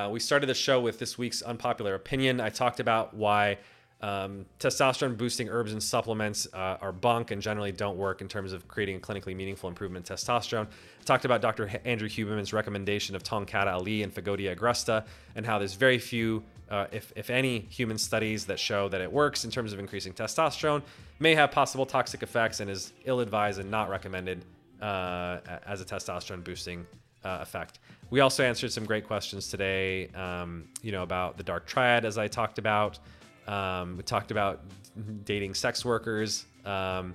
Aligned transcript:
Uh, 0.00 0.08
we 0.08 0.20
started 0.20 0.46
the 0.46 0.54
show 0.54 0.80
with 0.80 1.00
this 1.00 1.18
week's 1.18 1.42
unpopular 1.42 1.96
opinion. 1.96 2.40
I 2.40 2.50
talked 2.50 2.78
about 2.78 3.14
why 3.14 3.58
um, 4.00 4.46
testosterone 4.60 5.16
boosting 5.16 5.48
herbs 5.48 5.72
and 5.72 5.82
supplements 5.82 6.46
uh, 6.54 6.78
are 6.80 6.92
bunk 6.92 7.32
and 7.32 7.42
generally 7.42 7.72
don't 7.72 7.96
work 7.96 8.20
in 8.20 8.28
terms 8.28 8.52
of 8.52 8.68
creating 8.68 8.94
a 8.94 9.00
clinically 9.00 9.34
meaningful 9.34 9.68
improvement 9.68 10.08
in 10.08 10.14
testosterone. 10.16 10.66
I 10.66 11.02
talked 11.04 11.24
about 11.24 11.42
Dr. 11.42 11.66
H- 11.66 11.80
Andrew 11.84 12.08
Huberman's 12.08 12.52
recommendation 12.52 13.16
of 13.16 13.24
Tongkat 13.24 13.66
Ali 13.66 14.04
and 14.04 14.14
Fagodia 14.14 14.54
agresta 14.54 15.04
and 15.34 15.44
how 15.44 15.58
there's 15.58 15.74
very 15.74 15.98
few, 15.98 16.44
uh, 16.70 16.86
if, 16.92 17.12
if 17.16 17.28
any, 17.28 17.66
human 17.68 17.98
studies 17.98 18.46
that 18.46 18.60
show 18.60 18.88
that 18.90 19.00
it 19.00 19.12
works 19.12 19.44
in 19.44 19.50
terms 19.50 19.72
of 19.72 19.80
increasing 19.80 20.12
testosterone, 20.12 20.80
may 21.18 21.34
have 21.34 21.50
possible 21.50 21.84
toxic 21.84 22.22
effects, 22.22 22.60
and 22.60 22.70
is 22.70 22.92
ill 23.04 23.18
advised 23.18 23.58
and 23.58 23.68
not 23.68 23.90
recommended 23.90 24.44
uh, 24.80 25.38
as 25.66 25.80
a 25.80 25.84
testosterone 25.84 26.44
boosting 26.44 26.86
uh, 27.24 27.38
effect. 27.40 27.80
We 28.10 28.20
also 28.20 28.44
answered 28.44 28.72
some 28.72 28.84
great 28.84 29.06
questions 29.06 29.48
today, 29.48 30.08
um, 30.08 30.68
you 30.82 30.92
know, 30.92 31.02
about 31.02 31.36
the 31.36 31.42
dark 31.42 31.66
triad, 31.66 32.04
as 32.04 32.18
I 32.18 32.28
talked 32.28 32.58
about. 32.58 32.98
Um, 33.46 33.96
we 33.96 34.02
talked 34.02 34.30
about 34.30 34.62
dating 35.24 35.54
sex 35.54 35.84
workers, 35.84 36.46
um, 36.64 37.14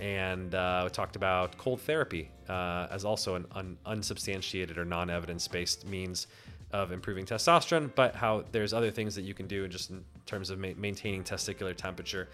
and 0.00 0.54
uh, 0.54 0.82
we 0.84 0.90
talked 0.90 1.16
about 1.16 1.56
cold 1.58 1.80
therapy 1.80 2.30
uh, 2.48 2.86
as 2.90 3.04
also 3.04 3.34
an 3.34 3.46
un- 3.52 3.78
unsubstantiated 3.86 4.78
or 4.78 4.84
non-evidence-based 4.84 5.86
means 5.86 6.26
of 6.72 6.92
improving 6.92 7.24
testosterone, 7.24 7.90
but 7.94 8.14
how 8.14 8.44
there's 8.52 8.72
other 8.72 8.90
things 8.90 9.14
that 9.14 9.22
you 9.22 9.34
can 9.34 9.46
do 9.46 9.68
just 9.68 9.90
in 9.90 10.04
terms 10.26 10.50
of 10.50 10.58
ma- 10.58 10.68
maintaining 10.76 11.22
testicular 11.22 11.74
temperature 11.74 12.28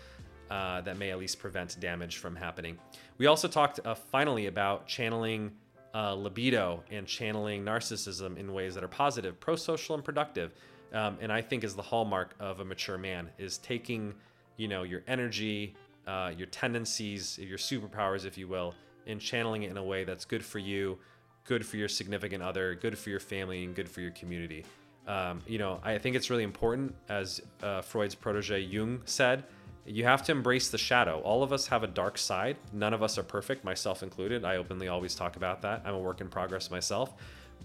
uh, 0.51 0.81
that 0.83 0.99
may 0.99 1.11
at 1.11 1.19
least 1.19 1.39
prevent 1.39 1.79
damage 1.81 2.17
from 2.17 2.35
happening. 2.35 2.79
We 3.19 3.27
also 3.27 3.49
talked 3.49 3.81
uh, 3.85 3.95
finally 3.95 4.47
about 4.47 4.87
channeling 4.87 5.53
uh, 5.95 6.15
libido 6.15 6.83
and 6.91 7.07
channeling 7.07 7.65
narcissism 7.65 8.37
in 8.37 8.53
ways 8.53 8.75
that 8.75 8.85
are 8.85 8.89
positive, 8.89 9.39
pro-social, 9.41 9.95
and 9.95 10.05
productive. 10.05 10.53
Um, 10.93 11.17
and 11.21 11.33
I 11.33 11.41
think 11.41 11.65
is 11.65 11.75
the 11.75 11.83
hallmark 11.83 12.35
of 12.39 12.61
a 12.61 12.65
mature 12.65 12.99
man 12.99 13.31
is 13.39 13.59
taking, 13.59 14.15
you 14.57 14.69
know, 14.69 14.83
your 14.83 15.03
energy, 15.07 15.75
uh, 16.07 16.33
your 16.37 16.49
tendencies, 16.49 17.39
your 17.39 17.59
superpowers, 17.59 18.25
if 18.25 18.37
you 18.37 18.49
will, 18.49 18.75
and 19.07 19.21
channeling 19.21 19.63
it 19.63 19.71
in 19.71 19.77
a 19.77 19.85
way 19.85 20.05
that's 20.05 20.25
good 20.25 20.45
for 20.45 20.59
you, 20.59 20.99
good 21.45 21.65
for 21.65 21.77
your 21.77 21.89
significant 21.89 22.43
other, 22.43 22.75
good 22.75 22.97
for 22.99 23.11
your 23.11 23.21
family, 23.21 23.65
and 23.65 23.75
good 23.75 23.89
for 23.89 24.01
your 24.01 24.11
community. 24.13 24.65
Um, 25.07 25.41
you 25.47 25.59
know, 25.59 25.81
I 25.83 25.99
think 25.99 26.15
it's 26.15 26.31
really 26.31 26.45
important, 26.45 26.95
as 27.09 27.41
uh, 27.63 27.83
Freud's 27.83 28.15
protege 28.15 28.61
Jung 28.61 29.03
said, 29.05 29.45
you 29.85 30.05
have 30.05 30.23
to 30.25 30.33
embrace 30.33 30.69
the 30.69 30.79
shadow. 30.79 31.21
All 31.21 31.43
of 31.43 31.53
us 31.53 31.67
have 31.67 31.83
a 31.83 31.87
dark 31.87 32.17
side. 32.17 32.57
None 32.73 32.95
of 32.95 33.03
us 33.03 33.19
are 33.19 33.23
perfect, 33.23 33.65
myself 33.65 34.03
included. 34.03 34.45
I 34.45 34.57
openly 34.57 34.89
always 34.89 35.15
talk 35.15 35.37
about 35.37 35.63
that. 35.63 35.83
I'm 35.85 35.95
a 35.95 35.99
work 35.99 36.21
in 36.21 36.29
progress 36.29 36.71
myself, 36.71 37.15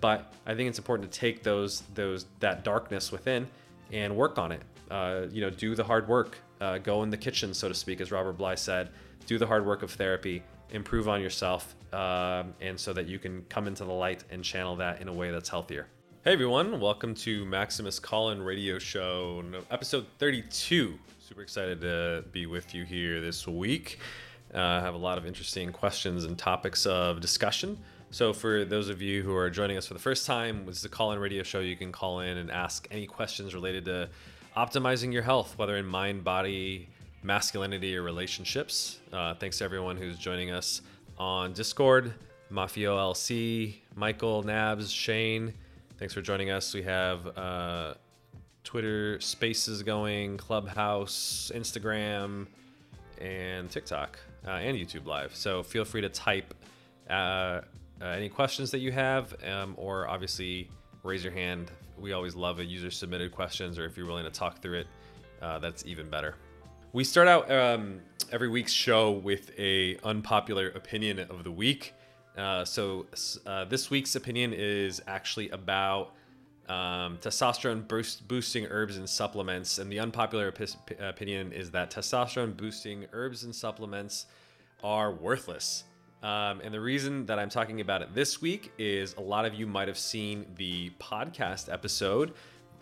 but 0.01 0.33
I 0.45 0.55
think 0.55 0.69
it's 0.69 0.79
important 0.79 1.11
to 1.11 1.19
take 1.19 1.43
those 1.43 1.83
those 1.93 2.25
that 2.39 2.63
darkness 2.63 3.11
within 3.11 3.47
and 3.91 4.15
work 4.15 4.37
on 4.37 4.51
it. 4.51 4.61
Uh, 4.89 5.25
you 5.31 5.41
know, 5.41 5.49
do 5.49 5.75
the 5.75 5.83
hard 5.83 6.07
work. 6.07 6.37
Uh, 6.59 6.79
go 6.79 7.03
in 7.03 7.09
the 7.11 7.17
kitchen, 7.17 7.53
so 7.53 7.67
to 7.67 7.75
speak, 7.75 8.01
as 8.01 8.11
Robert 8.11 8.33
Bly 8.33 8.55
said. 8.55 8.89
Do 9.27 9.37
the 9.37 9.45
hard 9.45 9.65
work 9.65 9.83
of 9.83 9.91
therapy. 9.91 10.41
Improve 10.71 11.07
on 11.07 11.21
yourself, 11.21 11.75
um, 11.93 12.53
and 12.59 12.79
so 12.79 12.93
that 12.93 13.07
you 13.07 13.19
can 13.19 13.43
come 13.47 13.67
into 13.67 13.85
the 13.85 13.93
light 13.93 14.23
and 14.31 14.43
channel 14.43 14.75
that 14.77 15.01
in 15.01 15.07
a 15.07 15.13
way 15.13 15.31
that's 15.31 15.49
healthier. 15.49 15.87
Hey 16.27 16.33
everyone, 16.33 16.81
welcome 16.81 17.15
to 17.15 17.45
Maximus 17.45 17.99
Call-in 17.99 18.41
Radio 18.41 18.79
Show, 18.79 19.45
episode 19.71 20.05
32 20.19 20.99
super 21.21 21.41
excited 21.41 21.79
to 21.79 22.25
be 22.33 22.45
with 22.45 22.75
you 22.75 22.83
here 22.83 23.21
this 23.21 23.47
week. 23.47 23.99
Uh, 24.53 24.59
I 24.59 24.81
have 24.81 24.93
a 24.93 24.97
lot 24.97 25.17
of 25.17 25.25
interesting 25.25 25.71
questions 25.71 26.25
and 26.25 26.37
topics 26.37 26.85
of 26.85 27.21
discussion. 27.21 27.77
So, 28.11 28.33
for 28.33 28.65
those 28.65 28.89
of 28.89 29.01
you 29.01 29.23
who 29.23 29.33
are 29.37 29.49
joining 29.49 29.77
us 29.77 29.87
for 29.87 29.93
the 29.93 30.01
first 30.01 30.25
time, 30.25 30.65
this 30.65 30.79
is 30.79 30.83
a 30.83 30.89
call 30.89 31.13
in 31.13 31.19
radio 31.19 31.43
show. 31.43 31.61
You 31.61 31.77
can 31.77 31.93
call 31.93 32.19
in 32.19 32.35
and 32.35 32.51
ask 32.51 32.89
any 32.91 33.07
questions 33.07 33.55
related 33.55 33.85
to 33.85 34.09
optimizing 34.57 35.13
your 35.13 35.23
health, 35.23 35.57
whether 35.57 35.77
in 35.77 35.85
mind, 35.85 36.25
body, 36.25 36.89
masculinity, 37.23 37.95
or 37.95 38.03
relationships. 38.03 38.99
Uh, 39.13 39.33
thanks 39.35 39.59
to 39.59 39.63
everyone 39.63 39.95
who's 39.95 40.17
joining 40.17 40.51
us 40.51 40.81
on 41.17 41.53
Discord, 41.53 42.13
Mafio 42.51 42.97
LC, 42.97 43.75
Michael, 43.95 44.43
Nabs, 44.43 44.91
Shane. 44.91 45.53
Thanks 45.97 46.13
for 46.13 46.21
joining 46.21 46.51
us. 46.51 46.75
We 46.75 46.83
have 46.83 47.25
uh, 47.35 47.95
Twitter 48.63 49.19
Spaces 49.19 49.81
going, 49.81 50.37
Clubhouse, 50.37 51.51
Instagram, 51.55 52.45
and 53.19 53.67
TikTok, 53.67 54.19
uh, 54.45 54.51
and 54.51 54.77
YouTube 54.77 55.07
Live. 55.07 55.35
So 55.35 55.63
feel 55.63 55.83
free 55.83 56.01
to 56.01 56.09
type 56.09 56.53
uh, 57.09 57.13
uh, 57.13 57.61
any 57.99 58.29
questions 58.29 58.69
that 58.69 58.77
you 58.77 58.91
have, 58.91 59.33
um, 59.43 59.73
or 59.75 60.07
obviously 60.07 60.69
raise 61.01 61.23
your 61.23 61.33
hand. 61.33 61.71
We 61.97 62.13
always 62.13 62.35
love 62.35 62.59
a 62.59 62.65
user 62.65 62.91
submitted 62.91 63.31
questions, 63.31 63.79
or 63.79 63.85
if 63.85 63.97
you're 63.97 64.05
willing 64.05 64.25
to 64.25 64.29
talk 64.29 64.61
through 64.61 64.81
it, 64.81 64.87
uh, 65.41 65.57
that's 65.57 65.83
even 65.87 66.11
better. 66.11 66.35
We 66.93 67.03
start 67.03 67.27
out 67.27 67.49
um, 67.49 68.01
every 68.31 68.49
week's 68.49 68.71
show 68.71 69.13
with 69.13 69.49
a 69.57 69.97
unpopular 70.03 70.67
opinion 70.69 71.17
of 71.21 71.43
the 71.43 71.51
week. 71.51 71.95
Uh, 72.37 72.63
so 72.63 73.07
uh, 73.45 73.65
this 73.65 73.89
week's 73.89 74.15
opinion 74.15 74.53
is 74.53 75.01
actually 75.07 75.49
about 75.49 76.13
um, 76.69 77.17
testosterone 77.17 77.87
boost, 77.87 78.27
boosting 78.27 78.65
herbs 78.67 78.97
and 78.97 79.09
supplements. 79.09 79.79
And 79.79 79.91
the 79.91 79.99
unpopular 79.99 80.51
opi- 80.51 80.75
opinion 80.99 81.51
is 81.51 81.71
that 81.71 81.91
testosterone 81.91 82.55
boosting 82.55 83.05
herbs 83.13 83.43
and 83.43 83.55
supplements 83.55 84.27
are 84.83 85.11
worthless. 85.11 85.85
Um, 86.23 86.61
and 86.63 86.73
the 86.73 86.79
reason 86.79 87.25
that 87.27 87.39
I'm 87.39 87.49
talking 87.49 87.79
about 87.81 88.01
it 88.01 88.13
this 88.13 88.41
week 88.41 88.71
is 88.77 89.13
a 89.15 89.21
lot 89.21 89.45
of 89.45 89.53
you 89.53 89.67
might 89.67 89.87
have 89.87 89.97
seen 89.97 90.45
the 90.55 90.91
podcast 90.99 91.71
episode 91.71 92.33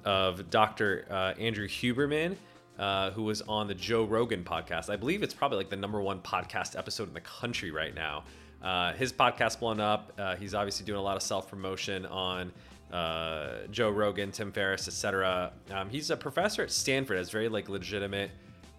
of 0.03 0.49
Dr. 0.49 1.05
Uh, 1.09 1.33
Andrew 1.39 1.67
Huberman, 1.67 2.35
uh, 2.79 3.11
who 3.11 3.23
was 3.23 3.41
on 3.43 3.67
the 3.67 3.73
Joe 3.73 4.05
Rogan 4.05 4.43
podcast. 4.43 4.89
I 4.89 4.95
believe 4.95 5.21
it's 5.21 5.33
probably 5.33 5.57
like 5.57 5.69
the 5.69 5.75
number 5.75 6.01
one 6.01 6.19
podcast 6.21 6.77
episode 6.77 7.07
in 7.07 7.13
the 7.13 7.21
country 7.21 7.71
right 7.71 7.93
now. 7.93 8.23
Uh, 8.65 8.93
his 8.93 9.13
podcast 9.13 9.59
blown 9.59 9.79
up. 9.79 10.11
Uh, 10.17 10.35
he's 10.35 10.55
obviously 10.55 10.85
doing 10.87 10.97
a 10.97 11.03
lot 11.03 11.15
of 11.15 11.21
self 11.21 11.47
promotion 11.47 12.03
on 12.07 12.51
uh, 12.91 13.67
Joe 13.69 13.91
Rogan, 13.91 14.31
Tim 14.31 14.51
Ferriss, 14.51 14.87
etc. 14.87 15.51
Um, 15.69 15.87
he's 15.89 16.09
a 16.09 16.17
professor 16.17 16.63
at 16.63 16.71
Stanford, 16.71 17.17
has 17.17 17.29
very 17.29 17.47
like 17.47 17.69
legitimate 17.69 18.31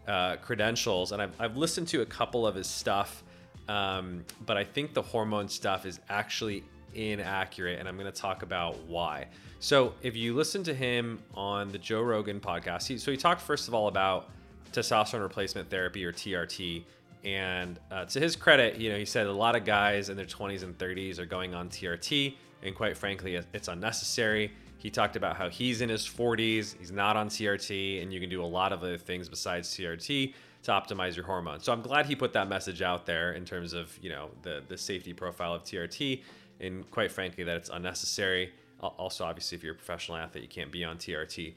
uh, 0.08 0.36
credentials, 0.36 1.12
and 1.12 1.22
I've, 1.22 1.40
I've 1.40 1.56
listened 1.56 1.86
to 1.88 2.02
a 2.02 2.06
couple 2.06 2.46
of 2.46 2.56
his 2.56 2.66
stuff, 2.66 3.22
um, 3.68 4.24
but 4.44 4.56
I 4.56 4.64
think 4.64 4.92
the 4.92 5.02
hormone 5.02 5.48
stuff 5.48 5.86
is 5.86 6.00
actually 6.08 6.64
inaccurate, 6.94 7.78
and 7.78 7.88
I'm 7.88 7.96
going 7.96 8.10
to 8.10 8.20
talk 8.20 8.42
about 8.42 8.78
why. 8.86 9.26
So 9.60 9.94
if 10.02 10.16
you 10.16 10.34
listen 10.34 10.64
to 10.64 10.74
him 10.74 11.20
on 11.34 11.68
the 11.70 11.78
Joe 11.78 12.02
Rogan 12.02 12.40
podcast, 12.40 12.88
he, 12.88 12.98
so 12.98 13.12
he 13.12 13.16
talked 13.16 13.40
first 13.40 13.68
of 13.68 13.74
all 13.74 13.86
about 13.86 14.30
testosterone 14.72 15.22
replacement 15.22 15.70
therapy 15.70 16.04
or 16.04 16.12
TRT. 16.12 16.82
And 17.24 17.78
uh, 17.90 18.04
to 18.06 18.20
his 18.20 18.36
credit, 18.36 18.76
you 18.76 18.90
know, 18.90 18.98
he 18.98 19.04
said 19.04 19.26
a 19.26 19.32
lot 19.32 19.56
of 19.56 19.64
guys 19.64 20.08
in 20.10 20.16
their 20.16 20.26
20s 20.26 20.62
and 20.62 20.76
30s 20.78 21.18
are 21.18 21.26
going 21.26 21.54
on 21.54 21.68
TRT 21.68 22.36
and 22.62 22.74
quite 22.74 22.96
frankly, 22.96 23.40
it's 23.52 23.68
unnecessary. 23.68 24.52
He 24.78 24.90
talked 24.90 25.16
about 25.16 25.36
how 25.36 25.48
he's 25.48 25.80
in 25.80 25.88
his 25.88 26.02
40s, 26.02 26.76
he's 26.78 26.92
not 26.92 27.16
on 27.16 27.28
TRT, 27.28 28.02
and 28.02 28.12
you 28.12 28.20
can 28.20 28.28
do 28.28 28.42
a 28.42 28.46
lot 28.46 28.72
of 28.72 28.82
other 28.82 28.98
things 28.98 29.28
besides 29.28 29.68
TRT 29.70 30.34
to 30.64 30.70
optimize 30.70 31.16
your 31.16 31.24
hormones. 31.24 31.64
So 31.64 31.72
I'm 31.72 31.80
glad 31.80 32.06
he 32.06 32.16
put 32.16 32.32
that 32.32 32.48
message 32.48 32.82
out 32.82 33.06
there 33.06 33.32
in 33.32 33.44
terms 33.44 33.72
of 33.72 33.96
you 34.02 34.10
know 34.10 34.30
the 34.42 34.62
the 34.68 34.76
safety 34.76 35.12
profile 35.12 35.54
of 35.54 35.62
TRT, 35.62 36.22
and 36.60 36.88
quite 36.90 37.12
frankly 37.12 37.44
that 37.44 37.56
it's 37.56 37.70
unnecessary. 37.70 38.52
Also, 38.80 39.24
obviously, 39.24 39.56
if 39.56 39.64
you're 39.64 39.72
a 39.72 39.76
professional 39.76 40.18
athlete, 40.18 40.42
you 40.42 40.48
can't 40.48 40.70
be 40.70 40.84
on 40.84 40.98
TRT. 40.98 41.54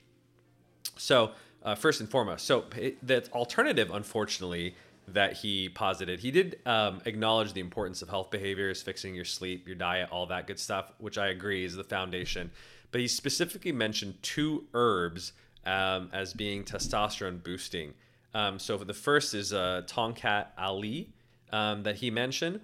So 0.95 1.31
uh, 1.63 1.75
first 1.75 1.99
and 1.99 2.09
foremost, 2.09 2.45
so 2.45 2.65
the 3.03 3.27
alternative, 3.33 3.91
unfortunately, 3.91 4.75
that 5.13 5.33
he 5.33 5.69
posited. 5.69 6.19
He 6.19 6.31
did 6.31 6.59
um, 6.65 7.01
acknowledge 7.05 7.53
the 7.53 7.61
importance 7.61 8.01
of 8.01 8.09
health 8.09 8.31
behaviors, 8.31 8.81
fixing 8.81 9.15
your 9.15 9.25
sleep, 9.25 9.67
your 9.67 9.75
diet, 9.75 10.09
all 10.11 10.25
that 10.27 10.47
good 10.47 10.59
stuff, 10.59 10.91
which 10.97 11.17
I 11.17 11.27
agree 11.27 11.63
is 11.63 11.75
the 11.75 11.83
foundation. 11.83 12.51
But 12.91 13.01
he 13.01 13.07
specifically 13.07 13.71
mentioned 13.71 14.15
two 14.21 14.65
herbs 14.73 15.33
um, 15.65 16.09
as 16.13 16.33
being 16.33 16.63
testosterone 16.63 17.43
boosting. 17.43 17.93
Um, 18.33 18.59
so 18.59 18.77
the 18.77 18.93
first 18.93 19.33
is 19.33 19.53
uh, 19.53 19.83
Tongkat 19.87 20.47
Ali 20.57 21.09
um, 21.51 21.83
that 21.83 21.95
he 21.95 22.11
mentioned. 22.11 22.61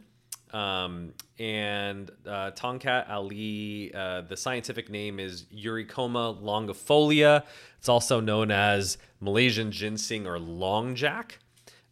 Um, 0.53 1.13
and 1.37 2.09
uh, 2.25 2.51
Tongkat 2.51 3.09
Ali, 3.09 3.91
uh, 3.93 4.21
the 4.21 4.37
scientific 4.37 4.89
name 4.89 5.19
is 5.19 5.45
Eurycoma 5.53 6.41
longifolia. 6.41 7.43
It's 7.77 7.89
also 7.89 8.19
known 8.21 8.51
as 8.51 8.97
Malaysian 9.19 9.71
ginseng 9.71 10.25
or 10.25 10.39
long 10.39 10.95
jack. 10.95 11.39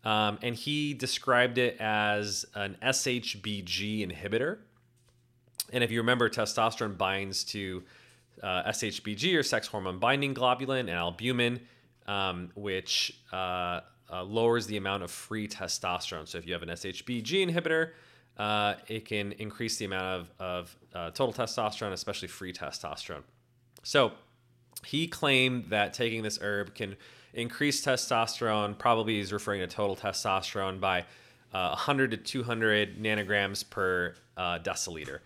Um, 0.03 0.37
and 0.41 0.55
he 0.55 0.93
described 0.93 1.57
it 1.57 1.77
as 1.79 2.45
an 2.55 2.77
SHBG 2.81 4.05
inhibitor. 4.07 4.59
And 5.71 5.83
if 5.83 5.91
you 5.91 5.99
remember, 5.99 6.29
testosterone 6.29 6.97
binds 6.97 7.43
to 7.45 7.83
uh, 8.41 8.63
SHBG 8.63 9.37
or 9.37 9.43
sex 9.43 9.67
hormone 9.67 9.99
binding 9.99 10.35
globulin 10.35 10.81
and 10.81 10.89
albumin, 10.89 11.61
um, 12.07 12.51
which 12.55 13.17
uh, 13.31 13.81
uh, 14.11 14.23
lowers 14.23 14.67
the 14.67 14.77
amount 14.77 15.03
of 15.03 15.11
free 15.11 15.47
testosterone. 15.47 16.27
So 16.27 16.37
if 16.37 16.45
you 16.45 16.53
have 16.53 16.63
an 16.63 16.69
SHBG 16.69 17.49
inhibitor, 17.49 17.91
uh, 18.37 18.75
it 18.87 19.05
can 19.05 19.31
increase 19.33 19.77
the 19.77 19.85
amount 19.85 20.05
of, 20.05 20.31
of 20.39 20.75
uh, 20.93 21.11
total 21.11 21.33
testosterone, 21.33 21.93
especially 21.93 22.27
free 22.27 22.51
testosterone. 22.51 23.23
So 23.83 24.11
He 24.85 25.07
claimed 25.07 25.69
that 25.69 25.93
taking 25.93 26.23
this 26.23 26.39
herb 26.41 26.75
can 26.75 26.95
increase 27.33 27.83
testosterone, 27.83 28.77
probably 28.77 29.17
he's 29.17 29.33
referring 29.33 29.61
to 29.61 29.67
total 29.67 29.95
testosterone, 29.95 30.79
by 30.79 31.01
uh, 31.53 31.69
100 31.69 32.11
to 32.11 32.17
200 32.17 33.01
nanograms 33.01 33.67
per 33.69 34.15
uh, 34.37 34.59
deciliter. 34.59 35.19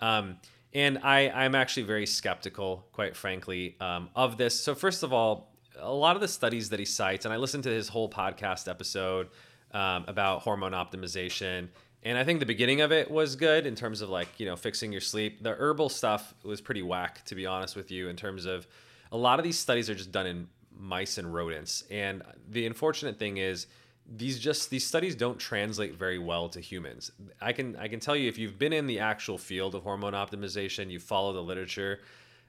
Um, 0.00 0.38
and 0.74 0.98
I, 1.02 1.28
I'm 1.28 1.54
actually 1.54 1.84
very 1.84 2.06
skeptical, 2.06 2.86
quite 2.92 3.16
frankly, 3.16 3.76
um, 3.80 4.08
of 4.16 4.38
this. 4.38 4.58
So, 4.58 4.74
first 4.74 5.02
of 5.02 5.12
all, 5.12 5.52
a 5.78 5.92
lot 5.92 6.16
of 6.16 6.22
the 6.22 6.28
studies 6.28 6.70
that 6.70 6.78
he 6.78 6.84
cites, 6.84 7.24
and 7.24 7.32
I 7.32 7.36
listened 7.36 7.64
to 7.64 7.70
his 7.70 7.88
whole 7.88 8.08
podcast 8.08 8.68
episode 8.68 9.28
um, 9.72 10.04
about 10.08 10.42
hormone 10.42 10.72
optimization. 10.72 11.68
And 12.04 12.18
I 12.18 12.24
think 12.24 12.40
the 12.40 12.46
beginning 12.46 12.80
of 12.80 12.90
it 12.90 13.10
was 13.10 13.36
good 13.36 13.66
in 13.66 13.76
terms 13.76 14.00
of 14.00 14.08
like, 14.08 14.28
you 14.38 14.46
know, 14.46 14.56
fixing 14.56 14.90
your 14.90 15.00
sleep. 15.00 15.42
The 15.42 15.54
herbal 15.54 15.88
stuff 15.88 16.34
was 16.42 16.60
pretty 16.60 16.82
whack, 16.82 17.24
to 17.26 17.34
be 17.34 17.46
honest 17.46 17.76
with 17.76 17.90
you, 17.90 18.08
in 18.08 18.16
terms 18.16 18.44
of 18.44 18.66
a 19.12 19.16
lot 19.16 19.38
of 19.38 19.44
these 19.44 19.58
studies 19.58 19.88
are 19.88 19.94
just 19.94 20.10
done 20.10 20.26
in 20.26 20.48
mice 20.82 21.16
and 21.16 21.32
rodents. 21.32 21.84
And 21.90 22.22
the 22.50 22.66
unfortunate 22.66 23.18
thing 23.18 23.36
is, 23.38 23.66
these 24.14 24.38
just 24.38 24.68
these 24.68 24.84
studies 24.84 25.14
don't 25.14 25.38
translate 25.38 25.94
very 25.94 26.18
well 26.18 26.48
to 26.50 26.60
humans. 26.60 27.12
I 27.40 27.52
can 27.52 27.76
I 27.76 27.88
can 27.88 28.00
tell 28.00 28.16
you 28.16 28.28
if 28.28 28.36
you've 28.36 28.58
been 28.58 28.72
in 28.72 28.86
the 28.86 28.98
actual 28.98 29.38
field 29.38 29.74
of 29.74 29.84
hormone 29.84 30.12
optimization, 30.12 30.90
you 30.90 30.98
follow 30.98 31.32
the 31.32 31.42
literature. 31.42 32.00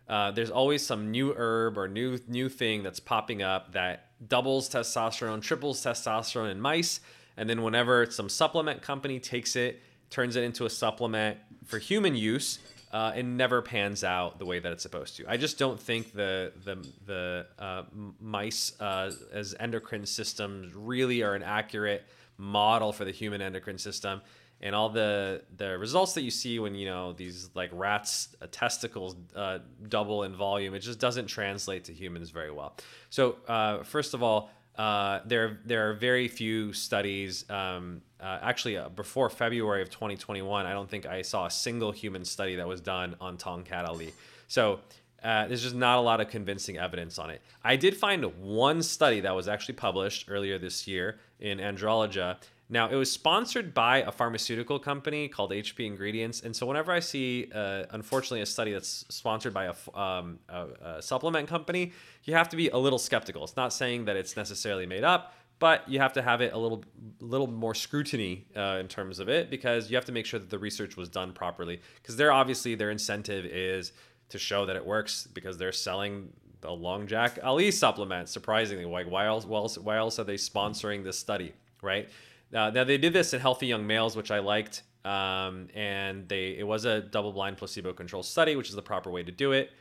Uh, 0.10 0.32
there's 0.32 0.50
always 0.50 0.86
some 0.86 1.12
new 1.12 1.34
herb 1.38 1.78
or 1.78 1.88
new 1.88 2.20
new 2.28 2.50
thing 2.50 2.84
that's 2.84 3.00
popping 3.00 3.44
up 3.44 3.72
that 3.74 4.10
doubles 4.28 4.68
testosterone, 4.68 5.42
triples 5.42 5.82
testosterone 5.84 6.52
in 6.52 6.60
mice, 6.60 7.00
and 7.38 7.48
then 7.48 7.62
whenever 7.62 8.10
some 8.10 8.30
supplement 8.30 8.82
company 8.82 9.20
takes 9.20 9.56
it, 9.56 9.82
turns 10.10 10.36
it 10.36 10.44
into 10.44 10.66
a 10.66 10.70
supplement 10.70 11.38
for 11.66 11.78
human 11.78 12.16
use, 12.16 12.60
uh, 12.94 13.12
it 13.16 13.24
never 13.24 13.64
pans 13.64 14.04
out 14.04 14.38
the 14.38 14.46
way 14.46 14.60
that 14.60 14.72
it's 14.72 14.84
supposed 14.84 15.18
to. 15.18 15.26
I 15.28 15.36
just 15.36 15.58
don't 15.58 15.80
think 15.80 16.14
the 16.14 16.54
the 16.64 16.88
the 17.06 17.48
uh, 17.58 17.84
mice 18.22 18.80
uh, 18.80 19.12
as 19.34 19.56
endocrine 19.60 20.06
systems 20.06 20.74
really 20.76 21.24
are 21.24 21.34
an 21.34 21.42
accurate 21.42 22.06
model 22.38 22.94
for 22.94 23.04
the 23.04 23.12
human 23.12 23.42
endocrine 23.42 23.80
system. 23.80 24.22
And 24.62 24.76
all 24.76 24.90
the 24.90 25.42
the 25.58 25.78
results 25.78 26.14
that 26.14 26.22
you 26.22 26.30
see 26.32 26.60
when 26.60 26.76
you 26.76 26.86
know 26.86 27.14
these 27.14 27.50
like 27.56 27.72
rats' 27.74 28.30
uh, 28.42 28.46
testicles 28.52 29.16
uh, 29.36 29.58
double 29.90 30.24
in 30.24 30.36
volume, 30.36 30.76
it 30.76 30.80
just 30.80 31.00
doesn't 31.00 31.26
translate 31.26 31.86
to 31.86 31.94
humans 31.94 32.30
very 32.30 32.52
well. 32.52 32.78
So 33.10 33.38
uh, 33.48 33.84
first 33.84 34.14
of 34.14 34.22
all, 34.22 34.52
uh, 34.78 35.20
there 35.26 35.60
there 35.66 35.90
are 35.90 35.94
very 35.94 36.28
few 36.28 36.74
studies. 36.74 37.50
Um, 37.50 38.02
uh, 38.20 38.40
actually, 38.42 38.78
uh, 38.78 38.90
before 38.90 39.30
February 39.30 39.82
of 39.82 39.90
2021, 39.90 40.66
I 40.66 40.72
don't 40.72 40.90
think 40.90 41.06
I 41.06 41.22
saw 41.22 41.46
a 41.46 41.52
single 41.52 41.92
human 41.92 42.26
study 42.26 42.56
that 42.56 42.68
was 42.68 42.82
done 42.82 43.16
on 43.22 43.38
Tongkat 43.38 43.88
Ali. 43.88 44.14
So 44.48 44.80
uh, 45.24 45.48
there's 45.48 45.62
just 45.62 45.76
not 45.76 45.98
a 45.98 46.02
lot 46.02 46.22
of 46.22 46.30
convincing 46.30 46.78
evidence 46.78 47.20
on 47.20 47.30
it. 47.30 47.42
I 47.64 47.76
did 47.76 47.96
find 47.96 48.24
one 48.42 48.82
study 48.82 49.20
that 49.22 49.36
was 49.36 49.48
actually 49.48 49.76
published 49.76 50.26
earlier 50.30 50.58
this 50.58 50.88
year 50.88 51.20
in 51.40 51.60
Andrologia 51.60 52.38
now, 52.74 52.90
it 52.90 52.96
was 52.96 53.12
sponsored 53.12 53.72
by 53.72 54.00
a 54.00 54.12
pharmaceutical 54.12 54.80
company 54.80 55.28
called 55.28 55.52
HP 55.52 55.86
Ingredients. 55.86 56.42
And 56.42 56.56
so, 56.56 56.66
whenever 56.66 56.92
I 56.92 57.02
see, 57.02 57.52
uh, 57.54 57.84
unfortunately, 57.92 58.42
a 58.42 58.48
study 58.48 58.74
that's 58.74 59.06
sponsored 59.10 59.54
by 59.54 59.66
a, 59.66 59.98
um, 60.00 60.40
a, 60.50 60.68
a, 60.82 61.02
supplement 61.04 61.48
company, 61.48 61.92
you 62.24 62.34
have 62.34 62.50
to 62.50 62.58
be 62.58 62.70
a 62.70 62.78
little 62.78 62.98
skeptical. 62.98 63.44
It's 63.44 63.56
not 63.56 63.74
saying 63.74 64.06
that 64.06 64.16
it's 64.16 64.36
necessarily 64.36 64.88
made 64.88 65.04
up, 65.04 65.36
but 65.60 65.88
you 65.88 66.00
have 66.00 66.14
to 66.14 66.24
have 66.24 66.42
it 66.42 66.52
a 66.52 66.58
little, 66.58 66.84
little 67.20 67.46
more 67.46 67.76
scrutiny 67.76 68.48
uh, 68.58 68.78
in 68.80 68.88
terms 68.88 69.20
of 69.20 69.30
it 69.30 69.52
because 69.52 69.92
you 69.92 69.96
have 69.96 70.06
to 70.06 70.12
make 70.12 70.26
sure 70.26 70.40
that 70.40 70.50
the 70.50 70.58
research 70.58 70.98
was 70.98 71.10
done 71.10 71.32
properly. 71.32 71.80
Because 72.02 72.16
they're 72.16 72.32
obviously, 72.32 72.74
their 72.74 72.90
incentive 72.90 73.46
is 73.46 73.92
to 74.30 74.40
show 74.40 74.66
that 74.66 74.76
it 74.76 74.84
works 74.84 75.28
because 75.32 75.60
they're 75.60 75.72
selling 75.72 76.34
the 76.62 76.72
Long 76.72 77.06
Jack 77.06 77.38
Ali 77.44 77.70
supplement. 77.70 78.30
Surprisingly, 78.30 78.86
like 78.86 79.06
why 79.06 79.28
else? 79.28 79.46
Why 79.46 79.98
else 79.98 80.18
are 80.18 80.24
they 80.24 80.38
sponsoring 80.38 81.04
this 81.04 81.20
study, 81.20 81.54
right? 81.84 82.10
Uh, 82.54 82.70
now 82.70 82.84
they 82.84 82.98
did 82.98 83.14
this 83.14 83.34
in 83.34 83.40
healthy 83.40 83.68
young 83.68 83.86
males, 83.88 84.16
which 84.16 84.32
I 84.32 84.40
liked, 84.40 84.84
um, 85.06 85.68
and 85.74 86.28
they 86.28 86.56
it 86.58 86.68
was 86.68 86.86
a 86.86 87.02
double-blind 87.02 87.58
placebo-controlled 87.58 88.26
study, 88.26 88.56
which 88.56 88.70
is 88.70 88.76
the 88.76 88.82
proper 88.82 89.10
way 89.10 89.24
to 89.24 89.32
do 89.32 89.52
it. 89.52 89.72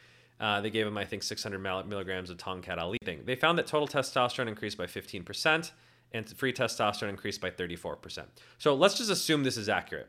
Uh, 0.40 0.60
they 0.60 0.70
gave 0.70 0.84
them, 0.84 0.98
I 0.98 1.04
think, 1.04 1.22
600 1.22 1.58
milligrams 1.58 2.30
of 2.30 2.36
Tongkat 2.36 2.78
Ali. 2.78 2.98
Thing. 3.04 3.22
They 3.24 3.36
found 3.36 3.58
that 3.58 3.66
total 3.66 3.86
testosterone 3.86 4.48
increased 4.48 4.76
by 4.76 4.86
15% 4.86 5.70
and 6.12 6.28
free 6.36 6.52
testosterone 6.52 7.10
increased 7.10 7.40
by 7.40 7.50
34%. 7.50 8.24
So 8.58 8.74
let's 8.74 8.98
just 8.98 9.10
assume 9.10 9.44
this 9.44 9.56
is 9.56 9.68
accurate. 9.68 10.08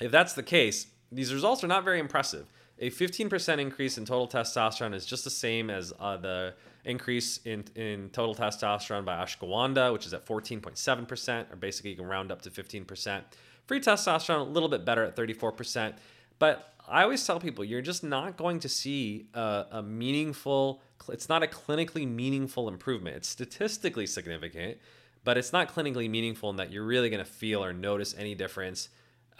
If 0.00 0.10
that's 0.10 0.32
the 0.32 0.42
case, 0.42 0.88
these 1.12 1.32
results 1.32 1.62
are 1.62 1.68
not 1.68 1.84
very 1.84 2.00
impressive. 2.00 2.46
A 2.82 2.90
15% 2.90 3.58
increase 3.58 3.98
in 3.98 4.06
total 4.06 4.26
testosterone 4.26 4.94
is 4.94 5.04
just 5.04 5.24
the 5.24 5.30
same 5.30 5.68
as 5.68 5.92
uh, 6.00 6.16
the 6.16 6.54
increase 6.86 7.38
in, 7.44 7.64
in 7.74 8.08
total 8.10 8.34
testosterone 8.34 9.04
by 9.04 9.22
ashwagandha, 9.22 9.92
which 9.92 10.06
is 10.06 10.14
at 10.14 10.24
14.7%, 10.24 11.52
or 11.52 11.56
basically 11.56 11.90
you 11.90 11.96
can 11.96 12.06
round 12.06 12.32
up 12.32 12.40
to 12.42 12.50
15%. 12.50 13.22
Free 13.66 13.80
testosterone, 13.80 14.40
a 14.40 14.42
little 14.44 14.70
bit 14.70 14.86
better 14.86 15.04
at 15.04 15.14
34%. 15.14 15.92
But 16.38 16.72
I 16.88 17.02
always 17.02 17.24
tell 17.26 17.38
people 17.38 17.64
you're 17.64 17.82
just 17.82 18.02
not 18.02 18.38
going 18.38 18.60
to 18.60 18.68
see 18.68 19.26
a, 19.34 19.66
a 19.72 19.82
meaningful, 19.82 20.80
it's 21.10 21.28
not 21.28 21.42
a 21.42 21.46
clinically 21.46 22.08
meaningful 22.08 22.66
improvement. 22.66 23.14
It's 23.14 23.28
statistically 23.28 24.06
significant, 24.06 24.78
but 25.22 25.36
it's 25.36 25.52
not 25.52 25.72
clinically 25.72 26.08
meaningful 26.08 26.48
in 26.48 26.56
that 26.56 26.72
you're 26.72 26.86
really 26.86 27.10
going 27.10 27.22
to 27.22 27.30
feel 27.30 27.62
or 27.62 27.74
notice 27.74 28.14
any 28.16 28.34
difference 28.34 28.88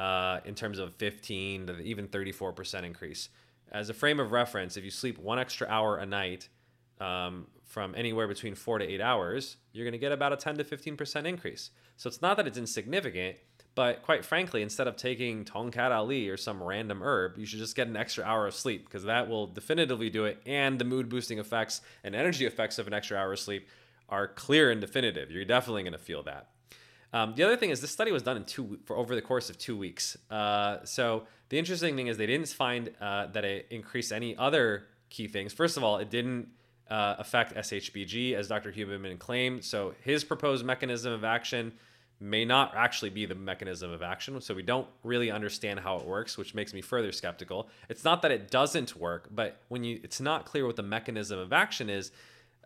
uh, 0.01 0.41
in 0.47 0.55
terms 0.55 0.79
of 0.79 0.95
15 0.95 1.67
to 1.67 1.79
even 1.81 2.09
34% 2.09 2.85
increase. 2.85 3.29
As 3.71 3.91
a 3.91 3.95
frame 3.95 4.19
of 4.19 4.33
reference, 4.33 4.79
if 4.79 4.85
you 4.85 4.91
sleep 4.91 5.19
one 5.19 5.39
extra 5.39 5.69
hour 5.69 5.99
a 5.99 6.07
night 6.07 6.49
um, 7.01 7.49
from 7.67 7.95
anywhere 7.95 8.27
between 8.27 8.55
four 8.55 8.79
to 8.79 8.85
eight 8.85 9.03
hours, 9.03 9.59
you're 9.73 9.85
going 9.85 9.93
to 9.93 9.99
get 9.99 10.11
about 10.11 10.33
a 10.33 10.37
10 10.37 10.57
to 10.57 10.65
15% 10.65 11.27
increase. 11.27 11.71
So 11.99 12.09
it's 12.09 12.23
not 12.23 12.39
that 12.39 12.47
it's 12.47 12.57
insignificant, 12.57 13.37
but 13.75 14.03
quite 14.03 14.25
frankly, 14.25 14.63
instead 14.63 14.89
of 14.89 14.97
taking 14.97 15.45
Tongkat 15.45 15.91
Ali 15.91 16.31
or 16.31 16.39
some 16.39 16.63
random 16.63 17.03
herb, 17.03 17.37
you 17.37 17.45
should 17.45 17.59
just 17.59 17.77
get 17.77 17.87
an 17.87 17.97
extra 17.97 18.25
hour 18.25 18.47
of 18.47 18.55
sleep 18.55 18.87
because 18.87 19.05
that 19.05 19.29
will 19.29 19.49
definitively 19.49 20.09
do 20.09 20.25
it. 20.25 20.41
And 20.47 20.79
the 20.79 20.87
mood 20.87 21.11
boosting 21.11 21.39
effects 21.39 21.83
and 22.03 22.15
energy 22.15 22.47
effects 22.47 22.79
of 22.79 22.87
an 22.87 22.95
extra 22.95 23.19
hour 23.19 23.35
of 23.35 23.39
sleep 23.39 23.69
are 24.09 24.29
clear 24.29 24.71
and 24.71 24.81
definitive. 24.81 25.31
You're 25.31 25.45
definitely 25.45 25.83
going 25.83 25.93
to 25.93 25.99
feel 25.99 26.23
that. 26.23 26.49
Um, 27.13 27.35
the 27.35 27.43
other 27.43 27.57
thing 27.57 27.71
is 27.71 27.81
this 27.81 27.91
study 27.91 28.13
was 28.13 28.23
done 28.23 28.37
in 28.37 28.45
two 28.45 28.79
for 28.85 28.97
over 28.97 29.15
the 29.15 29.23
course 29.23 29.51
of 29.51 29.59
two 29.59 29.77
weeks. 29.77 30.17
Uh, 30.31 30.79
so 30.85 31.25
the 31.49 31.59
interesting 31.59 31.97
thing 31.97 32.07
is 32.07 32.17
they 32.17 32.27
didn't 32.27 32.49
find 32.49 32.91
uh, 33.01 33.27
that 33.29 33.45
it 33.45 33.67
increased 33.71 34.13
any 34.13 34.37
other 34.37 34.87
key 35.09 35.27
things. 35.27 35.53
First 35.53 35.77
of 35.77 35.83
all, 35.83 35.99
it 35.99 36.09
didn't 36.11 36.49
uh, 36.89 37.17
affect 37.19 37.55
SHBG 37.55 38.35
as 38.35 38.49
Dr. 38.49 38.73
Huberman 38.73 39.19
claimed. 39.19 39.65
So 39.65 39.95
his 40.03 40.25
proposed 40.25 40.65
mechanism 40.65 41.13
of 41.13 41.25
action 41.25 41.73
may 42.21 42.45
not 42.45 42.75
actually 42.77 43.11
be 43.11 43.25
the 43.25 43.35
mechanism 43.35 43.91
of 43.91 44.03
action. 44.03 44.39
So 44.43 44.55
we 44.55 44.63
don't 44.63 44.87
really 45.03 45.31
understand 45.31 45.81
how 45.81 45.97
it 45.97 46.05
works, 46.05 46.37
which 46.37 46.55
makes 46.55 46.75
me 46.75 46.83
further 46.83 47.13
skeptical. 47.13 47.69
It's 47.89 48.05
not 48.05 48.23
that 48.23 48.31
it 48.31 48.51
doesn't 48.51 48.95
work, 48.95 49.29
but 49.31 49.63
when 49.69 49.85
you 49.85 50.01
it's 50.05 50.21
not 50.21 50.45
clear 50.45 50.67
what 50.67 50.77
the 50.77 50.83
mechanism 50.83 51.39
of 51.39 51.53
action 51.53 51.89
is, 51.89 52.13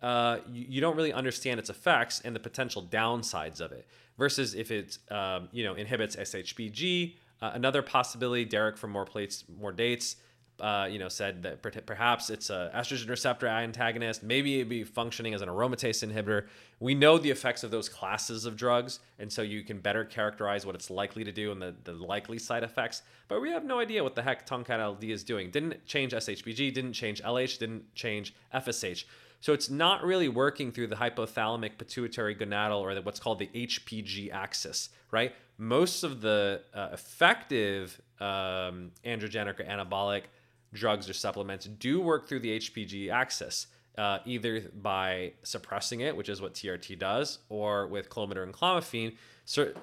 uh, 0.04 0.40
you, 0.52 0.66
you, 0.68 0.80
don't 0.82 0.96
really 0.96 1.14
understand 1.14 1.58
its 1.58 1.70
effects 1.70 2.20
and 2.26 2.36
the 2.36 2.40
potential 2.40 2.82
downsides 2.82 3.62
of 3.62 3.72
it. 3.72 3.86
Versus 4.18 4.54
if 4.54 4.70
it 4.70 4.98
um, 5.10 5.48
you 5.50 5.64
know 5.64 5.72
inhibits 5.74 6.14
SHBG, 6.14 7.14
uh, 7.40 7.52
another 7.54 7.80
possibility. 7.80 8.44
Derek 8.44 8.76
from 8.76 8.90
more 8.90 9.06
plates, 9.06 9.44
more 9.58 9.72
dates. 9.72 10.16
Uh, 10.60 10.86
you 10.88 11.00
know, 11.00 11.08
said 11.08 11.42
that 11.42 11.84
perhaps 11.84 12.30
it's 12.30 12.48
a 12.48 12.70
estrogen 12.76 13.08
receptor 13.08 13.48
antagonist. 13.48 14.22
Maybe 14.22 14.56
it'd 14.56 14.68
be 14.68 14.84
functioning 14.84 15.34
as 15.34 15.42
an 15.42 15.48
aromatase 15.48 16.08
inhibitor. 16.08 16.46
We 16.78 16.94
know 16.94 17.18
the 17.18 17.30
effects 17.30 17.64
of 17.64 17.72
those 17.72 17.88
classes 17.88 18.44
of 18.44 18.56
drugs, 18.56 19.00
and 19.18 19.32
so 19.32 19.42
you 19.42 19.64
can 19.64 19.80
better 19.80 20.04
characterize 20.04 20.64
what 20.64 20.76
it's 20.76 20.90
likely 20.90 21.24
to 21.24 21.32
do 21.32 21.50
and 21.50 21.60
the, 21.60 21.74
the 21.82 21.94
likely 21.94 22.38
side 22.38 22.62
effects. 22.62 23.02
But 23.26 23.40
we 23.40 23.50
have 23.50 23.64
no 23.64 23.80
idea 23.80 24.04
what 24.04 24.14
the 24.14 24.22
heck 24.22 24.46
Tongkat 24.46 24.78
Ali 24.78 25.10
is 25.10 25.24
doing. 25.24 25.50
Didn't 25.50 25.84
change 25.86 26.12
SHBG, 26.12 26.72
didn't 26.72 26.92
change 26.92 27.20
LH, 27.20 27.58
didn't 27.58 27.92
change 27.96 28.32
FSH. 28.54 29.06
So 29.44 29.52
it's 29.52 29.68
not 29.68 30.02
really 30.02 30.30
working 30.30 30.72
through 30.72 30.86
the 30.86 30.96
hypothalamic 30.96 31.76
pituitary 31.76 32.34
gonadal 32.34 32.80
or 32.80 32.94
the, 32.94 33.02
what's 33.02 33.20
called 33.20 33.38
the 33.38 33.50
HPG 33.54 34.32
axis, 34.32 34.88
right? 35.10 35.34
Most 35.58 36.02
of 36.02 36.22
the 36.22 36.62
uh, 36.72 36.88
effective 36.94 38.00
um, 38.20 38.90
androgenic 39.04 39.60
or 39.60 39.64
anabolic 39.64 40.22
drugs 40.72 41.10
or 41.10 41.12
supplements 41.12 41.66
do 41.66 42.00
work 42.00 42.26
through 42.26 42.40
the 42.40 42.58
HPG 42.58 43.12
axis. 43.12 43.66
Uh, 43.98 44.18
either 44.24 44.62
by 44.82 45.32
suppressing 45.42 46.00
it, 46.00 46.16
which 46.16 46.28
is 46.30 46.40
what 46.40 46.54
TRT 46.54 46.98
does, 46.98 47.38
or 47.48 47.86
with 47.86 48.08
clomidor 48.08 48.42
and 48.42 48.52
clomiphene, 48.52 49.14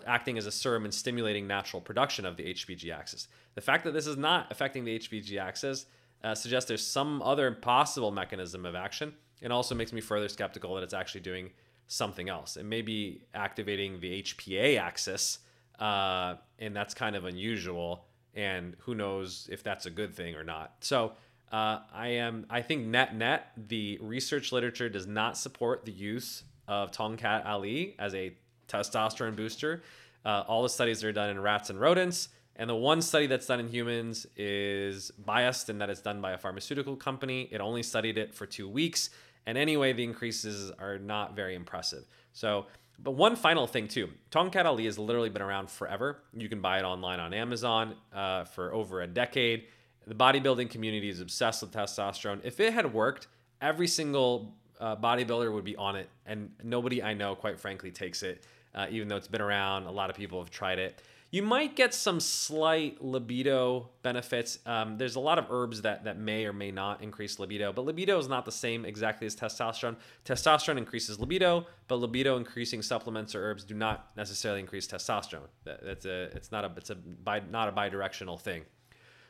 acting 0.06 0.38
as 0.40 0.48
a 0.48 0.52
SERM 0.52 0.84
and 0.84 0.94
stimulating 0.94 1.48
natural 1.48 1.82
production 1.82 2.26
of 2.26 2.36
the 2.36 2.44
HPG 2.44 2.92
axis. 2.92 3.30
The 3.56 3.62
fact 3.62 3.86
that 3.86 3.94
this 3.94 4.08
is 4.08 4.18
not 4.18 4.52
affecting 4.52 4.84
the 4.84 5.00
HPG 5.00 5.40
axis 5.40 5.86
uh, 6.24 6.36
suggests 6.36 6.68
there's 6.68 6.86
some 6.86 7.22
other 7.22 7.52
possible 7.52 8.12
mechanism 8.12 8.66
of 8.66 8.76
action 8.76 9.14
it 9.42 9.52
also 9.52 9.76
makes 9.76 9.92
me 9.92 10.02
further 10.02 10.30
skeptical 10.30 10.76
that 10.76 10.84
it's 10.84 10.94
actually 10.94 11.22
doing 11.22 11.52
something 11.88 12.30
else. 12.30 12.58
It 12.58 12.64
may 12.66 12.82
be 12.82 13.22
activating 13.34 14.00
the 14.00 14.22
HPA 14.22 14.80
axis, 14.80 15.40
uh, 15.80 16.36
and 16.60 16.76
that's 16.76 16.94
kind 16.94 17.16
of 17.16 17.26
unusual. 17.26 18.06
And 18.34 18.76
who 18.80 18.96
knows 18.96 19.50
if 19.52 19.62
that's 19.64 19.86
a 19.86 19.90
good 19.90 20.16
thing 20.16 20.36
or 20.36 20.44
not. 20.44 20.76
So 20.82 21.14
Uh, 21.52 21.82
I 21.94 22.08
am. 22.08 22.46
I 22.50 22.62
think 22.62 22.86
net 22.86 23.14
net 23.14 23.52
the 23.58 24.00
research 24.02 24.54
literature 24.54 24.88
does 24.88 25.06
not 25.06 25.38
support 25.38 25.84
the 25.84 25.92
use 25.92 26.46
of 26.66 26.92
Tongkat 26.94 27.46
Ali 27.46 27.94
as 28.00 28.16
a 28.16 28.34
testosterone 28.70 29.36
booster. 29.36 29.84
Uh, 30.24 30.46
all 30.48 30.64
the 30.64 30.70
studies 30.70 31.04
are 31.04 31.12
done 31.12 31.30
in 31.30 31.42
rats 31.42 31.70
and 31.70 31.78
rodents, 31.78 32.30
and 32.56 32.70
the 32.70 32.76
one 32.76 33.02
study 33.02 33.28
that's 33.28 33.48
done 33.48 33.60
in 33.60 33.68
humans 33.68 34.26
is 34.38 35.12
biased 35.12 35.70
in 35.70 35.80
that 35.80 35.90
it's 35.90 36.00
done 36.00 36.22
by 36.22 36.32
a 36.32 36.38
pharmaceutical 36.38 36.96
company. 36.96 37.50
It 37.52 37.60
only 37.60 37.84
studied 37.84 38.18
it 38.18 38.34
for 38.34 38.46
two 38.46 38.70
weeks, 38.70 39.10
and 39.46 39.58
anyway, 39.58 39.94
the 39.94 40.04
increases 40.04 40.72
are 40.80 40.98
not 40.98 41.36
very 41.36 41.56
impressive. 41.56 42.06
So 42.34 42.68
but 43.04 43.12
one 43.12 43.36
final 43.36 43.68
thing 43.68 43.88
too, 43.88 44.10
Tongkat 44.30 44.66
Ali 44.66 44.86
has 44.86 45.00
literally 45.00 45.30
been 45.30 45.42
around 45.42 45.70
forever. 45.70 46.20
You 46.34 46.50
can 46.50 46.62
buy 46.62 46.80
it 46.80 46.84
online 46.84 47.20
on 47.20 47.34
Amazon 47.34 47.96
uh, 48.14 48.44
for 48.46 48.74
over 48.74 49.02
a 49.02 49.08
decade. 49.08 49.66
The 50.06 50.16
bodybuilding 50.16 50.70
community 50.70 51.10
is 51.10 51.20
obsessed 51.20 51.62
with 51.62 51.72
testosterone. 51.72 52.42
If 52.44 52.60
it 52.60 52.74
had 52.74 52.94
worked, 52.94 53.28
every 53.62 53.88
single 53.88 54.56
uh, 54.80 54.96
bodybuilder 54.96 55.52
would 55.52 55.64
be 55.64 55.76
on 55.76 55.96
it, 55.96 56.10
and 56.26 56.52
nobody 56.64 57.02
I 57.04 57.14
know, 57.14 57.36
quite 57.36 57.60
frankly, 57.60 57.92
takes 57.92 58.24
it. 58.24 58.44
Uh, 58.74 58.88
even 58.90 59.08
though 59.08 59.18
it's 59.18 59.28
been 59.28 59.42
around, 59.42 59.86
a 59.86 59.92
lot 59.92 60.10
of 60.10 60.16
people 60.16 60.40
have 60.40 60.50
tried 60.50 60.80
it. 60.80 61.02
You 61.34 61.44
might 61.44 61.78
get 61.78 61.94
some 61.94 62.20
slight 62.20 63.02
libido 63.02 63.90
benefits. 64.04 64.60
Um, 64.66 64.98
there's 64.98 65.16
a 65.16 65.20
lot 65.22 65.40
of 65.40 65.46
herbs 65.50 65.82
that, 65.84 66.04
that 66.04 66.18
may 66.18 66.46
or 66.46 66.52
may 66.52 66.72
not 66.72 67.02
increase 67.02 67.40
libido, 67.40 67.72
but 67.72 67.86
libido 67.86 68.20
is 68.20 68.28
not 68.28 68.44
the 68.44 68.52
same 68.52 68.84
exactly 68.84 69.26
as 69.26 69.34
testosterone. 69.34 69.96
Testosterone 70.26 70.78
increases 70.78 71.22
libido, 71.22 71.66
but 71.88 71.96
libido 71.96 72.36
increasing 72.36 72.82
supplements 72.82 73.34
or 73.34 73.44
herbs 73.44 73.64
do 73.64 73.74
not 73.74 74.12
necessarily 74.18 74.60
increase 74.60 74.86
testosterone. 74.86 75.48
That's 75.64 76.06
a 76.06 76.24
it's 76.36 76.52
not 76.52 76.66
a 76.66 76.72
it's 76.76 76.90
a 76.90 76.96
bi, 76.96 77.42
not 77.50 77.70
a 77.70 77.72
bidirectional 77.72 78.38
thing. 78.38 78.64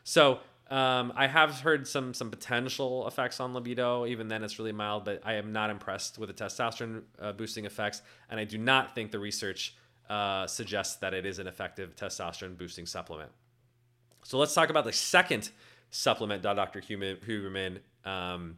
So 0.04 0.40
um, 0.72 1.14
I 1.16 1.28
have 1.28 1.60
heard 1.60 1.88
some 1.88 2.16
some 2.16 2.32
potential 2.32 3.08
effects 3.08 3.40
on 3.40 3.54
libido. 3.54 4.08
Even 4.08 4.28
then, 4.28 4.44
it's 4.44 4.58
really 4.58 4.72
mild, 4.72 5.06
but 5.06 5.22
I 5.24 5.34
am 5.34 5.54
not 5.54 5.70
impressed 5.70 6.18
with 6.18 6.36
the 6.36 6.44
testosterone 6.44 7.04
uh, 7.20 7.32
boosting 7.34 7.66
effects, 7.66 8.02
and 8.28 8.40
I 8.40 8.46
do 8.46 8.58
not 8.58 8.96
think 8.96 9.12
the 9.12 9.20
research 9.20 9.76
uh, 10.12 10.46
suggests 10.46 10.96
that 10.98 11.14
it 11.14 11.26
is 11.26 11.40
an 11.40 11.48
effective 11.48 11.96
testosterone 11.96 12.58
boosting 12.58 12.86
supplement. 12.86 13.32
So 14.24 14.38
let's 14.38 14.54
talk 14.54 14.70
about 14.70 14.84
the 14.84 14.92
second 14.92 15.50
supplement 15.90 16.44
that 16.44 16.56
Dr. 16.56 16.82
Huberman 16.82 17.80
um, 18.04 18.58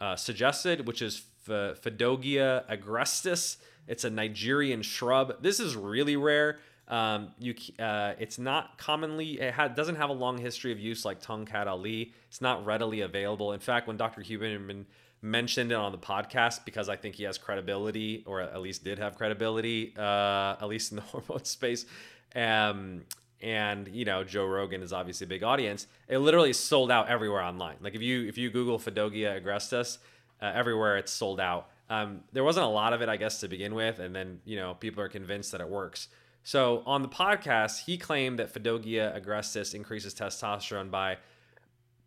uh, 0.00 0.16
suggested, 0.16 0.88
which 0.88 1.00
is 1.00 1.22
F- 1.48 1.80
Fadogia 1.80 2.68
agrestis. 2.68 3.58
It's 3.86 4.02
a 4.02 4.10
Nigerian 4.10 4.82
shrub. 4.82 5.40
This 5.40 5.60
is 5.60 5.76
really 5.76 6.16
rare. 6.16 6.58
Um, 6.88 7.28
you, 7.38 7.54
uh, 7.78 8.14
it's 8.18 8.38
not 8.40 8.76
commonly, 8.76 9.40
it 9.40 9.54
ha- 9.54 9.68
doesn't 9.68 9.96
have 9.96 10.10
a 10.10 10.14
long 10.14 10.36
history 10.36 10.72
of 10.72 10.80
use 10.80 11.04
like 11.04 11.22
Tongkat 11.22 11.68
Ali. 11.68 12.12
It's 12.26 12.40
not 12.40 12.66
readily 12.66 13.02
available. 13.02 13.52
In 13.52 13.60
fact, 13.60 13.86
when 13.86 13.96
Dr. 13.96 14.22
Huberman 14.22 14.84
mentioned 15.20 15.72
it 15.72 15.76
on 15.76 15.92
the 15.92 15.98
podcast 15.98 16.64
because 16.64 16.88
I 16.88 16.96
think 16.96 17.16
he 17.16 17.24
has 17.24 17.38
credibility, 17.38 18.22
or 18.26 18.40
at 18.40 18.60
least 18.60 18.84
did 18.84 18.98
have 18.98 19.16
credibility, 19.16 19.94
uh, 19.96 20.56
at 20.60 20.68
least 20.68 20.92
in 20.92 20.96
the 20.96 21.02
hormone 21.10 21.44
space. 21.44 21.86
Um, 22.34 23.02
and 23.40 23.88
you 23.88 24.04
know, 24.04 24.24
Joe 24.24 24.46
Rogan 24.46 24.82
is 24.82 24.92
obviously 24.92 25.24
a 25.24 25.28
big 25.28 25.42
audience. 25.42 25.86
It 26.08 26.18
literally 26.18 26.52
sold 26.52 26.90
out 26.90 27.08
everywhere 27.08 27.42
online. 27.42 27.76
Like 27.80 27.94
if 27.94 28.02
you 28.02 28.26
if 28.26 28.36
you 28.38 28.50
Google 28.50 28.78
Fadogia 28.78 29.42
agrestis, 29.42 29.98
uh, 30.40 30.52
everywhere 30.54 30.96
it's 30.96 31.12
sold 31.12 31.40
out. 31.40 31.68
Um, 31.90 32.20
there 32.32 32.44
wasn't 32.44 32.66
a 32.66 32.68
lot 32.68 32.92
of 32.92 33.00
it, 33.00 33.08
I 33.08 33.16
guess, 33.16 33.40
to 33.40 33.48
begin 33.48 33.74
with, 33.74 33.98
and 33.98 34.14
then 34.14 34.40
you 34.44 34.56
know 34.56 34.74
people 34.74 35.02
are 35.02 35.08
convinced 35.08 35.52
that 35.52 35.60
it 35.60 35.68
works. 35.68 36.08
So 36.42 36.82
on 36.86 37.02
the 37.02 37.08
podcast, 37.08 37.84
he 37.84 37.98
claimed 37.98 38.38
that 38.38 38.52
Fadogia 38.52 39.20
agrestis 39.20 39.74
increases 39.74 40.14
testosterone 40.14 40.90
by 40.90 41.18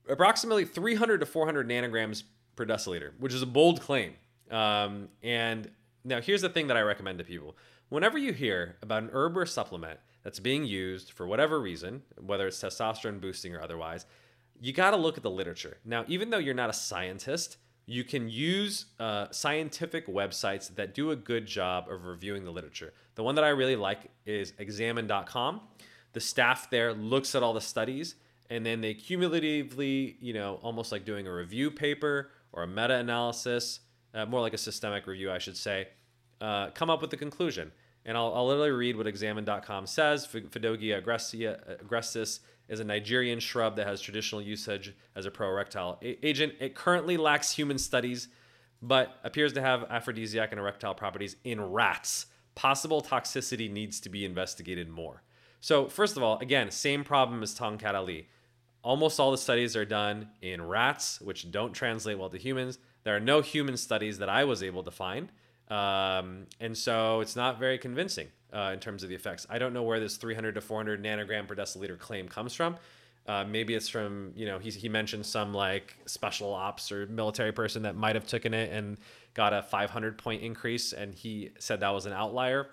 approximately 0.10 0.65
300 0.65 1.20
to 1.20 1.25
400 1.25 1.68
nanograms 1.68 2.24
per 2.62 2.74
deciliter, 2.74 3.12
which 3.20 3.34
is 3.34 3.41
a 3.41 3.48
bold 3.48 3.82
claim. 3.82 4.13
Um, 4.51 5.10
and 5.24 5.70
now 6.03 6.22
here's 6.22 6.41
the 6.41 6.50
thing 6.50 6.68
that 6.68 6.77
I 6.77 6.82
recommend 6.82 7.18
to 7.18 7.24
people. 7.24 7.58
Whenever 7.89 8.18
you 8.18 8.34
hear 8.34 8.77
about 8.82 9.03
an 9.03 9.10
herb 9.12 9.38
or 9.38 9.46
supplement 9.46 10.00
that's 10.24 10.39
being 10.39 10.65
used 10.65 11.12
for 11.12 11.25
whatever 11.25 11.60
reason, 11.60 12.03
whether 12.20 12.48
it's 12.48 12.62
testosterone 12.62 13.20
boosting 13.20 13.56
or 13.56 13.62
otherwise, 13.62 14.06
you 14.60 14.72
got 14.74 14.91
to 14.91 14.98
look 14.98 15.18
at 15.18 15.24
the 15.24 15.30
literature. 15.30 15.77
Now, 15.84 16.06
even 16.08 16.30
though 16.30 16.38
you're 16.38 16.53
not 16.53 16.70
a 16.70 16.74
scientist, 16.74 17.58
you 17.88 18.03
can 18.03 18.30
use 18.30 18.86
uh, 19.00 19.27
scientific 19.32 20.08
websites 20.08 20.74
that 20.75 20.94
do 20.94 21.12
a 21.12 21.15
good 21.15 21.48
job 21.48 21.89
of 21.89 22.06
reviewing 22.06 22.46
the 22.46 22.51
literature. 22.51 22.94
The 23.15 23.24
one 23.24 23.36
that 23.36 23.44
I 23.44 23.50
really 23.50 23.75
like 23.75 24.12
is 24.25 24.53
examine.com. 24.60 25.62
The 26.13 26.20
staff 26.20 26.70
there 26.70 26.94
looks 26.94 27.34
at 27.34 27.41
all 27.41 27.53
the 27.53 27.62
studies 27.62 28.15
and 28.51 28.65
then 28.65 28.82
they 28.82 28.94
cumulatively, 28.94 30.18
you 30.20 30.34
know, 30.34 30.60
almost 30.62 30.91
like 30.91 31.06
doing 31.06 31.25
a 31.25 31.34
review 31.34 31.72
paper 31.72 32.30
or 32.53 32.63
a 32.63 32.67
meta 32.67 32.96
analysis, 32.96 33.79
uh, 34.13 34.25
more 34.25 34.41
like 34.41 34.53
a 34.53 34.58
systemic 34.58 35.08
review, 35.08 35.31
I 35.31 35.38
should 35.38 35.58
say, 35.58 35.88
uh, 36.39 36.70
come 36.72 36.89
up 36.89 37.01
with 37.01 37.10
the 37.10 37.17
conclusion. 37.17 37.72
And 38.05 38.17
I'll, 38.17 38.34
I'll 38.34 38.48
literally 38.48 38.72
read 38.72 38.98
what 38.98 39.08
examine.com 39.08 39.86
says. 39.86 40.25
Fadogia 40.27 41.01
agrestis 41.03 42.39
is 42.67 42.79
a 42.79 42.84
Nigerian 42.84 43.39
shrub 43.39 43.75
that 43.75 43.86
has 43.86 44.01
traditional 44.01 44.41
usage 44.41 44.96
as 45.15 45.25
a 45.25 45.31
pro-erectile 45.31 46.00
agent. 46.01 46.53
It 46.60 46.74
currently 46.74 47.17
lacks 47.17 47.51
human 47.51 47.77
studies, 47.77 48.29
but 48.81 49.20
appears 49.24 49.53
to 49.53 49.62
have 49.62 49.84
aphrodisiac 49.89 50.51
and 50.51 50.60
erectile 50.60 50.96
properties 50.96 51.36
in 51.43 51.62
rats. 51.62 52.27
Possible 52.55 53.01
toxicity 53.01 53.72
needs 53.72 54.00
to 54.00 54.10
be 54.10 54.25
investigated 54.25 54.89
more. 54.89 55.22
So, 55.60 55.88
first 55.88 56.17
of 56.17 56.24
all, 56.24 56.39
again, 56.39 56.72
same 56.72 57.03
problem 57.03 57.43
as 57.43 57.53
Tongkat 57.53 57.93
Ali. 57.93 58.27
Almost 58.83 59.19
all 59.19 59.31
the 59.31 59.38
studies 59.38 59.75
are 59.75 59.85
done 59.85 60.29
in 60.41 60.61
rats, 60.61 61.21
which 61.21 61.51
don't 61.51 61.73
translate 61.73 62.17
well 62.17 62.29
to 62.29 62.38
humans. 62.38 62.79
There 63.03 63.15
are 63.15 63.19
no 63.19 63.41
human 63.41 63.77
studies 63.77 64.17
that 64.19 64.29
I 64.29 64.43
was 64.43 64.63
able 64.63 64.83
to 64.83 64.91
find. 64.91 65.31
Um, 65.69 66.47
and 66.59 66.77
so 66.77 67.21
it's 67.21 67.35
not 67.35 67.59
very 67.59 67.77
convincing 67.77 68.27
uh, 68.53 68.71
in 68.73 68.79
terms 68.79 69.03
of 69.03 69.09
the 69.09 69.15
effects. 69.15 69.47
I 69.50 69.57
don't 69.57 69.73
know 69.73 69.83
where 69.83 70.00
this 70.00 70.17
300 70.17 70.55
to 70.55 70.61
400 70.61 71.03
nanogram 71.03 71.47
per 71.47 71.55
deciliter 71.55 71.97
claim 71.97 72.27
comes 72.27 72.53
from. 72.53 72.75
Uh, 73.27 73.45
maybe 73.45 73.75
it's 73.75 73.88
from, 73.88 74.33
you 74.35 74.45
know, 74.45 74.57
he, 74.57 74.71
he 74.71 74.89
mentioned 74.89 75.25
some 75.25 75.53
like 75.53 75.95
special 76.07 76.53
ops 76.53 76.91
or 76.91 77.05
military 77.05 77.51
person 77.51 77.83
that 77.83 77.95
might 77.95 78.15
have 78.15 78.25
taken 78.25 78.53
it 78.53 78.71
and 78.73 78.97
got 79.33 79.53
a 79.53 79.61
500 79.61 80.17
point 80.17 80.41
increase. 80.41 80.91
And 80.91 81.13
he 81.13 81.51
said 81.59 81.79
that 81.81 81.93
was 81.93 82.05
an 82.05 82.13
outlier. 82.13 82.71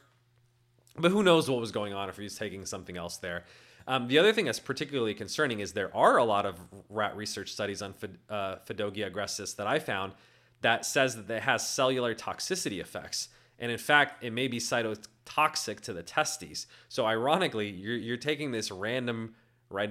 But 0.97 1.11
who 1.13 1.23
knows 1.23 1.49
what 1.49 1.61
was 1.61 1.71
going 1.71 1.93
on 1.93 2.09
if 2.09 2.17
he 2.17 2.25
was 2.25 2.35
taking 2.35 2.65
something 2.67 2.97
else 2.97 3.19
there. 3.19 3.45
Um, 3.89 4.07
the 4.07 4.19
other 4.19 4.35
thing 4.35 4.45
that's 4.45 4.61
particularly 4.61 5.15
concerning 5.15 5.61
is 5.61 5.73
there 5.73 5.95
are 5.97 6.19
a 6.19 6.25
lot 6.25 6.45
of 6.45 6.61
rat 6.91 7.17
research 7.17 7.51
studies 7.51 7.81
on 7.81 7.95
uh, 8.29 8.57
agrestis 8.67 9.57
that 9.57 9.67
I 9.67 9.79
found 9.79 10.13
that 10.61 10.85
says 10.85 11.17
that 11.17 11.31
it 11.31 11.43
has 11.43 11.67
cellular 11.67 12.15
toxicity 12.15 12.81
effects. 12.81 13.29
And 13.59 13.73
in 13.73 13.79
fact, 13.79 14.23
it 14.23 14.33
may 14.35 14.47
be 14.47 14.59
cytotoxic 14.59 15.81
to 15.81 15.95
the 15.95 16.03
testes. 16.03 16.67
So 16.91 17.07
ironically, 17.07 17.71
you're, 17.71 17.97
you're 17.97 18.17
taking 18.19 18.53
this 18.53 18.71
random 18.71 19.35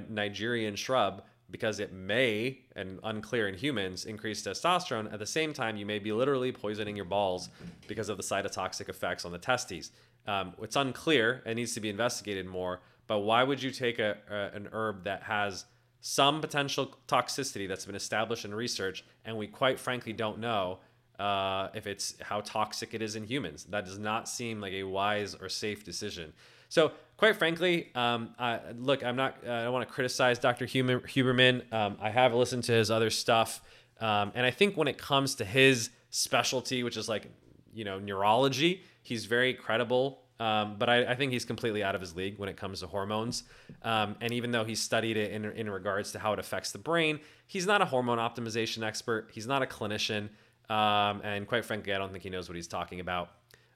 Nigerian 0.10 0.76
shrub 0.76 1.24
because 1.50 1.80
it 1.80 1.92
may, 1.92 2.60
and 2.76 3.00
unclear 3.04 3.48
in 3.48 3.56
humans, 3.56 4.06
increase 4.06 4.44
testosterone. 4.44 5.12
At 5.12 5.18
the 5.18 5.26
same 5.26 5.54
time, 5.54 5.76
you 5.76 5.88
may 5.88 5.98
be 5.98 6.12
literally 6.12 6.52
poisoning 6.52 6.96
your 6.96 7.06
balls 7.06 7.50
because 7.88 8.10
of 8.10 8.18
the 8.18 8.24
cytotoxic 8.24 8.90
effects 8.90 9.26
on 9.26 9.32
the 9.32 9.38
testes. 9.40 9.92
Um, 10.28 10.54
it's 10.62 10.76
unclear 10.76 11.42
and 11.46 11.56
needs 11.56 11.74
to 11.74 11.80
be 11.80 11.90
investigated 11.90 12.46
more. 12.46 12.82
But 13.08 13.20
why 13.20 13.44
would 13.44 13.64
you 13.64 13.72
take 13.72 14.00
a, 14.00 14.18
a, 14.30 14.56
an 14.56 14.70
herb 14.72 15.06
that 15.06 15.24
has 15.24 15.66
some 16.02 16.42
potential 16.42 16.96
toxicity 17.08 17.68
that's 17.68 17.86
been 17.86 17.96
established 17.96 18.46
in 18.46 18.54
research, 18.54 19.04
and 19.26 19.38
we 19.38 19.48
quite 19.48 19.80
frankly 19.80 20.14
don't 20.14 20.40
know 20.40 20.80
uh, 21.18 21.70
if 21.74 21.88
it's 21.88 22.16
how 22.22 22.42
toxic 22.42 22.94
it 22.94 23.02
is 23.02 23.16
in 23.16 23.24
humans? 23.24 23.66
That 23.70 23.86
does 23.86 23.98
not 23.98 24.30
seem 24.30 24.62
like 24.62 24.74
a 24.74 24.84
wise 24.84 25.36
or 25.36 25.50
safe 25.50 25.84
decision. 25.84 26.34
So, 26.70 26.92
quite 27.16 27.38
frankly, 27.38 27.92
um, 27.96 28.36
I, 28.38 28.60
look, 28.78 29.04
I'm 29.04 29.16
not. 29.16 29.38
I 29.44 29.64
don't 29.64 29.74
want 29.74 29.88
to 29.88 29.94
criticize 29.94 30.38
Dr. 30.38 30.66
Huber, 30.66 31.00
Huberman. 31.00 31.72
Um, 31.74 31.98
I 32.02 32.10
have 32.10 32.34
listened 32.34 32.66
to 32.66 32.74
his 32.74 32.92
other 32.92 33.10
stuff, 33.10 33.62
um, 34.02 34.34
and 34.36 34.46
I 34.46 34.52
think 34.52 34.76
when 34.76 34.90
it 34.90 34.98
comes 34.98 35.36
to 35.36 35.46
his 35.46 35.90
specialty, 36.10 36.84
which 36.84 36.98
is 36.98 37.08
like 37.08 37.32
you 37.74 37.86
know 37.86 38.00
neurology, 38.00 38.84
he's 39.02 39.26
very 39.26 39.54
credible 39.54 40.24
um, 40.40 40.76
but 40.78 40.88
I, 40.88 41.06
I, 41.06 41.16
think 41.16 41.32
he's 41.32 41.46
completely 41.46 41.84
out 41.84 41.96
of 41.96 42.02
his 42.02 42.16
league 42.16 42.38
when 42.38 42.48
it 42.48 42.58
comes 42.58 42.82
to 42.82 42.88
hormones. 42.88 43.44
Um, 43.82 44.16
and 44.22 44.32
even 44.32 44.52
though 44.52 44.64
he's 44.64 44.80
studied 44.80 45.18
it 45.18 45.32
in, 45.32 45.46
in 45.46 45.70
regards 45.70 46.12
to 46.12 46.20
how 46.20 46.32
it 46.34 46.40
affects 46.40 46.72
the 46.72 46.78
brain, 46.78 47.20
he's 47.48 47.66
not 47.66 47.82
a 47.82 47.86
hormone 47.86 48.20
optimization 48.20 48.84
expert. 48.84 49.30
He's 49.34 49.48
not 49.48 49.64
a 49.64 49.66
clinician. 49.66 50.30
Um, 50.70 51.22
and 51.24 51.48
quite 51.48 51.66
frankly, 51.66 51.94
I 51.94 51.98
don't 51.98 52.12
think 52.12 52.24
he 52.24 52.30
knows 52.30 52.50
what 52.50 52.56
he's 52.56 52.68
talking 52.68 53.00
about. 53.00 53.32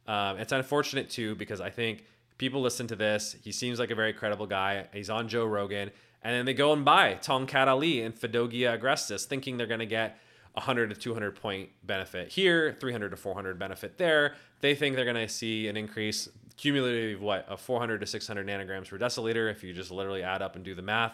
Um, 0.08 0.38
it's 0.38 0.52
unfortunate 0.52 1.10
too, 1.10 1.36
because 1.36 1.62
I 1.62 1.72
think 1.72 2.06
people 2.38 2.62
listen 2.62 2.86
to 2.88 2.96
this. 2.96 3.36
He 3.44 3.52
seems 3.52 3.80
like 3.80 3.90
a 3.90 3.96
very 3.96 4.14
credible 4.14 4.46
guy. 4.46 4.88
He's 4.94 5.10
on 5.10 5.28
Joe 5.28 5.46
Rogan. 5.46 5.90
And 6.24 6.36
then 6.36 6.46
they 6.46 6.54
go 6.54 6.74
and 6.74 6.86
buy 6.86 7.16
Tongkat 7.16 7.68
Ali 7.68 8.02
and 8.02 8.14
Fadogia 8.14 8.80
agrestis, 8.80 9.26
thinking 9.26 9.58
they're 9.58 9.66
going 9.66 9.80
to 9.80 9.88
get 9.88 10.20
100 10.54 10.90
to 10.90 10.96
200 10.96 11.36
point 11.36 11.70
benefit 11.84 12.30
here, 12.30 12.76
300 12.80 13.10
to 13.10 13.16
400 13.16 13.58
benefit 13.58 13.98
there. 13.98 14.36
They 14.60 14.76
think 14.76 14.96
they're 14.96 15.06
going 15.06 15.16
to 15.16 15.30
see 15.30 15.68
an 15.68 15.78
increase 15.78 16.30
cumulative 16.62 17.22
what 17.22 17.48
of 17.50 17.60
400 17.60 18.00
to 18.02 18.06
600 18.06 18.46
nanograms 18.46 18.90
per 18.90 18.98
deciliter 18.98 19.52
if 19.52 19.64
you 19.64 19.74
just 19.74 19.92
literally 19.92 20.24
add 20.24 20.42
up 20.42 20.56
and 20.56 20.64
do 20.64 20.76
the 20.76 20.82
math 20.82 21.14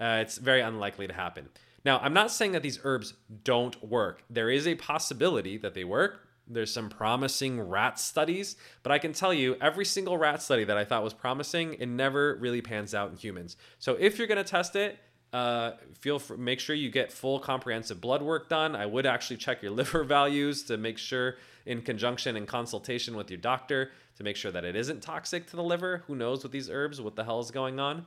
uh, 0.00 0.18
it's 0.20 0.38
very 0.38 0.60
unlikely 0.60 1.06
to 1.06 1.14
happen 1.14 1.48
Now, 1.84 1.98
I'm 1.98 2.14
not 2.14 2.30
saying 2.30 2.52
that 2.52 2.62
these 2.62 2.78
herbs 2.84 3.14
don't 3.42 3.82
work. 3.82 4.22
There 4.30 4.50
is 4.50 4.66
a 4.66 4.74
possibility 4.76 5.56
that 5.58 5.74
they 5.74 5.84
work. 5.84 6.28
There's 6.46 6.72
some 6.72 6.88
promising 6.88 7.60
rat 7.60 7.98
studies, 7.98 8.56
but 8.82 8.92
I 8.92 8.98
can 8.98 9.12
tell 9.12 9.32
you 9.32 9.56
every 9.60 9.84
single 9.84 10.18
rat 10.18 10.42
study 10.42 10.64
that 10.64 10.76
I 10.76 10.84
thought 10.84 11.02
was 11.02 11.14
promising, 11.14 11.74
it 11.74 11.86
never 11.86 12.36
really 12.36 12.60
pans 12.60 12.94
out 12.94 13.10
in 13.10 13.16
humans. 13.16 13.56
So 13.78 13.96
if 13.98 14.18
you're 14.18 14.26
going 14.26 14.42
to 14.42 14.44
test 14.44 14.76
it, 14.76 14.98
uh, 15.32 15.72
feel 15.98 16.18
for, 16.18 16.36
make 16.36 16.60
sure 16.60 16.76
you 16.76 16.90
get 16.90 17.10
full 17.10 17.38
comprehensive 17.38 18.00
blood 18.00 18.22
work 18.22 18.50
done. 18.50 18.76
I 18.76 18.84
would 18.84 19.06
actually 19.06 19.38
check 19.38 19.62
your 19.62 19.70
liver 19.80 20.04
values 20.04 20.64
to 20.64 20.76
make 20.76 20.98
sure, 20.98 21.36
in 21.64 21.80
conjunction 21.80 22.36
and 22.36 22.46
consultation 22.46 23.16
with 23.16 23.30
your 23.30 23.38
doctor, 23.38 23.92
to 24.16 24.24
make 24.24 24.36
sure 24.36 24.50
that 24.50 24.64
it 24.64 24.76
isn't 24.76 25.02
toxic 25.02 25.46
to 25.48 25.56
the 25.56 25.62
liver. 25.62 26.04
Who 26.06 26.14
knows 26.14 26.42
with 26.42 26.52
these 26.52 26.70
herbs, 26.70 27.00
what 27.00 27.16
the 27.16 27.24
hell 27.24 27.40
is 27.40 27.50
going 27.50 27.80
on? 27.80 28.06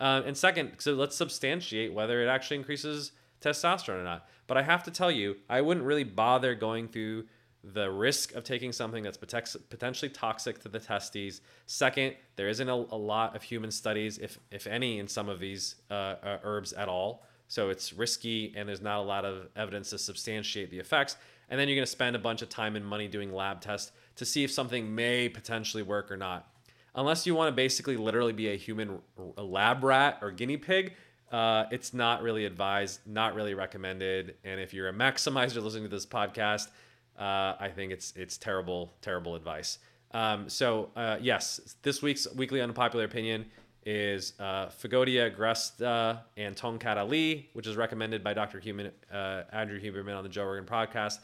Uh, 0.00 0.22
and 0.26 0.36
second, 0.36 0.72
so 0.78 0.94
let's 0.94 1.16
substantiate 1.16 1.92
whether 1.92 2.22
it 2.22 2.28
actually 2.28 2.56
increases 2.56 3.12
testosterone 3.40 4.00
or 4.00 4.04
not. 4.04 4.28
But 4.46 4.56
I 4.56 4.62
have 4.62 4.82
to 4.84 4.90
tell 4.90 5.10
you, 5.10 5.36
I 5.48 5.60
wouldn't 5.60 5.86
really 5.86 6.04
bother 6.04 6.54
going 6.54 6.88
through 6.88 7.24
the 7.62 7.90
risk 7.90 8.34
of 8.34 8.44
taking 8.44 8.72
something 8.72 9.02
that's 9.02 9.16
potentially 9.16 10.10
toxic 10.10 10.60
to 10.60 10.68
the 10.68 10.78
testes. 10.78 11.40
Second, 11.66 12.14
there 12.36 12.48
isn't 12.48 12.68
a, 12.68 12.74
a 12.74 12.96
lot 12.96 13.34
of 13.34 13.42
human 13.42 13.70
studies, 13.70 14.18
if 14.18 14.38
if 14.50 14.66
any, 14.66 14.98
in 14.98 15.08
some 15.08 15.30
of 15.30 15.40
these 15.40 15.76
uh, 15.90 15.94
uh, 16.22 16.38
herbs 16.42 16.74
at 16.74 16.88
all. 16.88 17.24
So 17.48 17.70
it's 17.70 17.92
risky, 17.92 18.52
and 18.56 18.68
there's 18.68 18.82
not 18.82 18.98
a 18.98 19.02
lot 19.02 19.24
of 19.24 19.48
evidence 19.56 19.90
to 19.90 19.98
substantiate 19.98 20.70
the 20.70 20.78
effects. 20.78 21.16
And 21.48 21.60
then 21.60 21.68
you're 21.68 21.76
going 21.76 21.86
to 21.86 21.90
spend 21.90 22.16
a 22.16 22.18
bunch 22.18 22.42
of 22.42 22.48
time 22.48 22.76
and 22.76 22.84
money 22.84 23.06
doing 23.06 23.32
lab 23.32 23.60
tests 23.60 23.92
to 24.16 24.24
see 24.24 24.44
if 24.44 24.50
something 24.50 24.94
may 24.94 25.28
potentially 25.28 25.82
work 25.82 26.10
or 26.10 26.16
not. 26.16 26.48
Unless 26.94 27.26
you 27.26 27.34
want 27.34 27.48
to 27.48 27.52
basically 27.52 27.96
literally 27.96 28.32
be 28.32 28.48
a 28.48 28.56
human 28.56 29.00
a 29.36 29.42
lab 29.42 29.82
rat 29.82 30.18
or 30.22 30.30
guinea 30.30 30.56
pig, 30.56 30.94
uh, 31.32 31.64
it's 31.72 31.92
not 31.92 32.22
really 32.22 32.44
advised, 32.44 33.00
not 33.06 33.34
really 33.34 33.54
recommended. 33.54 34.36
And 34.44 34.60
if 34.60 34.72
you're 34.72 34.88
a 34.88 34.92
maximizer 34.92 35.60
listening 35.62 35.84
to 35.84 35.88
this 35.88 36.06
podcast, 36.06 36.68
uh, 37.18 37.54
I 37.58 37.70
think 37.74 37.92
it's 37.92 38.12
it's 38.14 38.38
terrible, 38.38 38.94
terrible 39.00 39.34
advice. 39.34 39.78
Um, 40.12 40.48
so 40.48 40.90
uh, 40.94 41.18
yes, 41.20 41.76
this 41.82 42.00
week's 42.00 42.32
weekly 42.34 42.60
unpopular 42.60 43.04
opinion 43.04 43.46
is 43.84 44.32
uh, 44.38 44.66
Fagodia 44.66 45.34
agresta 45.34 46.20
and 46.36 46.56
Tongkat 46.56 46.96
Ali, 46.96 47.50
which 47.52 47.66
is 47.66 47.76
recommended 47.76 48.24
by 48.24 48.32
Dr. 48.32 48.60
Human, 48.60 48.90
uh, 49.12 49.42
Andrew 49.52 49.80
Huberman 49.80 50.16
on 50.16 50.22
the 50.22 50.28
Joe 50.28 50.44
Rogan 50.44 50.64
podcast, 50.64 51.18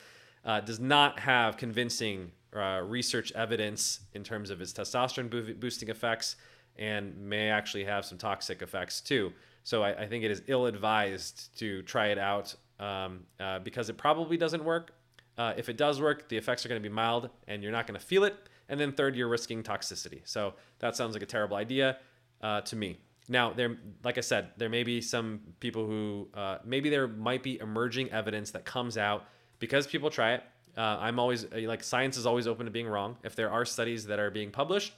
uh, 0.45 0.61
does 0.61 0.81
not 0.81 1.19
have 1.19 1.57
convincing 1.57 2.33
uh, 2.55 2.83
research 2.85 3.33
evidence 3.33 4.01
in 4.15 4.25
terms 4.25 4.51
of 4.51 4.61
its 4.61 4.73
testosterone 4.73 5.31
bo- 5.31 5.55
boosting 5.55 5.89
effects 5.89 6.37
and 6.77 7.17
may 7.17 7.49
actually 7.49 7.85
have 7.85 8.05
some 8.05 8.19
toxic 8.19 8.63
effects 8.63 9.01
too. 9.01 9.33
So 9.63 9.83
I, 9.83 10.03
I 10.03 10.07
think 10.07 10.25
it 10.25 10.31
is 10.31 10.43
ill 10.47 10.67
advised 10.67 11.57
to 11.59 11.83
try 11.83 12.09
it 12.09 12.19
out 12.19 12.55
um, 12.79 13.25
uh, 13.39 13.59
because 13.59 13.89
it 13.89 13.99
probably 13.99 14.37
doesn't 14.37 14.65
work 14.65 14.93
uh, 15.41 15.55
if 15.57 15.71
it 15.71 15.79
does 15.79 16.03
work, 16.03 16.29
the 16.29 16.37
effects 16.37 16.67
are 16.67 16.69
going 16.69 16.83
to 16.83 16.87
be 16.87 16.95
mild 16.95 17.31
and 17.49 17.63
you're 17.63 17.73
not 17.73 17.87
going 17.87 17.99
to 17.99 18.05
feel 18.05 18.25
it. 18.25 18.37
And 18.69 18.79
then 18.79 18.93
third, 18.93 19.17
you're 19.17 19.27
risking 19.27 19.63
toxicity. 19.63 20.21
So 20.25 20.53
that 20.81 20.97
sounds 20.97 21.15
like 21.15 21.23
a 21.23 21.27
terrible 21.27 21.57
idea 21.57 21.97
uh, 22.43 22.61
to 22.61 22.77
me. 22.77 22.99
Now, 23.27 23.51
there, 23.51 23.79
like 24.05 24.19
I 24.19 24.21
said, 24.21 24.51
there 24.59 24.69
may 24.69 24.83
be 24.83 25.01
some 25.01 25.41
people 25.59 25.87
who 25.87 26.29
uh, 26.35 26.59
maybe 26.63 26.91
there 26.91 27.09
might 27.09 27.43
be 27.43 27.59
emerging 27.59 28.11
evidence 28.11 28.51
that 28.51 28.67
comes 28.67 28.99
out 28.99 29.25
because 29.61 29.87
people 29.87 30.11
try 30.11 30.35
it. 30.35 30.43
Uh, 30.77 30.99
I'm 31.01 31.19
always 31.19 31.45
uh, 31.45 31.61
like 31.65 31.83
science 31.83 32.17
is 32.17 32.27
always 32.27 32.47
open 32.47 32.67
to 32.67 32.73
being 32.73 32.89
wrong. 32.89 33.17
If 33.23 33.35
there 33.37 33.51
are 33.51 33.65
studies 33.65 34.07
that 34.07 34.19
are 34.19 34.31
being 34.31 34.51
published, 34.51 34.93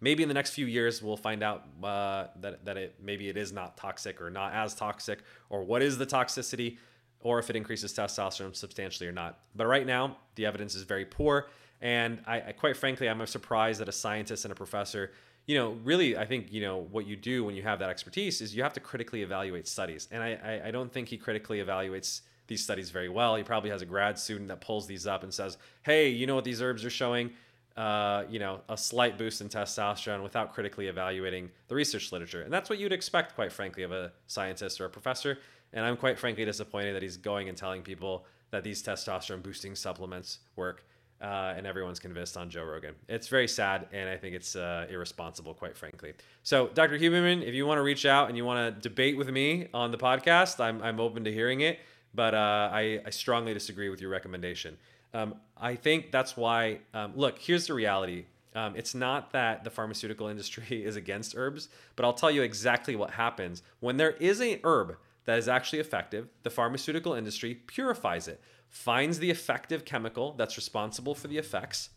maybe 0.00 0.22
in 0.22 0.28
the 0.28 0.34
next 0.34 0.50
few 0.50 0.66
years 0.66 1.02
we'll 1.02 1.16
find 1.16 1.42
out 1.42 1.64
uh, 1.82 2.26
that 2.40 2.64
that 2.64 2.76
it 2.76 2.94
maybe 3.02 3.28
it 3.28 3.36
is 3.36 3.52
not 3.52 3.76
toxic 3.76 4.20
or 4.20 4.30
not 4.30 4.52
as 4.52 4.74
toxic 4.74 5.20
or 5.50 5.62
what 5.62 5.82
is 5.82 5.98
the 5.98 6.06
toxicity 6.06 6.78
or 7.20 7.38
if 7.38 7.50
it 7.50 7.56
increases 7.56 7.92
testosterone 7.92 8.54
substantially 8.54 9.08
or 9.08 9.12
not. 9.12 9.40
But 9.56 9.66
right 9.66 9.86
now, 9.86 10.18
the 10.36 10.46
evidence 10.46 10.74
is 10.74 10.82
very 10.82 11.06
poor. 11.06 11.48
And 11.80 12.20
I, 12.26 12.40
I, 12.40 12.52
quite 12.52 12.76
frankly, 12.76 13.08
I'm 13.08 13.26
surprised 13.26 13.80
that 13.80 13.88
a 13.88 13.92
scientist 13.92 14.44
and 14.44 14.52
a 14.52 14.54
professor, 14.54 15.12
you 15.46 15.56
know, 15.56 15.72
really, 15.84 16.16
I 16.16 16.26
think, 16.26 16.52
you 16.52 16.60
know, 16.60 16.86
what 16.90 17.06
you 17.06 17.16
do 17.16 17.44
when 17.44 17.54
you 17.54 17.62
have 17.62 17.78
that 17.80 17.90
expertise 17.90 18.40
is 18.40 18.54
you 18.54 18.62
have 18.62 18.74
to 18.74 18.80
critically 18.80 19.22
evaluate 19.22 19.66
studies. 19.66 20.06
And 20.10 20.22
I, 20.22 20.38
I, 20.44 20.68
I 20.68 20.70
don't 20.70 20.92
think 20.92 21.08
he 21.08 21.16
critically 21.16 21.58
evaluates 21.58 22.20
these 22.46 22.62
studies 22.62 22.90
very 22.90 23.08
well. 23.08 23.36
He 23.36 23.42
probably 23.42 23.70
has 23.70 23.82
a 23.82 23.86
grad 23.86 24.18
student 24.18 24.48
that 24.48 24.60
pulls 24.60 24.86
these 24.86 25.06
up 25.06 25.22
and 25.22 25.32
says, 25.32 25.56
hey, 25.82 26.08
you 26.08 26.26
know 26.26 26.34
what 26.34 26.44
these 26.44 26.60
herbs 26.60 26.84
are 26.84 26.90
showing? 26.90 27.30
Uh, 27.76 28.24
you 28.28 28.38
know, 28.38 28.60
a 28.68 28.76
slight 28.76 29.18
boost 29.18 29.40
in 29.40 29.48
testosterone 29.48 30.22
without 30.22 30.54
critically 30.54 30.86
evaluating 30.86 31.50
the 31.68 31.74
research 31.74 32.12
literature. 32.12 32.42
And 32.42 32.52
that's 32.52 32.70
what 32.70 32.78
you'd 32.78 32.92
expect, 32.92 33.34
quite 33.34 33.52
frankly, 33.52 33.82
of 33.82 33.90
a 33.92 34.12
scientist 34.26 34.80
or 34.80 34.84
a 34.84 34.90
professor. 34.90 35.38
And 35.72 35.84
I'm 35.84 35.96
quite 35.96 36.18
frankly 36.18 36.44
disappointed 36.44 36.94
that 36.94 37.02
he's 37.02 37.16
going 37.16 37.48
and 37.48 37.58
telling 37.58 37.82
people 37.82 38.26
that 38.50 38.62
these 38.62 38.82
testosterone 38.82 39.42
boosting 39.42 39.74
supplements 39.74 40.38
work. 40.54 40.84
Uh, 41.20 41.54
and 41.56 41.66
everyone's 41.66 41.98
convinced 41.98 42.36
on 42.36 42.50
Joe 42.50 42.64
Rogan. 42.64 42.94
It's 43.08 43.28
very 43.28 43.48
sad, 43.48 43.86
and 43.92 44.10
I 44.10 44.16
think 44.16 44.34
it's 44.34 44.56
uh, 44.56 44.86
irresponsible, 44.90 45.54
quite 45.54 45.76
frankly. 45.76 46.12
So, 46.42 46.68
Dr. 46.74 46.98
Huberman, 46.98 47.42
if 47.42 47.54
you 47.54 47.66
want 47.66 47.78
to 47.78 47.82
reach 47.82 48.04
out 48.04 48.28
and 48.28 48.36
you 48.36 48.44
want 48.44 48.74
to 48.74 48.88
debate 48.88 49.16
with 49.16 49.30
me 49.30 49.68
on 49.72 49.90
the 49.90 49.96
podcast, 49.96 50.60
I'm, 50.60 50.82
I'm 50.82 51.00
open 51.00 51.24
to 51.24 51.32
hearing 51.32 51.60
it, 51.60 51.78
but 52.14 52.34
uh, 52.34 52.70
I, 52.72 53.00
I, 53.04 53.10
strongly 53.10 53.54
disagree 53.54 53.88
with 53.88 54.00
your 54.00 54.10
recommendation. 54.10 54.76
Um, 55.12 55.34
I 55.56 55.74
think 55.74 56.10
that's 56.12 56.36
why, 56.36 56.78
um, 56.92 57.12
look, 57.16 57.38
here's 57.38 57.66
the 57.66 57.74
reality. 57.74 58.26
Um, 58.54 58.74
it's 58.76 58.94
not 58.94 59.32
that 59.32 59.64
the 59.64 59.70
pharmaceutical 59.70 60.26
industry 60.34 60.84
is 60.84 60.96
against 60.96 61.34
herbs, 61.36 61.68
but 61.96 62.04
I'll 62.04 62.12
tell 62.12 62.30
you 62.30 62.42
exactly 62.42 62.96
what 62.96 63.10
happens 63.10 63.62
when 63.80 63.96
there 63.96 64.12
is 64.12 64.40
a 64.40 64.60
herb 64.64 64.96
that 65.24 65.38
is 65.38 65.48
actually 65.48 65.80
effective, 65.80 66.28
the 66.42 66.50
pharmaceutical 66.50 67.14
industry 67.14 67.54
purifies 67.54 68.28
it, 68.28 68.40
finds 68.68 69.18
the 69.18 69.30
effective 69.30 69.84
chemical 69.84 70.34
that's 70.34 70.56
responsible 70.56 71.14
for 71.14 71.28
the 71.28 71.38
effects, 71.38 71.90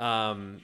um, 0.00 0.60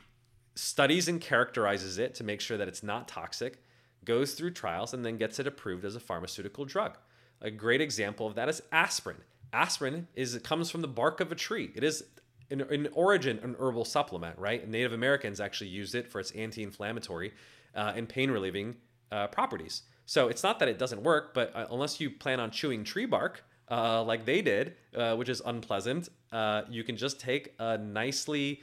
studies 0.54 1.08
and 1.08 1.20
characterizes 1.20 1.98
it 1.98 2.14
to 2.16 2.24
make 2.24 2.40
sure 2.40 2.56
that 2.56 2.68
it's 2.68 2.82
not 2.82 3.08
toxic, 3.08 3.62
goes 4.04 4.34
through 4.34 4.50
trials, 4.50 4.92
and 4.92 5.04
then 5.04 5.16
gets 5.16 5.38
it 5.38 5.46
approved 5.46 5.84
as 5.84 5.94
a 5.94 6.00
pharmaceutical 6.00 6.64
drug. 6.64 6.98
A 7.42 7.50
great 7.50 7.80
example 7.80 8.26
of 8.26 8.36
that 8.36 8.48
is 8.48 8.62
aspirin. 8.70 9.18
Aspirin 9.52 10.06
is 10.14 10.34
it 10.34 10.44
comes 10.44 10.70
from 10.70 10.80
the 10.80 10.88
bark 10.88 11.20
of 11.20 11.30
a 11.30 11.34
tree. 11.34 11.70
It 11.74 11.84
is 11.84 12.04
in, 12.48 12.60
in 12.60 12.88
origin 12.92 13.38
an 13.42 13.56
herbal 13.58 13.84
supplement, 13.84 14.38
right? 14.38 14.66
Native 14.66 14.92
Americans 14.92 15.40
actually 15.40 15.70
used 15.70 15.94
it 15.94 16.08
for 16.08 16.20
its 16.20 16.30
anti-inflammatory 16.30 17.32
uh, 17.74 17.92
and 17.96 18.08
pain 18.08 18.30
relieving 18.30 18.76
uh, 19.10 19.26
properties. 19.26 19.82
So 20.06 20.28
it's 20.28 20.42
not 20.42 20.58
that 20.60 20.68
it 20.68 20.78
doesn't 20.78 21.02
work, 21.02 21.34
but 21.34 21.54
uh, 21.54 21.66
unless 21.70 22.00
you 22.00 22.10
plan 22.10 22.40
on 22.40 22.50
chewing 22.50 22.84
tree 22.84 23.06
bark, 23.06 23.44
uh, 23.70 24.02
like 24.02 24.24
they 24.24 24.42
did, 24.42 24.74
uh, 24.96 25.16
which 25.16 25.28
is 25.28 25.42
unpleasant, 25.44 26.08
you 26.70 26.84
can 26.84 26.96
just 26.96 27.18
take 27.20 27.54
a 27.58 27.78
nicely 27.78 28.62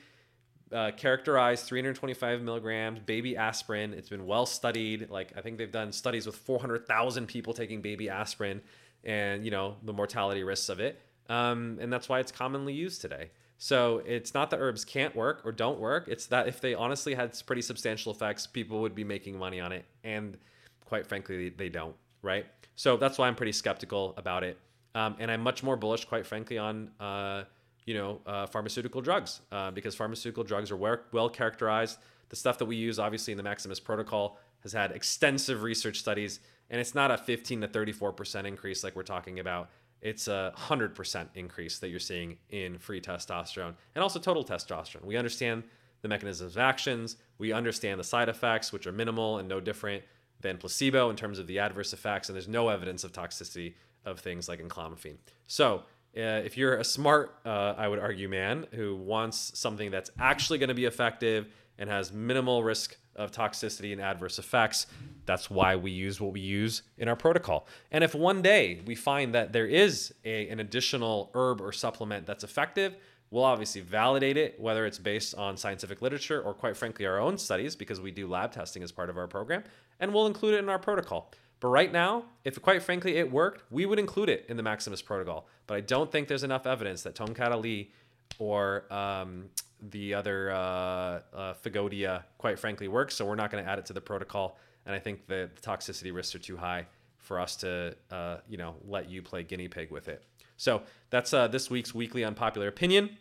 uh, 0.74 0.92
characterized 0.92 1.66
325 1.66 2.42
milligrams 2.42 3.00
baby 3.00 3.36
aspirin. 3.36 3.94
It's 3.94 4.10
been 4.10 4.26
well 4.26 4.46
studied. 4.46 5.10
Like 5.10 5.34
I 5.36 5.42
think 5.42 5.58
they've 5.58 5.72
done 5.72 5.92
studies 5.92 6.26
with 6.26 6.36
400,000 6.36 7.28
people 7.28 7.54
taking 7.54 7.82
baby 7.82 8.10
aspirin, 8.10 8.62
and 9.04 9.44
you 9.44 9.52
know 9.52 9.78
the 9.84 9.94
mortality 9.94 10.44
risks 10.44 10.70
of 10.70 10.80
it. 10.80 11.02
Um, 11.30 11.78
and 11.80 11.94
that's 11.94 12.10
why 12.10 12.20
it's 12.20 12.32
commonly 12.32 12.74
used 12.74 13.02
today. 13.02 13.30
So 13.58 14.02
it's 14.06 14.34
not 14.34 14.50
that 14.52 14.60
herbs 14.60 14.86
can't 14.86 15.16
work 15.16 15.42
or 15.44 15.52
don't 15.52 15.80
work. 15.80 16.08
It's 16.08 16.28
that 16.28 16.48
if 16.48 16.62
they 16.62 16.74
honestly 16.74 17.14
had 17.14 17.38
pretty 17.46 17.62
substantial 17.62 18.12
effects, 18.12 18.48
people 18.48 18.82
would 18.82 18.96
be 18.96 19.04
making 19.04 19.38
money 19.38 19.60
on 19.60 19.74
it. 19.74 19.86
And 20.04 20.38
quite 20.86 21.06
frankly, 21.06 21.50
they 21.50 21.68
don't, 21.68 21.96
right? 22.22 22.46
So 22.76 22.96
that's 22.96 23.18
why 23.18 23.28
I'm 23.28 23.36
pretty 23.36 23.52
skeptical 23.52 24.14
about 24.16 24.46
it. 24.46 24.58
Um, 24.96 25.18
and 25.20 25.30
I'm 25.30 25.42
much 25.42 25.62
more 25.62 25.76
bullish, 25.76 26.06
quite 26.06 26.26
frankly, 26.26 26.58
on 26.58 26.90
uh, 27.02 27.44
you 27.90 27.96
know 27.96 28.22
uh, 28.28 28.46
pharmaceutical 28.46 29.02
drugs 29.02 29.42
uh, 29.52 29.72
because 29.72 29.96
pharmaceutical 29.96 30.44
drugs 30.44 30.70
are 30.70 30.78
well 31.12 31.28
characterized. 31.28 31.98
The 32.30 32.36
stuff 32.36 32.60
that 32.60 32.66
we 32.66 32.76
use, 32.76 33.00
obviously, 33.00 33.34
in 33.34 33.38
the 33.38 33.44
Maximus 33.44 33.80
protocol, 33.80 34.38
has 34.62 34.72
had 34.72 34.92
extensive 34.92 35.64
research 35.64 35.98
studies, 35.98 36.40
and 36.70 36.80
it's 36.80 36.94
not 36.94 37.10
a 37.10 37.18
15 37.18 37.62
to 37.62 37.68
34 37.68 38.14
percent 38.14 38.46
increase 38.46 38.84
like 38.84 38.96
we're 38.96 39.02
talking 39.02 39.40
about. 39.40 39.72
It's 40.04 40.28
a 40.28 40.54
hundred 40.56 40.94
percent 40.94 41.32
increase 41.34 41.80
that 41.80 41.90
you're 41.90 42.00
seeing 42.00 42.38
in 42.52 42.78
free 42.78 43.02
testosterone 43.02 43.74
and 43.96 44.04
also 44.04 44.20
total 44.20 44.46
testosterone. 44.46 45.04
We 45.04 45.18
understand 45.18 45.64
the 46.04 46.10
mechanisms 46.10 46.56
of 46.56 46.62
actions. 46.62 47.16
We 47.40 47.52
understand 47.54 48.00
the 48.00 48.04
side 48.04 48.30
effects, 48.30 48.72
which 48.72 48.86
are 48.86 48.92
minimal 48.92 49.40
and 49.40 49.50
no 49.50 49.60
different 49.60 50.04
than 50.42 50.58
placebo 50.58 51.10
in 51.10 51.16
terms 51.16 51.40
of 51.40 51.48
the 51.48 51.58
adverse 51.58 51.92
effects, 51.92 52.30
and 52.30 52.36
there's 52.36 52.48
no 52.48 52.70
evidence 52.70 53.04
of 53.04 53.14
toxicity 53.14 53.74
of 54.06 54.20
things 54.20 54.48
like 54.48 54.62
enclomiphene. 54.62 55.18
So, 55.48 55.84
uh, 56.18 56.22
if 56.44 56.58
you're 56.58 56.76
a 56.76 56.84
smart, 56.84 57.36
uh, 57.46 57.76
I 57.78 57.88
would 57.88 58.00
argue, 58.00 58.28
man 58.28 58.66
who 58.74 58.96
wants 58.96 59.58
something 59.58 59.92
that's 59.92 60.12
actually 60.20 60.60
going 60.60 60.70
to 60.70 60.76
be 60.76 60.86
effective 60.86 61.48
and 61.78 61.90
has 61.90 62.12
minimal 62.12 62.64
risk 62.64 62.98
of 63.16 63.32
toxicity 63.32 63.92
and 63.92 64.02
adverse 64.02 64.40
effects, 64.40 64.88
that's 65.26 65.50
why 65.50 65.76
we 65.76 65.92
use 65.92 66.20
what 66.20 66.34
we 66.34 66.40
use 66.40 66.84
in 66.98 67.08
our 67.08 67.16
protocol. 67.16 67.68
And 67.92 68.04
if 68.04 68.16
one 68.16 68.42
day 68.42 68.82
we 68.86 68.96
find 68.96 69.36
that 69.36 69.54
there 69.54 69.66
is 69.68 70.14
a, 70.26 70.48
an 70.50 70.60
additional 70.60 71.30
herb 71.34 71.62
or 71.62 71.72
supplement 71.72 72.26
that's 72.26 72.44
effective, 72.44 72.96
we'll 73.30 73.44
obviously 73.44 73.82
validate 73.82 74.38
it, 74.38 74.60
whether 74.60 74.86
it's 74.86 74.98
based 74.98 75.36
on 75.36 75.58
scientific 75.58 76.02
literature 76.02 76.42
or, 76.42 76.54
quite 76.54 76.76
frankly, 76.76 77.06
our 77.06 77.20
own 77.20 77.38
studies, 77.38 77.76
because 77.76 78.02
we 78.02 78.12
do 78.12 78.28
lab 78.28 78.52
testing 78.52 78.84
as 78.84 78.92
part 78.92 79.10
of 79.10 79.18
our 79.18 79.28
program 79.28 79.64
and 80.00 80.14
we'll 80.14 80.28
include 80.28 80.56
it 80.56 80.60
in 80.60 80.70
our 80.70 80.80
protocol. 80.80 81.32
But 81.60 81.70
right 81.70 81.92
now, 81.92 82.26
if 82.44 82.62
quite 82.62 82.82
frankly 82.82 83.18
it 83.18 83.32
worked, 83.32 83.64
we 83.72 83.86
would 83.86 84.00
include 84.00 84.30
it 84.30 84.46
in 84.48 84.58
the 84.58 84.64
Maximus 84.64 85.02
protocol. 85.02 85.48
But 85.68 85.76
I 85.76 85.82
don't 85.82 86.12
think 86.12 86.28
there's 86.28 86.44
enough 86.44 86.66
evidence 86.66 87.04
that 87.04 87.16
Tongkat 87.16 87.52
Ali 87.52 87.92
or 88.38 88.92
um, 88.94 89.46
the 89.82 90.14
other 90.14 90.52
uh, 90.52 90.58
uh, 90.58 91.54
Fagodia, 91.64 92.24
quite 92.38 92.60
frankly, 92.60 92.88
works. 92.88 93.16
So 93.16 93.26
we're 93.26 93.36
not 93.36 93.52
going 93.52 93.64
to 93.64 93.70
add 93.70 93.80
it 93.80 93.86
to 93.88 93.94
the 93.94 94.02
protocol. 94.02 94.58
And 94.86 94.96
I 94.96 95.00
think 95.00 95.28
the, 95.28 95.50
the 95.54 95.62
toxicity 95.62 96.14
risks 96.14 96.34
are 96.36 96.40
too 96.40 96.58
high 96.58 96.86
for 97.18 97.40
us 97.40 97.56
to, 97.58 97.96
uh, 98.12 98.38
you 98.48 98.58
know, 98.58 98.76
let 98.88 99.10
you 99.10 99.22
play 99.22 99.44
guinea 99.44 99.68
pig 99.68 99.92
with 99.92 100.08
it. 100.08 100.24
So 100.58 100.82
that's 101.10 101.34
uh, 101.34 101.48
this 101.48 101.70
week's 101.70 101.94
weekly 101.94 102.24
unpopular 102.24 102.68
opinion. 102.68 103.18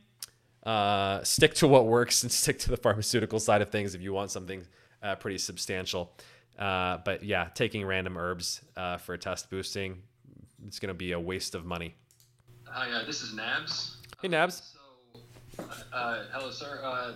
Uh, 0.63 1.23
stick 1.23 1.55
to 1.55 1.69
what 1.69 1.87
works 1.87 2.23
and 2.23 2.33
stick 2.43 2.59
to 2.61 2.71
the 2.71 2.77
pharmaceutical 2.77 3.41
side 3.41 3.63
of 3.63 3.71
things 3.71 3.95
if 3.95 4.01
you 4.01 4.13
want 4.13 4.31
something 4.31 4.65
uh, 5.03 5.15
pretty 5.17 5.39
substantial. 5.39 6.13
Uh, 6.59 6.99
but 7.05 7.23
yeah, 7.23 7.49
taking 7.55 7.85
random 7.85 8.17
herbs 8.17 8.61
uh, 8.77 8.97
for 8.97 9.17
test 9.17 9.49
boosting, 9.49 10.03
it's 10.67 10.79
going 10.79 10.89
to 10.89 10.95
be 10.95 11.13
a 11.13 11.21
waste 11.21 11.55
of 11.55 11.65
money. 11.65 11.95
Hi, 12.65 12.91
uh, 12.91 13.05
this 13.07 13.23
is 13.23 13.33
Nabs. 13.33 13.97
Hey, 14.21 14.29
Nabs. 14.29 14.75
So, 15.57 15.65
uh, 15.93 16.25
hello, 16.33 16.51
sir. 16.51 16.81
Uh, 16.85 17.13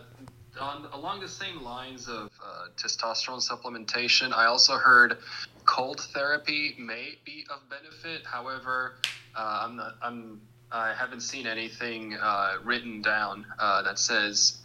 on 0.61 0.87
along 0.93 1.21
the 1.21 1.29
same 1.29 1.63
lines 1.63 2.09
of 2.09 2.31
uh, 2.45 2.67
testosterone 2.77 3.43
supplementation, 3.47 4.33
I 4.33 4.47
also 4.47 4.75
heard 4.75 5.19
cold 5.65 6.01
therapy 6.15 6.75
may 6.79 7.19
be 7.25 7.45
of 7.51 7.69
benefit. 7.69 8.25
However, 8.25 8.95
uh, 9.35 9.61
I'm 9.65 9.77
not. 9.77 9.95
I'm. 10.03 10.41
I 10.71 10.95
haven't 10.95 11.21
seen 11.21 11.47
anything 11.47 12.15
uh, 12.15 12.55
written 12.65 13.03
down 13.03 13.45
uh, 13.59 13.83
that 13.83 13.99
says 13.99 14.59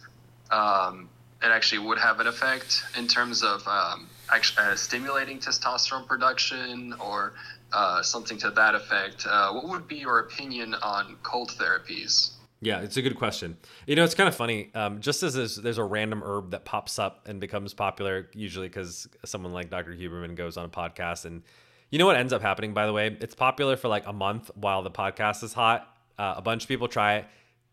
um, 0.50 1.10
it 1.42 1.48
actually 1.48 1.86
would 1.86 1.98
have 1.98 2.20
an 2.20 2.26
effect 2.26 2.82
in 2.96 3.06
terms 3.06 3.42
of 3.42 3.66
um, 3.66 4.08
actually, 4.32 4.66
uh, 4.66 4.76
stimulating 4.76 5.38
testosterone 5.38 6.06
production 6.06 6.94
or 7.00 7.34
uh, 7.72 8.02
something 8.02 8.38
to 8.38 8.50
that 8.50 8.74
effect. 8.74 9.26
Uh, 9.28 9.52
what 9.52 9.68
would 9.68 9.88
be 9.88 9.96
your 9.96 10.20
opinion 10.20 10.74
on 10.74 11.16
cold 11.22 11.50
therapies? 11.50 12.32
Yeah, 12.60 12.80
it's 12.80 12.96
a 12.96 13.02
good 13.02 13.16
question. 13.16 13.56
You 13.86 13.94
know, 13.94 14.04
it's 14.04 14.14
kind 14.14 14.28
of 14.28 14.34
funny. 14.34 14.70
Um, 14.74 15.00
just 15.00 15.22
as 15.22 15.34
there's, 15.34 15.56
there's, 15.56 15.78
a 15.78 15.84
random 15.84 16.22
herb 16.24 16.50
that 16.50 16.64
pops 16.64 16.98
up 16.98 17.28
and 17.28 17.40
becomes 17.40 17.72
popular, 17.72 18.28
usually 18.32 18.68
because 18.68 19.06
someone 19.24 19.52
like 19.52 19.70
Dr. 19.70 19.92
Huberman 19.92 20.34
goes 20.34 20.56
on 20.56 20.64
a 20.64 20.68
podcast. 20.68 21.24
And 21.24 21.42
you 21.90 22.00
know 22.00 22.06
what 22.06 22.16
ends 22.16 22.32
up 22.32 22.42
happening, 22.42 22.74
by 22.74 22.86
the 22.86 22.92
way? 22.92 23.16
It's 23.20 23.36
popular 23.36 23.76
for 23.76 23.86
like 23.86 24.06
a 24.06 24.12
month 24.12 24.50
while 24.56 24.82
the 24.82 24.90
podcast 24.90 25.44
is 25.44 25.52
hot. 25.52 25.86
Uh, 26.18 26.34
a 26.36 26.42
bunch 26.42 26.64
of 26.64 26.68
people 26.68 26.88
try 26.88 27.18
it. 27.18 27.26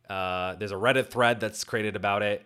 Uh, 0.07 0.53
there's 0.55 0.71
a 0.71 0.75
Reddit 0.75 1.07
thread 1.07 1.39
that's 1.39 1.63
created 1.63 1.95
about 1.95 2.21
it 2.21 2.45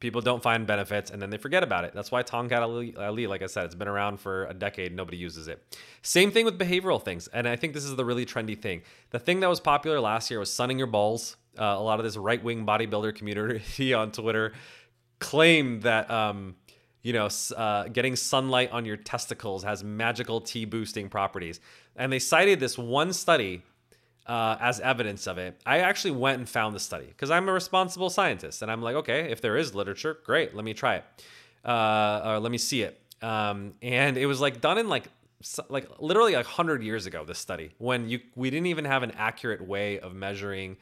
people 0.00 0.20
don't 0.20 0.42
find 0.42 0.66
benefits 0.66 1.10
and 1.10 1.20
then 1.20 1.30
they 1.30 1.36
forget 1.36 1.62
about 1.62 1.84
it. 1.84 1.92
That's 1.94 2.10
why 2.10 2.22
Tongkat 2.22 2.60
Ali, 2.60 2.94
Ali, 2.96 3.26
like 3.26 3.42
I 3.42 3.46
said, 3.46 3.64
it's 3.66 3.74
been 3.74 3.88
around 3.88 4.20
for 4.20 4.46
a 4.46 4.54
decade. 4.54 4.94
Nobody 4.94 5.16
uses 5.16 5.48
it. 5.48 5.62
Same 6.02 6.30
thing 6.30 6.44
with 6.44 6.58
behavioral 6.58 7.02
things. 7.02 7.28
And 7.28 7.48
I 7.48 7.56
think 7.56 7.74
this 7.74 7.84
is 7.84 7.96
the 7.96 8.04
really 8.04 8.24
trendy 8.24 8.60
thing. 8.60 8.82
The 9.10 9.18
thing 9.18 9.40
that 9.40 9.48
was 9.48 9.60
popular 9.60 10.00
last 10.00 10.30
year 10.30 10.38
was 10.38 10.52
sunning 10.52 10.78
your 10.78 10.86
balls. 10.86 11.36
Uh, 11.58 11.64
a 11.64 11.82
lot 11.82 11.98
of 11.98 12.04
this 12.04 12.16
right 12.16 12.42
wing 12.42 12.64
bodybuilder 12.64 13.14
community 13.14 13.92
on 13.94 14.12
Twitter 14.12 14.52
claimed 15.18 15.82
that, 15.82 16.08
um, 16.10 16.54
you 17.02 17.12
know, 17.12 17.28
uh, 17.56 17.88
getting 17.88 18.14
sunlight 18.14 18.70
on 18.70 18.84
your 18.84 18.96
testicles 18.96 19.64
has 19.64 19.82
magical 19.82 20.40
T 20.40 20.64
boosting 20.64 21.08
properties. 21.08 21.60
And 21.96 22.12
they 22.12 22.20
cited 22.20 22.60
this 22.60 22.78
one 22.78 23.12
study 23.12 23.62
uh, 24.28 24.56
as 24.60 24.78
evidence 24.80 25.26
of 25.26 25.38
it. 25.38 25.60
I 25.64 25.78
actually 25.78 26.12
went 26.12 26.38
and 26.38 26.48
found 26.48 26.74
the 26.74 26.80
study 26.80 27.06
because 27.06 27.30
I'm 27.30 27.48
a 27.48 27.52
responsible 27.52 28.10
scientist, 28.10 28.62
and 28.62 28.70
I'm 28.70 28.82
like, 28.82 28.94
okay, 28.96 29.32
if 29.32 29.40
there 29.40 29.56
is 29.56 29.74
literature, 29.74 30.18
great, 30.24 30.54
let 30.54 30.64
me 30.64 30.74
try 30.74 30.96
it, 30.96 31.04
uh, 31.64 32.22
or 32.24 32.38
let 32.38 32.52
me 32.52 32.58
see 32.58 32.82
it. 32.82 33.00
Um, 33.22 33.74
and 33.82 34.16
it 34.16 34.26
was 34.26 34.40
like 34.40 34.60
done 34.60 34.78
in 34.78 34.88
like 34.88 35.08
like 35.68 35.88
literally 36.00 36.34
like 36.34 36.46
100 36.46 36.82
years 36.82 37.06
ago 37.06 37.24
this 37.24 37.38
study 37.38 37.70
when 37.78 38.08
you 38.08 38.18
we 38.34 38.50
didn't 38.50 38.66
even 38.66 38.84
have 38.84 39.04
an 39.04 39.12
accurate 39.12 39.64
way 39.64 40.00
of 40.00 40.12
measuring 40.12 40.76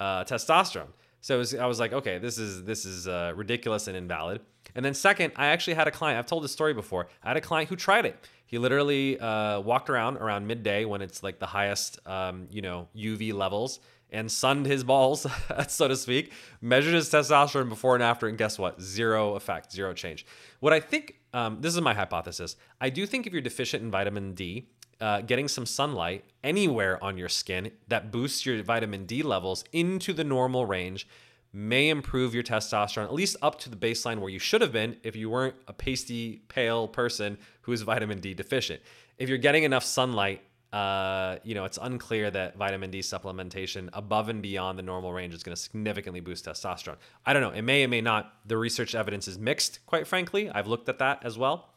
uh, 0.00 0.24
testosterone 0.24 0.88
so 1.20 1.36
was, 1.36 1.54
i 1.54 1.66
was 1.66 1.78
like 1.78 1.92
okay 1.92 2.16
this 2.16 2.38
is 2.38 2.64
this 2.64 2.86
is 2.86 3.06
uh, 3.06 3.32
ridiculous 3.36 3.86
and 3.86 3.98
invalid 3.98 4.40
and 4.74 4.84
then 4.84 4.94
second 4.94 5.32
i 5.36 5.46
actually 5.46 5.74
had 5.74 5.88
a 5.88 5.90
client 5.90 6.18
i've 6.18 6.26
told 6.26 6.42
this 6.44 6.52
story 6.52 6.74
before 6.74 7.08
i 7.22 7.28
had 7.28 7.36
a 7.36 7.40
client 7.40 7.68
who 7.68 7.76
tried 7.76 8.06
it 8.06 8.16
he 8.48 8.56
literally 8.56 9.20
uh, 9.20 9.60
walked 9.60 9.90
around 9.90 10.16
around 10.16 10.46
midday 10.46 10.86
when 10.86 11.02
it's 11.02 11.22
like 11.22 11.38
the 11.38 11.46
highest, 11.46 12.00
um, 12.06 12.48
you 12.50 12.62
know, 12.62 12.88
UV 12.96 13.34
levels 13.34 13.78
and 14.10 14.32
sunned 14.32 14.64
his 14.64 14.82
balls, 14.82 15.26
so 15.68 15.86
to 15.86 15.94
speak, 15.94 16.32
measured 16.62 16.94
his 16.94 17.10
testosterone 17.10 17.68
before 17.68 17.94
and 17.94 18.02
after, 18.02 18.26
and 18.26 18.38
guess 18.38 18.58
what? 18.58 18.80
Zero 18.80 19.34
effect, 19.34 19.70
zero 19.70 19.92
change. 19.92 20.24
What 20.60 20.72
I 20.72 20.80
think, 20.80 21.16
um, 21.34 21.58
this 21.60 21.74
is 21.74 21.82
my 21.82 21.92
hypothesis. 21.92 22.56
I 22.80 22.88
do 22.88 23.04
think 23.04 23.26
if 23.26 23.34
you're 23.34 23.42
deficient 23.42 23.82
in 23.82 23.90
vitamin 23.90 24.32
D, 24.32 24.70
uh, 24.98 25.20
getting 25.20 25.46
some 25.46 25.66
sunlight 25.66 26.24
anywhere 26.42 27.04
on 27.04 27.18
your 27.18 27.28
skin 27.28 27.70
that 27.88 28.10
boosts 28.10 28.46
your 28.46 28.62
vitamin 28.62 29.04
D 29.04 29.22
levels 29.22 29.62
into 29.72 30.14
the 30.14 30.24
normal 30.24 30.64
range 30.64 31.06
may 31.52 31.88
improve 31.88 32.34
your 32.34 32.42
testosterone 32.42 33.04
at 33.04 33.14
least 33.14 33.36
up 33.42 33.58
to 33.60 33.70
the 33.70 33.76
baseline 33.76 34.18
where 34.18 34.28
you 34.28 34.38
should 34.38 34.60
have 34.60 34.72
been 34.72 34.96
if 35.02 35.16
you 35.16 35.30
weren't 35.30 35.54
a 35.66 35.72
pasty, 35.72 36.42
pale 36.48 36.86
person 36.86 37.38
who 37.62 37.72
is 37.72 37.82
vitamin 37.82 38.20
D 38.20 38.34
deficient. 38.34 38.80
If 39.16 39.28
you're 39.28 39.38
getting 39.38 39.64
enough 39.64 39.84
sunlight, 39.84 40.42
uh, 40.72 41.36
you 41.44 41.54
know, 41.54 41.64
it's 41.64 41.78
unclear 41.80 42.30
that 42.30 42.56
vitamin 42.56 42.90
D 42.90 43.00
supplementation 43.00 43.88
above 43.94 44.28
and 44.28 44.42
beyond 44.42 44.78
the 44.78 44.82
normal 44.82 45.12
range 45.12 45.32
is 45.32 45.42
going 45.42 45.56
to 45.56 45.60
significantly 45.60 46.20
boost 46.20 46.44
testosterone. 46.44 46.96
I 47.24 47.32
don't 47.32 47.42
know. 47.42 47.50
It 47.50 47.62
may, 47.62 47.82
it 47.82 47.88
may 47.88 48.02
not. 48.02 48.32
The 48.46 48.58
research 48.58 48.94
evidence 48.94 49.26
is 49.26 49.38
mixed, 49.38 49.80
quite 49.86 50.06
frankly. 50.06 50.50
I've 50.50 50.66
looked 50.66 50.88
at 50.90 50.98
that 50.98 51.24
as 51.24 51.38
well. 51.38 51.70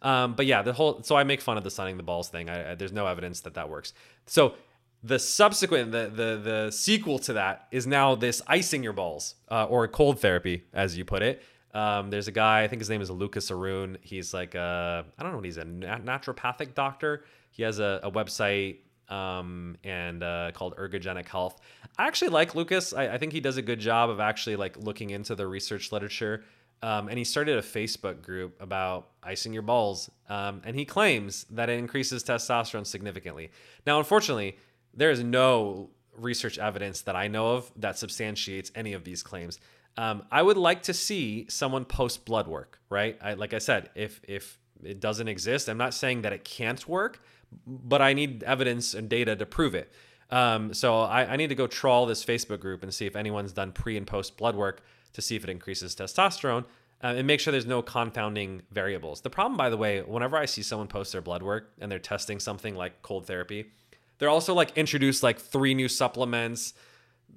Um, 0.00 0.34
but 0.34 0.46
yeah, 0.46 0.62
the 0.62 0.72
whole, 0.72 1.02
so 1.02 1.16
I 1.16 1.24
make 1.24 1.40
fun 1.40 1.58
of 1.58 1.64
the 1.64 1.70
sunning 1.72 1.96
the 1.96 2.04
balls 2.04 2.28
thing. 2.28 2.48
I, 2.48 2.72
I, 2.72 2.74
there's 2.76 2.92
no 2.92 3.06
evidence 3.06 3.40
that 3.40 3.54
that 3.54 3.68
works. 3.68 3.92
So 4.26 4.54
the 5.02 5.18
subsequent 5.18 5.92
the 5.92 6.10
the 6.14 6.40
the 6.42 6.70
sequel 6.70 7.18
to 7.20 7.34
that 7.34 7.68
is 7.70 7.86
now 7.86 8.14
this 8.14 8.42
icing 8.46 8.82
your 8.82 8.92
balls 8.92 9.36
uh, 9.50 9.64
or 9.64 9.86
cold 9.88 10.20
therapy 10.20 10.64
as 10.72 10.96
you 10.96 11.04
put 11.04 11.22
it. 11.22 11.42
Um, 11.74 12.10
there's 12.10 12.28
a 12.28 12.32
guy 12.32 12.62
i 12.62 12.68
think 12.68 12.80
his 12.80 12.90
name 12.90 13.00
is 13.00 13.10
Lucas 13.10 13.50
Aoun. 13.50 13.96
He's 14.00 14.34
like 14.34 14.54
a 14.54 15.04
i 15.18 15.22
don't 15.22 15.32
know 15.32 15.38
what 15.38 15.44
he's 15.44 15.58
a 15.58 15.64
naturopathic 15.64 16.74
doctor. 16.74 17.24
He 17.50 17.62
has 17.62 17.78
a, 17.78 18.00
a 18.02 18.10
website 18.10 18.78
um, 19.08 19.76
and 19.84 20.22
uh, 20.22 20.50
called 20.52 20.76
ergogenic 20.76 21.28
health. 21.28 21.60
I 21.98 22.06
actually 22.06 22.28
like 22.28 22.54
Lucas. 22.54 22.92
I, 22.92 23.14
I, 23.14 23.18
think 23.18 23.32
he 23.32 23.40
does 23.40 23.56
a 23.56 23.62
good 23.62 23.80
job 23.80 24.10
of 24.10 24.20
actually 24.20 24.56
like 24.56 24.76
looking 24.76 25.10
into 25.10 25.34
the 25.34 25.46
research 25.46 25.92
literature. 25.92 26.44
Um, 26.82 27.08
and 27.08 27.18
he 27.18 27.24
started 27.24 27.58
a 27.58 27.62
facebook 27.62 28.22
group 28.22 28.60
about 28.60 29.08
icing 29.22 29.52
your 29.52 29.62
balls. 29.62 30.10
Um, 30.28 30.62
and 30.64 30.76
he 30.76 30.84
claims 30.84 31.44
that 31.50 31.68
it 31.68 31.78
increases 31.78 32.22
testosterone 32.22 32.86
significantly. 32.86 33.50
Now 33.86 33.98
unfortunately 33.98 34.58
there 34.98 35.10
is 35.10 35.22
no 35.22 35.90
research 36.16 36.58
evidence 36.58 37.02
that 37.02 37.14
I 37.14 37.28
know 37.28 37.54
of 37.54 37.70
that 37.76 37.96
substantiates 37.96 38.72
any 38.74 38.92
of 38.92 39.04
these 39.04 39.22
claims. 39.22 39.58
Um, 39.96 40.24
I 40.30 40.42
would 40.42 40.56
like 40.56 40.82
to 40.84 40.94
see 40.94 41.46
someone 41.48 41.84
post 41.84 42.24
blood 42.24 42.48
work, 42.48 42.80
right? 42.90 43.16
I, 43.22 43.34
like 43.34 43.54
I 43.54 43.58
said, 43.58 43.90
if 43.94 44.20
if 44.24 44.58
it 44.82 45.00
doesn't 45.00 45.28
exist, 45.28 45.68
I'm 45.68 45.78
not 45.78 45.94
saying 45.94 46.22
that 46.22 46.32
it 46.32 46.44
can't 46.44 46.86
work, 46.88 47.22
but 47.66 48.02
I 48.02 48.12
need 48.12 48.42
evidence 48.42 48.94
and 48.94 49.08
data 49.08 49.34
to 49.36 49.46
prove 49.46 49.74
it. 49.74 49.92
Um, 50.30 50.74
so 50.74 51.00
I, 51.00 51.32
I, 51.32 51.36
need 51.36 51.48
to 51.48 51.54
go 51.54 51.66
trawl 51.66 52.04
this 52.04 52.22
Facebook 52.22 52.60
group 52.60 52.82
and 52.82 52.92
see 52.92 53.06
if 53.06 53.16
anyone's 53.16 53.52
done 53.52 53.72
pre 53.72 53.96
and 53.96 54.06
post 54.06 54.36
blood 54.36 54.54
work 54.54 54.82
to 55.14 55.22
see 55.22 55.36
if 55.36 55.42
it 55.42 55.48
increases 55.48 55.96
testosterone 55.96 56.64
uh, 57.02 57.14
and 57.16 57.26
make 57.26 57.40
sure 57.40 57.50
there's 57.50 57.64
no 57.64 57.80
confounding 57.80 58.60
variables. 58.70 59.22
The 59.22 59.30
problem, 59.30 59.56
by 59.56 59.70
the 59.70 59.78
way, 59.78 60.02
whenever 60.02 60.36
I 60.36 60.44
see 60.44 60.62
someone 60.62 60.86
post 60.86 61.12
their 61.12 61.22
blood 61.22 61.42
work 61.42 61.72
and 61.80 61.90
they're 61.90 61.98
testing 61.98 62.40
something 62.40 62.74
like 62.74 63.00
cold 63.00 63.26
therapy, 63.26 63.70
they're 64.18 64.28
also 64.28 64.54
like 64.54 64.76
introduced 64.76 65.22
like 65.22 65.38
three 65.38 65.74
new 65.74 65.88
supplements. 65.88 66.74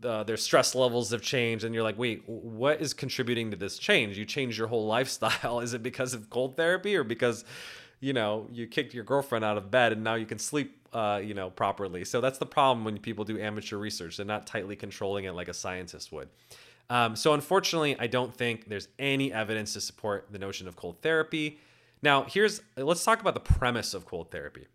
Uh, 0.04 0.24
their 0.24 0.38
stress 0.38 0.74
levels 0.74 1.12
have 1.12 1.22
changed, 1.22 1.64
and 1.64 1.76
you're 1.76 1.84
like, 1.84 1.98
wait, 1.98 2.24
what 2.26 2.82
is 2.82 2.94
contributing 2.94 3.52
to 3.52 3.58
this 3.58 3.78
change? 3.78 4.18
You 4.18 4.26
change 4.26 4.58
your 4.58 4.68
whole 4.68 4.88
lifestyle. 4.98 5.60
Is 5.60 5.74
it 5.74 5.84
because 5.84 6.14
of 6.14 6.30
cold 6.30 6.58
therapy 6.58 6.96
or 6.96 7.04
because, 7.04 7.46
you 8.00 8.14
know, 8.14 8.48
you 8.52 8.68
kicked 8.68 8.94
your 8.94 9.04
girlfriend 9.04 9.46
out 9.46 9.58
of 9.58 9.70
bed 9.70 9.92
and 9.92 10.04
now 10.04 10.16
you 10.16 10.26
can 10.26 10.40
sleep, 10.40 10.88
uh, 10.92 11.22
you 11.24 11.36
know, 11.36 11.52
properly? 11.52 12.04
So 12.04 12.20
that's 12.20 12.40
the 12.40 12.48
problem 12.48 12.84
when 12.84 12.98
people 12.98 13.26
do 13.26 13.40
amateur 13.40 13.78
research. 13.78 14.18
They're 14.18 14.26
not 14.26 14.48
tightly 14.48 14.76
controlling 14.76 15.26
it 15.26 15.34
like 15.34 15.50
a 15.50 15.54
scientist 15.54 16.12
would. 16.12 16.30
Um, 16.90 17.16
so 17.16 17.34
unfortunately, 17.34 17.96
I 18.00 18.08
don't 18.08 18.36
think 18.36 18.68
there's 18.68 18.88
any 18.98 19.32
evidence 19.32 19.74
to 19.74 19.82
support 19.82 20.28
the 20.32 20.40
notion 20.40 20.68
of 20.68 20.76
cold 20.76 21.02
therapy. 21.02 21.60
Now, 22.02 22.24
here's 22.24 22.62
let's 22.76 23.04
talk 23.04 23.22
about 23.22 23.36
the 23.36 23.40
premise 23.40 23.94
of 23.94 24.06
cold 24.06 24.32
therapy 24.32 24.68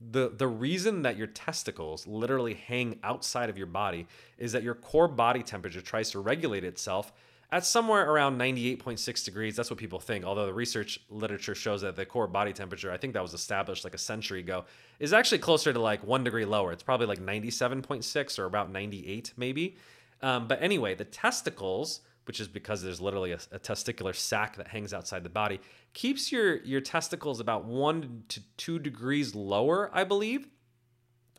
the 0.00 0.30
the 0.36 0.46
reason 0.46 1.02
that 1.02 1.16
your 1.16 1.26
testicles 1.26 2.06
literally 2.06 2.54
hang 2.54 2.98
outside 3.02 3.50
of 3.50 3.58
your 3.58 3.66
body 3.66 4.06
is 4.38 4.52
that 4.52 4.62
your 4.62 4.74
core 4.74 5.08
body 5.08 5.42
temperature 5.42 5.80
tries 5.80 6.10
to 6.12 6.20
regulate 6.20 6.64
itself 6.64 7.12
at 7.50 7.64
somewhere 7.64 8.10
around 8.10 8.38
98.6 8.38 9.24
degrees. 9.24 9.56
That's 9.56 9.70
what 9.70 9.78
people 9.78 9.98
think 9.98 10.24
although 10.24 10.46
the 10.46 10.54
research 10.54 11.00
literature 11.10 11.54
shows 11.54 11.80
that 11.80 11.96
the 11.96 12.06
core 12.06 12.28
body 12.28 12.52
temperature 12.52 12.92
i 12.92 12.96
think 12.96 13.14
that 13.14 13.22
was 13.22 13.34
established 13.34 13.84
like 13.84 13.94
a 13.94 13.98
century 13.98 14.40
ago 14.40 14.64
is 15.00 15.12
actually 15.12 15.38
closer 15.38 15.72
to 15.72 15.80
like 15.80 16.04
one 16.04 16.24
degree 16.24 16.44
lower. 16.44 16.72
It's 16.72 16.82
probably 16.82 17.06
like 17.06 17.20
97.6 17.20 18.38
or 18.38 18.44
about 18.44 18.70
98 18.70 19.32
maybe. 19.36 19.76
Um, 20.22 20.46
but 20.46 20.62
anyway 20.62 20.94
the 20.94 21.04
testicles 21.04 22.00
which 22.28 22.40
is 22.40 22.46
because 22.46 22.82
there's 22.82 23.00
literally 23.00 23.32
a, 23.32 23.38
a, 23.52 23.58
testicular 23.58 24.14
sac 24.14 24.54
that 24.56 24.68
hangs 24.68 24.92
outside 24.92 25.24
the 25.24 25.30
body, 25.30 25.58
keeps 25.92 26.30
your 26.30 26.56
your 26.62 26.80
testicles 26.80 27.40
about 27.40 27.64
one 27.64 28.24
to 28.28 28.40
two 28.56 28.78
degrees 28.78 29.34
lower, 29.34 29.90
I 29.92 30.04
believe, 30.04 30.48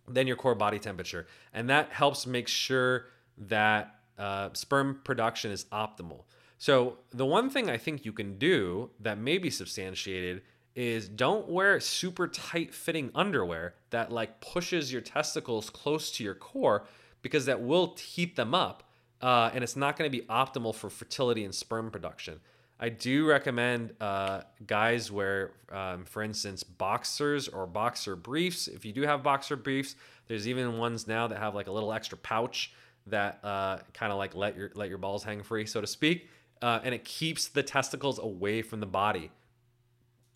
than 0.07 0.27
your 0.27 0.35
core 0.35 0.55
body 0.55 0.79
temperature, 0.79 1.27
and 1.53 1.69
that 1.69 1.91
helps 1.91 2.25
make 2.25 2.47
sure 2.47 3.05
that 3.37 3.95
uh, 4.17 4.49
sperm 4.53 4.99
production 5.03 5.51
is 5.51 5.65
optimal. 5.65 6.23
So 6.57 6.97
the 7.11 7.25
one 7.25 7.49
thing 7.49 7.69
I 7.69 7.77
think 7.77 8.03
you 8.03 8.11
can 8.11 8.37
do 8.37 8.89
that 8.99 9.17
may 9.17 9.37
be 9.37 9.49
substantiated 9.49 10.41
is 10.75 11.07
don't 11.07 11.47
wear 11.47 11.79
super 11.79 12.27
tight 12.27 12.73
fitting 12.73 13.11
underwear 13.15 13.75
that 13.89 14.11
like 14.11 14.41
pushes 14.41 14.91
your 14.91 15.01
testicles 15.01 15.69
close 15.69 16.11
to 16.11 16.23
your 16.23 16.35
core 16.35 16.85
because 17.21 17.45
that 17.45 17.61
will 17.61 17.95
heat 17.97 18.35
them 18.35 18.53
up 18.53 18.83
uh, 19.21 19.49
and 19.53 19.63
it's 19.63 19.75
not 19.75 19.97
going 19.97 20.09
to 20.09 20.17
be 20.17 20.25
optimal 20.27 20.73
for 20.73 20.89
fertility 20.89 21.43
and 21.43 21.53
sperm 21.53 21.91
production. 21.91 22.39
I 22.79 22.87
do 22.89 23.25
recommend 23.25 23.93
uh, 23.99 24.41
guys 24.65 25.11
wear, 25.11 25.51
um, 25.69 26.05
for 26.05 26.23
instance, 26.23 26.63
boxers 26.63 27.49
or 27.49 27.67
boxer 27.67 28.15
briefs. 28.15 28.69
If 28.69 28.85
you 28.85 28.93
do 28.93 29.01
have 29.01 29.21
boxer 29.21 29.57
briefs, 29.57 29.95
there's 30.27 30.47
even 30.47 30.77
ones 30.77 31.05
now 31.05 31.27
that 31.27 31.39
have 31.39 31.53
like 31.53 31.67
a 31.67 31.71
little 31.71 31.91
extra 31.91 32.17
pouch 32.17 32.71
that 33.07 33.39
uh, 33.43 33.79
kind 33.93 34.13
of 34.13 34.17
like 34.17 34.33
let 34.33 34.55
your 34.55 34.71
let 34.75 34.87
your 34.87 34.97
balls 34.97 35.23
hang 35.23 35.43
free, 35.43 35.65
so 35.65 35.81
to 35.81 35.87
speak, 35.87 36.29
uh, 36.61 36.79
and 36.83 36.95
it 36.95 37.03
keeps 37.03 37.47
the 37.49 37.63
testicles 37.63 38.17
away 38.17 38.61
from 38.61 38.79
the 38.79 38.85
body, 38.85 39.29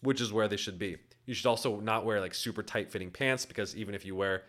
which 0.02 0.20
is 0.20 0.34
where 0.34 0.50
they 0.50 0.58
should 0.58 0.78
be. 0.78 0.98
You 1.26 1.34
should 1.34 1.46
also 1.46 1.80
not 1.80 2.06
wear 2.06 2.20
like 2.20 2.34
super 2.34 2.64
tight 2.64 2.92
fitting 2.92 3.10
pants 3.10 3.46
because 3.46 3.74
even 3.78 3.96
if 3.96 4.06
you 4.06 4.16
wear, 4.16 4.44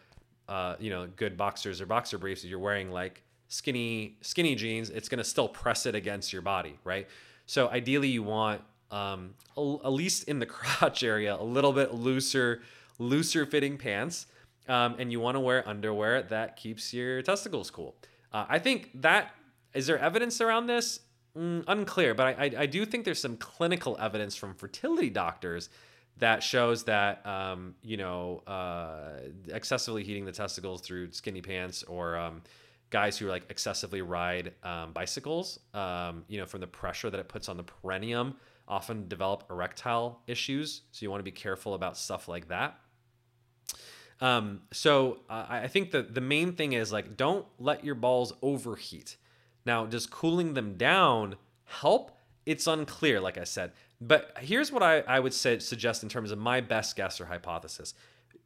uh, 0.49 0.75
you 0.81 0.91
know, 0.91 1.07
good 1.15 1.37
boxers 1.37 1.81
or 1.81 1.87
boxer 1.87 2.19
briefs, 2.19 2.45
you're 2.45 2.59
wearing 2.59 2.91
like 2.91 3.23
skinny 3.47 4.17
skinny 4.21 4.57
jeans, 4.57 4.91
it's 4.91 5.09
gonna 5.09 5.23
still 5.23 5.49
press 5.49 5.87
it 5.87 5.95
against 5.95 6.33
your 6.33 6.43
body, 6.43 6.77
right? 6.83 7.07
So 7.47 7.69
ideally, 7.69 8.09
you 8.09 8.23
want 8.23 8.63
um, 8.91 9.35
at 9.57 9.93
least 9.93 10.29
in 10.29 10.39
the 10.39 10.47
crotch 10.55 11.03
area 11.03 11.37
a 11.39 11.43
little 11.43 11.73
bit 11.73 11.95
looser, 11.95 12.63
looser 12.99 13.45
fitting 13.47 13.77
pants, 13.77 14.27
um, 14.69 14.97
and 14.99 15.13
you 15.13 15.21
want 15.21 15.37
to 15.37 15.41
wear 15.41 15.67
underwear 15.69 16.23
that 16.23 16.57
keeps 16.57 16.95
your 16.95 17.23
testicles 17.23 17.71
cool. 17.71 17.97
Uh, 18.33 18.47
I 18.49 18.59
think 18.59 18.91
that 19.03 19.35
is 19.75 19.87
there 19.87 19.99
evidence 19.99 20.41
around 20.41 20.67
this? 20.67 21.01
Mm, 21.37 21.65
unclear, 21.67 22.15
but 22.15 22.27
I, 22.27 22.45
I, 22.45 22.51
I 22.59 22.67
do 22.67 22.87
think 22.87 23.05
there's 23.05 23.21
some 23.21 23.37
clinical 23.37 23.97
evidence 23.99 24.37
from 24.37 24.55
fertility 24.55 25.11
doctors 25.11 25.69
that 26.19 26.45
shows 26.45 26.85
that 26.85 27.27
um, 27.27 27.75
you 27.83 27.97
know 27.97 28.43
uh, 28.47 29.19
excessively 29.49 30.05
heating 30.05 30.25
the 30.25 30.33
testicles 30.33 30.81
through 30.81 31.11
skinny 31.11 31.43
pants 31.43 31.83
or 31.83 32.17
um, 32.17 32.43
guys 32.91 33.19
who 33.19 33.27
like 33.27 33.45
excessively 33.51 34.03
ride 34.03 34.53
um, 34.63 34.93
bicycles, 34.93 35.59
um, 35.73 36.25
you 36.29 36.39
know, 36.39 36.47
from 36.47 36.61
the 36.61 36.67
pressure 36.67 37.11
that 37.11 37.19
it 37.19 37.29
puts 37.29 37.49
on 37.49 37.57
the 37.57 37.65
perineum, 37.65 38.37
often 38.69 39.09
develop 39.09 39.45
erectile 39.51 40.21
issues. 40.27 40.83
So 40.93 41.05
you 41.05 41.11
want 41.11 41.21
to 41.21 41.25
be 41.25 41.33
careful 41.33 41.75
about 41.75 41.97
stuff 41.97 42.29
like 42.29 42.49
that. 42.49 42.79
Um, 44.21 44.63
so 44.73 45.21
uh, 45.29 45.47
I 45.49 45.69
think 45.69 45.91
the 45.91 46.03
the 46.03 46.21
main 46.21 46.53
thing 46.53 46.73
is 46.73 46.93
like 46.93 47.17
don't 47.17 47.47
let 47.59 47.85
your 47.85 47.97
balls 47.97 48.33
overheat. 48.43 49.17
Now, 49.67 49.87
does 49.87 50.07
cooling 50.07 50.55
them 50.55 50.77
down 50.77 51.37
help? 51.65 52.13
It's 52.47 52.67
unclear, 52.67 53.21
like 53.21 53.39
I 53.39 53.45
said. 53.45 53.73
But 54.01 54.37
here's 54.41 54.71
what 54.71 54.83
I, 54.83 55.01
I 55.01 55.19
would 55.19 55.33
say, 55.33 55.59
suggest 55.59 56.03
in 56.03 56.11
terms 56.11 56.31
of 56.31 56.39
my 56.39 56.61
best 56.61 56.95
guess 56.95 57.21
or 57.21 57.27
hypothesis 57.27 57.95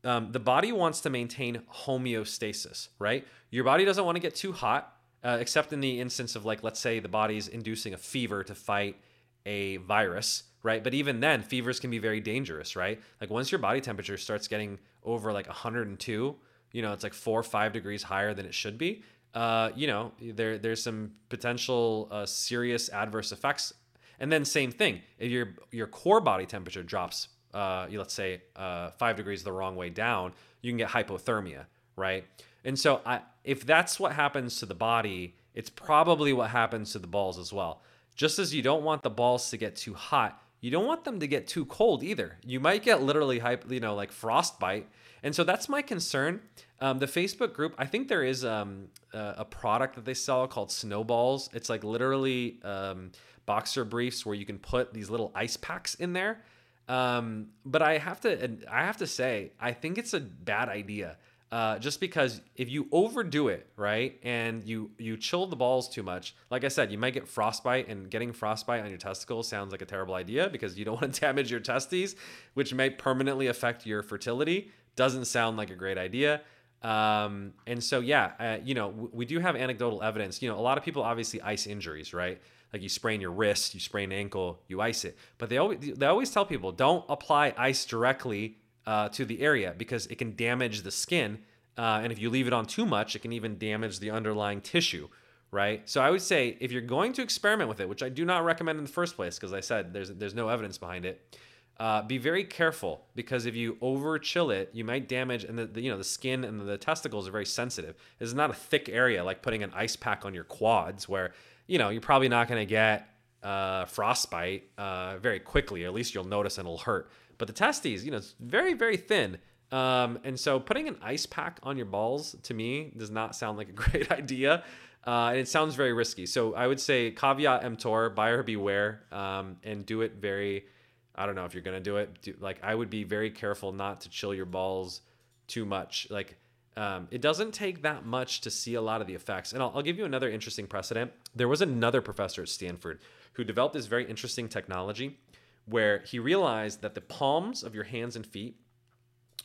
um, 0.09 0.33
the 0.33 0.41
body 0.41 0.73
wants 0.73 1.03
to 1.03 1.11
maintain 1.11 1.61
homeostasis, 1.85 2.89
right? 2.99 3.27
Your 3.51 3.65
body 3.65 3.85
doesn't 3.85 4.07
want 4.07 4.17
to 4.17 4.21
get 4.21 4.35
too 4.35 4.53
hot, 4.53 4.97
uh, 5.23 5.37
except 5.39 5.71
in 5.75 5.81
the 5.81 6.01
instance 6.01 6.35
of 6.35 6.47
like, 6.47 6.63
let's 6.63 6.81
say 6.81 6.99
the 6.99 7.11
body's 7.11 7.47
inducing 7.47 7.93
a 7.93 7.99
fever 7.99 8.43
to 8.43 8.55
fight 8.55 8.97
a 9.45 9.77
virus, 9.77 10.45
right? 10.63 10.83
But 10.83 10.95
even 10.95 11.21
then, 11.21 11.43
fevers 11.43 11.79
can 11.79 11.91
be 11.91 11.99
very 11.99 12.21
dangerous, 12.21 12.75
right? 12.75 12.99
Like 13.21 13.29
once 13.29 13.53
your 13.53 13.59
body 13.59 13.83
temperature 13.83 14.17
starts 14.17 14.49
getting 14.49 14.79
over 15.05 15.31
like 15.31 15.47
102, 15.47 16.37
you 16.73 16.83
know, 16.83 16.93
it's 16.95 17.03
like 17.03 17.13
four 17.13 17.41
or 17.41 17.43
five 17.43 17.75
degrees 17.75 18.03
higher 18.03 18.33
than 18.33 18.47
it 18.47 18.55
should 18.55 18.79
be. 18.79 19.03
Uh, 19.35 19.73
you 19.77 19.87
know, 19.87 20.13
there 20.23 20.57
there's 20.57 20.83
some 20.83 21.11
potential 21.29 22.09
uh, 22.11 22.25
serious 22.25 22.89
adverse 22.89 23.31
effects. 23.31 23.75
And 24.21 24.33
then 24.33 24.47
same 24.47 24.73
thing, 24.73 25.03
if 25.19 25.31
your 25.31 25.55
your 25.71 25.87
core 25.87 26.23
body 26.23 26.47
temperature 26.47 26.83
drops 26.83 27.29
uh, 27.55 27.87
let's 27.91 28.15
say 28.15 28.43
uh, 28.57 28.91
five 28.91 29.17
degrees 29.17 29.43
the 29.43 29.53
wrong 29.53 29.77
way 29.77 29.91
down, 29.91 30.33
you 30.63 30.71
can 30.71 30.79
get 30.79 30.89
hypothermia, 30.91 31.65
right? 31.97 32.25
And 32.65 32.79
so, 32.79 33.01
I, 33.07 33.21
if 33.45 33.65
that's 33.65 33.99
what 33.99 34.13
happens 34.13 34.59
to 34.61 34.67
the 34.67 34.75
body, 34.75 35.35
it's 35.55 35.71
probably 35.71 36.33
what 36.33 36.51
happens 36.51 36.93
to 36.93 36.99
the 36.99 37.07
balls 37.07 37.39
as 37.39 37.53
well. 37.53 37.83
Just 38.15 38.39
as 38.39 38.55
you 38.55 38.63
don't 38.63 38.83
want 38.83 39.03
the 39.03 39.11
balls 39.11 39.51
to 39.51 39.57
get 39.57 39.77
too 39.77 39.95
hot, 39.95 40.43
you 40.61 40.71
don't 40.71 40.87
want 40.87 41.05
them 41.05 41.21
to 41.21 41.27
get 41.27 41.47
too 41.47 41.65
cold 41.65 42.03
either. 42.03 42.37
You 42.45 42.61
might 42.61 42.83
get 42.83 43.03
literally, 43.03 43.39
hype, 43.39 43.71
you 43.71 43.81
know, 43.81 43.95
like 43.95 44.11
frostbite. 44.11 44.89
And 45.23 45.35
so 45.35 45.45
that's 45.45 45.69
my 45.69 45.83
concern. 45.83 46.41
Um, 46.81 46.99
the 46.99 47.07
Facebook 47.07 47.55
group, 47.55 47.75
I 47.79 47.87
think 47.87 48.09
there 48.09 48.25
is 48.25 48.45
um, 48.45 48.89
a, 49.13 49.37
a, 49.39 49.45
product 49.45 49.97
that 49.97 50.05
they 50.05 50.15
sell 50.15 50.47
called 50.47 50.71
Snowballs. 50.71 51.49
It's 51.53 51.69
like 51.69 51.83
literally 51.83 52.61
um, 52.63 53.11
boxer 53.47 53.85
briefs 53.85 54.25
where 54.25 54.35
you 54.35 54.45
can 54.45 54.59
put 54.59 54.93
these 54.93 55.11
little 55.11 55.33
ice 55.35 55.57
packs 55.57 55.95
in 55.95 56.13
there 56.13 56.43
um, 56.89 57.49
but 57.65 57.83
I 57.83 57.99
have 57.99 58.21
to 58.23 58.57
I 58.71 58.85
have 58.85 58.97
to 58.99 59.07
say 59.07 59.53
I 59.61 59.73
think 59.73 59.99
it's 59.99 60.15
a 60.15 60.21
bad 60.21 60.69
idea. 60.69 61.19
Uh, 61.51 61.79
just 61.79 61.99
because 61.99 62.43
if 62.57 62.69
you 62.69 62.87
overdo 62.93 63.49
it, 63.49 63.67
right, 63.77 64.19
and 64.23 64.63
you 64.65 64.91
you 64.99 65.17
chill 65.17 65.47
the 65.47 65.57
balls 65.57 65.89
too 65.89 66.03
much, 66.03 66.35
like 66.51 66.63
I 66.63 66.69
said, 66.69 66.93
you 66.93 66.99
might 66.99 67.15
get 67.15 67.27
frostbite, 67.27 67.89
and 67.89 68.11
getting 68.11 68.35
frostbite 68.35 68.83
on 68.83 68.91
your 68.91 68.99
testicles 68.99 69.49
sounds 69.49 69.73
like 69.73 69.81
a 69.81 69.87
terrible 69.87 70.15
idea 70.15 70.51
because 70.51 70.79
you 70.79 70.85
don't 70.85 70.95
want 71.01 71.15
to 71.15 71.21
damage 71.21 71.51
your 71.51 71.61
testes, 71.61 72.17
which 72.53 72.75
may 72.75 72.91
permanently 72.91 73.47
affect 73.47 73.87
your 73.87 74.03
fertility. 74.03 74.71
Doesn't 74.95 75.25
sound 75.25 75.57
like 75.57 75.71
a 75.71 75.77
great 75.77 75.97
idea. 75.97 76.43
Um, 76.83 77.55
and 77.67 77.83
so, 77.83 78.01
yeah, 78.01 78.33
uh, 78.39 78.59
you 78.63 78.75
know, 78.75 78.89
we 79.13 79.25
do 79.25 79.39
have 79.41 79.57
anecdotal 79.57 80.03
evidence. 80.03 80.43
You 80.43 80.51
know, 80.51 80.59
a 80.59 80.61
lot 80.61 80.79
of 80.79 80.85
people 80.85 81.03
obviously 81.03 81.41
ice 81.41 81.67
injuries, 81.67 82.15
right? 82.15 82.41
Like 82.73 82.83
you 82.83 82.89
sprain 82.89 83.21
your 83.21 83.31
wrist, 83.31 83.75
you 83.75 83.81
sprain 83.81 84.13
an 84.13 84.19
ankle, 84.19 84.61
you 84.69 84.81
ice 84.81 85.05
it. 85.05 85.17
But 85.39 85.49
they 85.49 85.59
always 85.59 85.79
they 85.81 86.07
always 86.07 86.31
tell 86.31 86.45
people 86.45 86.73
don't 86.73 87.05
apply 87.09 87.55
ice 87.57 87.85
directly 87.85 88.59
uh, 88.87 89.09
to 89.11 89.25
the 89.25 89.41
area 89.41 89.75
because 89.77 90.07
it 90.07 90.17
can 90.17 90.37
damage 90.37 90.83
the 90.83 90.91
skin, 90.91 91.39
uh, 91.77 92.01
and 92.03 92.13
if 92.13 92.19
you 92.19 92.31
leave 92.31 92.47
it 92.47 92.53
on 92.53 92.67
too 92.67 92.87
much, 92.87 93.17
it 93.17 93.21
can 93.21 93.33
even 93.33 93.59
damage 93.59 93.99
the 94.01 94.11
underlying 94.11 94.61
tissue. 94.61 95.09
Right. 95.51 95.89
So 95.89 96.03
I 96.03 96.11
would 96.11 96.21
say 96.21 96.59
if 96.61 96.73
you're 96.73 96.83
going 96.83 97.15
to 97.15 97.23
experiment 97.23 97.71
with 97.71 97.81
it, 97.81 97.89
which 97.89 98.03
I 98.03 98.11
do 98.11 98.27
not 98.27 98.45
recommend 98.45 98.79
in 98.79 98.85
the 98.85 98.93
first 98.93 99.17
place, 99.17 99.37
because 99.37 99.55
I 99.55 99.61
said 99.61 99.95
there's 99.95 100.11
there's 100.11 100.35
no 100.35 100.49
evidence 100.49 100.77
behind 100.77 101.07
it. 101.07 101.39
Uh, 101.81 102.03
be 102.03 102.19
very 102.19 102.43
careful 102.43 103.07
because 103.15 103.47
if 103.47 103.55
you 103.55 103.79
over 103.81 104.19
chill 104.19 104.51
it, 104.51 104.69
you 104.73 104.85
might 104.85 105.09
damage, 105.09 105.45
and 105.45 105.57
the, 105.57 105.65
the, 105.65 105.81
you 105.81 105.91
know 105.91 105.97
the 105.97 106.03
skin 106.03 106.43
and 106.43 106.61
the 106.69 106.77
testicles 106.77 107.29
are 107.29 107.31
very 107.31 107.47
sensitive. 107.47 107.95
It's 108.19 108.35
not 108.35 108.51
a 108.51 108.55
thick 108.55 108.89
area 108.89 109.23
like 109.23 109.43
putting 109.43 109.63
an 109.63 109.71
ice 109.75 109.95
pack 109.95 110.25
on 110.27 110.35
your 110.35 110.45
quads, 110.45 111.09
where 111.09 111.33
you 111.69 111.79
know, 111.79 111.91
you're 111.91 112.01
probably 112.01 112.29
not 112.29 112.49
going 112.49 112.61
to 112.61 112.67
get 112.67 113.09
uh, 113.43 113.85
frostbite 113.85 114.65
uh, 114.77 115.19
very 115.19 115.39
quickly. 115.39 115.85
At 115.85 115.95
least 115.95 116.15
you'll 116.15 116.25
notice 116.25 116.59
and 116.59 116.67
it'll 116.67 116.79
hurt. 116.79 117.11
But 117.37 117.47
the 117.47 117.55
testes, 117.55 118.05
you 118.05 118.11
know, 118.11 118.17
it's 118.17 118.35
very, 118.41 118.75
very 118.75 118.97
thin. 118.97 119.39
Um, 119.71 120.19
and 120.25 120.41
so 120.41 120.59
putting 120.59 120.89
an 120.89 120.97
ice 121.03 121.27
pack 121.27 121.61
on 121.63 121.77
your 121.77 121.87
balls 121.87 122.35
to 122.43 122.55
me 122.55 122.91
does 122.97 123.11
not 123.11 123.37
sound 123.37 123.59
like 123.59 123.69
a 123.69 123.73
great 123.91 124.11
idea. 124.11 124.65
Uh, 125.07 125.29
and 125.31 125.39
it 125.39 125.49
sounds 125.49 125.75
very 125.75 125.93
risky. 125.93 126.27
So 126.27 126.55
I 126.55 126.67
would 126.67 126.81
say 126.81 127.11
caveat 127.13 127.65
emptor, 127.65 128.11
buyer 128.11 128.43
beware, 128.43 129.05
um, 129.13 129.57
and 129.63 129.87
do 129.87 130.01
it 130.03 130.15
very. 130.21 130.67
I 131.15 131.27
don't 131.27 131.35
know 131.35 131.45
if 131.45 131.55
you're 131.55 131.63
gonna 131.63 131.81
do 131.81 131.97
it. 131.97 132.21
Do, 132.23 132.35
like 132.41 132.61
I 132.63 132.75
would 132.75 132.91
be 132.91 133.05
very 133.05 133.31
careful 133.31 133.73
not 133.73 134.03
to 134.03 134.09
chill 134.09 134.35
your 134.35 134.45
balls 134.45 135.01
too 135.47 135.65
much. 135.65 136.09
Like 136.11 136.37
um, 136.79 137.09
it 137.11 137.21
doesn't 137.21 137.53
take 137.53 137.83
that 137.83 138.07
much 138.07 138.41
to 138.43 138.51
see 138.51 138.75
a 138.75 138.81
lot 138.81 139.01
of 139.01 139.09
the 139.09 139.15
effects. 139.15 139.53
And 139.53 139.61
I'll, 139.61 139.73
I'll, 139.75 139.83
give 139.83 139.99
you 139.99 140.05
another 140.05 140.31
interesting 140.31 140.69
precedent. 140.69 141.11
There 141.35 141.49
was 141.49 141.61
another 141.61 142.01
professor 142.01 142.43
at 142.43 142.49
Stanford 142.49 143.01
who 143.33 143.43
developed 143.43 143.75
this 143.75 143.87
very 143.87 144.09
interesting 144.09 144.49
technology 144.49 145.19
where 145.67 145.99
he 146.07 146.21
realized 146.21 146.81
that 146.83 146.95
the 146.95 147.01
palms 147.01 147.65
of 147.65 147.75
your 147.75 147.85
hands 147.85 148.15
and 148.15 148.25
feet 148.25 148.61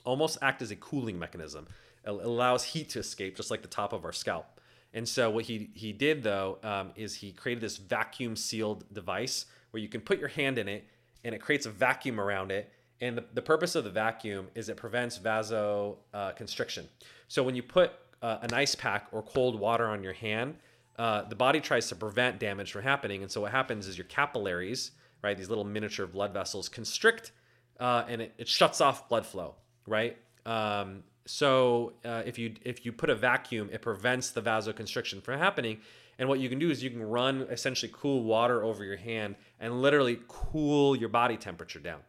almost 0.04 0.38
act 0.44 0.62
as 0.62 0.70
a 0.70 0.76
cooling 0.76 1.18
mechanism. 1.18 1.68
It 2.06 2.12
allows 2.12 2.66
heat 2.66 2.90
to 2.90 3.00
escape, 3.00 3.36
just 3.36 3.50
like 3.50 3.64
the 3.64 3.68
top 3.68 3.94
of 3.94 4.06
our 4.06 4.12
scalp. 4.12 4.62
And 4.94 5.10
so 5.10 5.32
what 5.32 5.46
he 5.46 5.72
he 5.74 5.92
did 5.92 6.22
though 6.22 6.60
um, 6.62 6.92
is 6.96 7.16
he 7.16 7.32
created 7.32 7.64
this 7.64 7.78
vacuum 7.78 8.36
sealed 8.36 8.86
device 8.94 9.48
where 9.72 9.82
you 9.82 9.90
can 9.90 10.02
put 10.02 10.20
your 10.20 10.28
hand 10.28 10.60
in 10.60 10.68
it 10.68 10.86
and 11.24 11.34
it 11.34 11.42
creates 11.42 11.66
a 11.66 11.72
vacuum 11.72 12.20
around 12.20 12.52
it 12.52 12.72
and 13.02 13.18
the, 13.18 13.26
the 13.34 13.42
purpose 13.42 13.76
of 13.76 13.84
the 13.84 13.90
vacuum 13.90 14.48
is 14.56 14.70
it 14.70 14.78
prevents 14.78 15.20
vasoconstriction. 15.20 16.84
Uh, 16.84 17.06
so 17.28 17.44
when 17.44 17.56
you 17.56 17.64
put 17.64 17.92
uh, 18.22 18.38
an 18.42 18.54
ice 18.54 18.76
pack 18.76 19.08
or 19.12 19.22
cold 19.22 19.60
water 19.60 19.88
on 19.88 20.04
your 20.04 20.14
hand, 20.14 20.56
uh, 20.98 21.24
the 21.24 21.36
body 21.36 21.60
tries 21.60 21.88
to 21.90 21.96
prevent 21.96 22.40
damage 22.40 22.72
from 22.72 22.84
happening. 22.84 23.24
And 23.24 23.32
so 23.32 23.42
what 23.42 23.52
happens 23.52 23.88
is 23.88 23.98
your 23.98 24.06
capillaries, 24.06 24.92
right, 25.22 25.38
these 25.38 25.50
little 25.50 25.64
miniature 25.64 26.08
blood 26.08 26.34
vessels, 26.34 26.70
constrict 26.70 27.32
uh, 27.80 28.06
and 28.08 28.22
it, 28.22 28.34
it, 28.38 28.48
shuts 28.48 28.82
off 28.82 29.10
blood 29.10 29.26
flow, 29.26 29.56
right? 29.88 30.18
Um, 30.46 31.04
so 31.26 31.94
uh, 32.06 32.22
if 32.26 32.38
you 32.38 32.54
if 32.64 32.86
you 32.86 32.92
put 32.92 33.10
a 33.10 33.16
vacuum, 33.16 33.70
it 33.72 33.82
prevents 33.82 34.32
the 34.32 34.42
vasoconstriction 34.42 35.24
from 35.24 35.40
happening. 35.40 35.80
And 36.20 36.30
what 36.30 36.40
you 36.40 36.48
can 36.48 36.60
do 36.60 36.70
is 36.70 36.84
you 36.84 36.92
can 36.92 37.02
run 37.02 37.48
essentially 37.50 37.92
cool 37.94 38.24
water 38.24 38.64
over 38.64 38.84
your 38.84 38.98
hand 38.98 39.36
and 39.60 39.82
literally 39.82 40.20
cool 40.28 40.96
your 40.96 41.10
body 41.10 41.38
temperature 41.38 41.80
down. 41.80 42.02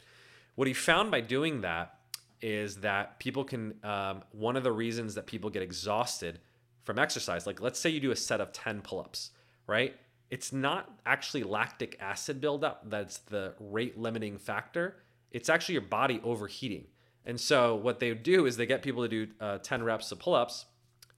What 0.55 0.69
he 0.69 0.75
found 0.75 1.11
by 1.11 1.21
doing 1.21 1.62
that 1.62 1.95
is 2.40 2.77
that 2.77 3.19
people 3.19 3.45
can. 3.45 3.75
Um, 3.83 4.23
one 4.33 4.57
of 4.57 4.62
the 4.62 4.73
reasons 4.73 5.14
that 5.14 5.27
people 5.27 5.51
get 5.51 5.62
exhausted 5.62 6.40
from 6.83 6.99
exercise, 6.99 7.47
like 7.47 7.61
let's 7.61 7.79
say 7.79 7.90
you 7.90 8.01
do 8.01 8.11
a 8.11 8.17
set 8.17 8.40
of 8.40 8.53
ten 8.53 8.83
pull-ups, 8.83 9.31
right? 9.67 9.95
It's 10.31 10.53
not 10.53 10.90
actually 11.07 11.43
lactic 11.43 11.97
acid 12.01 12.40
buildup 12.40 12.90
that's 12.90 13.19
the 13.19 13.55
rate 13.59 13.99
limiting 13.99 14.38
factor. 14.38 14.97
It's 15.31 15.49
actually 15.49 15.75
your 15.75 15.83
body 15.83 16.21
overheating. 16.23 16.87
And 17.27 17.40
so 17.40 17.75
what 17.77 18.01
they 18.01 18.12
do 18.14 18.47
is 18.47 18.57
they 18.57 18.67
get 18.67 18.83
people 18.83 19.03
to 19.03 19.09
do 19.09 19.33
uh, 19.40 19.59
10 19.59 19.83
reps 19.83 20.12
of 20.12 20.19
pull-ups, 20.19 20.67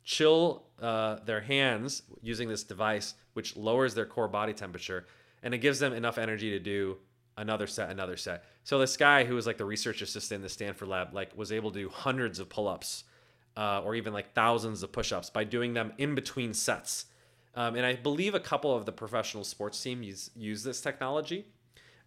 chill 0.04 0.64
uh, 0.80 1.16
their 1.24 1.40
hands 1.40 2.02
using 2.22 2.48
this 2.48 2.62
device, 2.62 3.14
which 3.32 3.56
lowers 3.56 3.94
their 3.94 4.06
core 4.06 4.28
body 4.28 4.52
temperature, 4.52 5.06
and 5.42 5.52
it 5.52 5.58
gives 5.58 5.78
them 5.78 5.92
enough 5.92 6.18
energy 6.18 6.50
to 6.50 6.60
do 6.60 6.96
another 7.36 7.66
set, 7.66 7.90
another 7.90 8.16
set. 8.16 8.44
So 8.66 8.80
this 8.80 8.96
guy 8.96 9.22
who 9.22 9.36
was 9.36 9.46
like 9.46 9.58
the 9.58 9.64
research 9.64 10.02
assistant 10.02 10.38
in 10.38 10.42
the 10.42 10.48
Stanford 10.48 10.88
lab, 10.88 11.14
like 11.14 11.30
was 11.38 11.52
able 11.52 11.70
to 11.70 11.78
do 11.78 11.88
hundreds 11.88 12.40
of 12.40 12.48
pull-ups, 12.48 13.04
uh, 13.56 13.80
or 13.84 13.94
even 13.94 14.12
like 14.12 14.32
thousands 14.32 14.82
of 14.82 14.90
push-ups 14.90 15.30
by 15.30 15.44
doing 15.44 15.72
them 15.72 15.92
in 15.98 16.16
between 16.16 16.52
sets. 16.52 17.04
Um, 17.54 17.76
and 17.76 17.86
I 17.86 17.94
believe 17.94 18.34
a 18.34 18.40
couple 18.40 18.74
of 18.74 18.84
the 18.84 18.90
professional 18.90 19.44
sports 19.44 19.80
teams 19.80 20.04
use, 20.04 20.30
use 20.34 20.64
this 20.64 20.80
technology. 20.80 21.46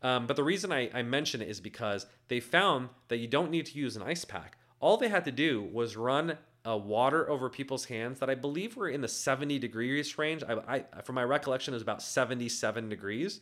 Um, 0.04 0.28
but 0.28 0.36
the 0.36 0.44
reason 0.44 0.74
I, 0.74 0.90
I 0.94 1.02
mention 1.02 1.42
it 1.42 1.48
is 1.48 1.62
because 1.62 2.08
they 2.28 2.42
found 2.42 2.90
that 3.08 3.20
you 3.20 3.28
don't 3.28 3.52
need 3.52 3.68
to 3.68 3.80
use 3.80 3.96
an 3.96 4.04
ice 4.04 4.26
pack. 4.26 4.58
All 4.82 4.98
they 4.98 5.08
had 5.08 5.24
to 5.26 5.32
do 5.32 5.62
was 5.62 5.96
run 5.96 6.38
a 6.66 6.78
water 6.78 7.30
over 7.30 7.50
people's 7.50 7.86
hands 7.86 8.20
that 8.20 8.30
I 8.30 8.36
believe 8.36 8.76
were 8.76 8.90
in 8.90 9.00
the 9.00 9.08
70 9.08 9.60
degrees 9.60 10.18
range. 10.18 10.44
I, 10.44 10.84
I, 10.94 11.02
from 11.04 11.16
my 11.16 11.24
recollection, 11.24 11.74
is 11.74 11.82
about 11.82 12.02
77 12.02 12.90
degrees, 12.90 13.40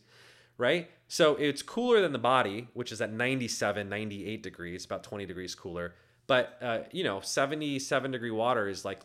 right? 0.58 0.90
So 1.06 1.36
it's 1.36 1.62
cooler 1.62 2.02
than 2.02 2.12
the 2.12 2.18
body, 2.18 2.68
which 2.74 2.92
is 2.92 3.00
at 3.00 3.12
97, 3.12 3.88
98 3.88 4.42
degrees, 4.42 4.84
about 4.84 5.02
20 5.04 5.24
degrees 5.24 5.54
cooler. 5.54 5.94
But, 6.26 6.58
uh, 6.60 6.80
you 6.92 7.04
know, 7.04 7.20
77 7.20 8.10
degree 8.10 8.30
water 8.30 8.68
is 8.68 8.84
like 8.84 9.00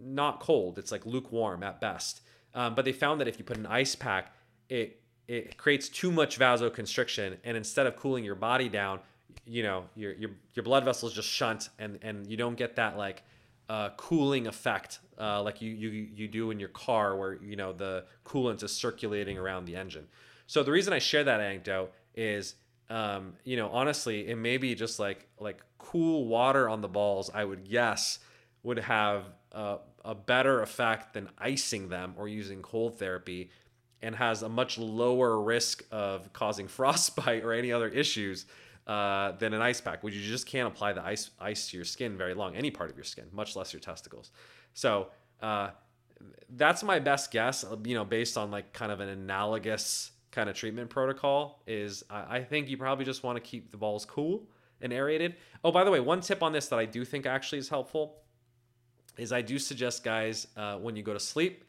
not 0.00 0.38
cold, 0.38 0.78
it's 0.78 0.92
like 0.92 1.04
lukewarm 1.04 1.62
at 1.62 1.80
best. 1.80 2.20
Um, 2.54 2.74
but 2.74 2.84
they 2.84 2.92
found 2.92 3.20
that 3.20 3.28
if 3.28 3.38
you 3.38 3.44
put 3.44 3.56
an 3.56 3.66
ice 3.66 3.94
pack, 3.94 4.32
it 4.68 5.00
it 5.28 5.56
creates 5.56 5.88
too 5.88 6.10
much 6.10 6.38
vasoconstriction, 6.38 7.36
and 7.44 7.56
instead 7.56 7.86
of 7.86 7.96
cooling 7.96 8.24
your 8.24 8.34
body 8.34 8.68
down, 8.68 9.00
you 9.46 9.62
know 9.62 9.84
your 9.94 10.12
your 10.14 10.30
your 10.54 10.62
blood 10.62 10.84
vessels 10.84 11.14
just 11.14 11.28
shunt, 11.28 11.70
and 11.78 11.98
and 12.02 12.26
you 12.26 12.36
don't 12.36 12.56
get 12.56 12.76
that 12.76 12.98
like 12.98 13.22
uh, 13.68 13.90
cooling 13.96 14.46
effect 14.46 14.98
uh, 15.18 15.42
like 15.42 15.62
you 15.62 15.70
you 15.70 15.88
you 15.88 16.28
do 16.28 16.50
in 16.50 16.60
your 16.60 16.68
car, 16.68 17.16
where 17.16 17.34
you 17.42 17.56
know 17.56 17.72
the 17.72 18.04
coolant 18.26 18.62
is 18.62 18.72
circulating 18.72 19.38
around 19.38 19.64
the 19.64 19.76
engine. 19.76 20.06
So 20.52 20.62
the 20.62 20.70
reason 20.70 20.92
I 20.92 20.98
share 20.98 21.24
that 21.24 21.40
anecdote 21.40 21.94
is, 22.14 22.56
um, 22.90 23.32
you 23.42 23.56
know, 23.56 23.70
honestly, 23.70 24.28
it 24.28 24.36
may 24.36 24.58
be 24.58 24.74
just 24.74 24.98
like 24.98 25.26
like 25.40 25.64
cool 25.78 26.26
water 26.26 26.68
on 26.68 26.82
the 26.82 26.88
balls. 26.88 27.30
I 27.32 27.42
would 27.42 27.66
guess 27.66 28.18
would 28.62 28.78
have 28.80 29.24
a, 29.52 29.78
a 30.04 30.14
better 30.14 30.60
effect 30.60 31.14
than 31.14 31.30
icing 31.38 31.88
them 31.88 32.12
or 32.18 32.28
using 32.28 32.60
cold 32.60 32.98
therapy 32.98 33.48
and 34.02 34.14
has 34.14 34.42
a 34.42 34.48
much 34.50 34.76
lower 34.76 35.40
risk 35.40 35.84
of 35.90 36.30
causing 36.34 36.68
frostbite 36.78 37.44
or 37.44 37.54
any 37.54 37.72
other 37.72 37.88
issues 37.88 38.44
uh, 38.86 39.32
than 39.32 39.54
an 39.54 39.62
ice 39.62 39.80
pack, 39.80 40.02
which 40.02 40.12
you 40.12 40.20
just 40.20 40.46
can't 40.46 40.68
apply 40.68 40.92
the 40.92 41.02
ice 41.02 41.30
ice 41.40 41.70
to 41.70 41.78
your 41.78 41.86
skin 41.86 42.18
very 42.18 42.34
long, 42.34 42.56
any 42.56 42.70
part 42.70 42.90
of 42.90 42.96
your 42.98 43.04
skin, 43.04 43.24
much 43.32 43.56
less 43.56 43.72
your 43.72 43.80
testicles. 43.80 44.30
So 44.74 45.06
uh, 45.40 45.70
that's 46.50 46.82
my 46.82 46.98
best 46.98 47.30
guess, 47.30 47.64
you 47.86 47.94
know, 47.94 48.04
based 48.04 48.36
on 48.36 48.50
like 48.50 48.74
kind 48.74 48.92
of 48.92 49.00
an 49.00 49.08
analogous 49.08 50.11
kind 50.32 50.50
of 50.50 50.56
treatment 50.56 50.90
protocol. 50.90 51.62
Is 51.66 52.02
I, 52.10 52.38
I 52.38 52.44
think 52.44 52.68
you 52.68 52.76
probably 52.76 53.04
just 53.04 53.22
want 53.22 53.36
to 53.36 53.40
keep 53.40 53.70
the 53.70 53.76
balls 53.76 54.04
cool 54.04 54.42
and 54.80 54.92
aerated. 54.92 55.36
Oh, 55.62 55.70
by 55.70 55.84
the 55.84 55.90
way, 55.90 56.00
one 56.00 56.20
tip 56.20 56.42
on 56.42 56.52
this 56.52 56.66
that 56.68 56.78
I 56.78 56.86
do 56.86 57.04
think 57.04 57.24
actually 57.26 57.58
is 57.58 57.68
helpful 57.68 58.16
is 59.16 59.30
I 59.30 59.42
do 59.42 59.58
suggest 59.58 60.02
guys 60.02 60.48
uh, 60.56 60.78
when 60.78 60.96
you 60.96 61.02
go 61.02 61.12
to 61.12 61.20
sleep 61.20 61.64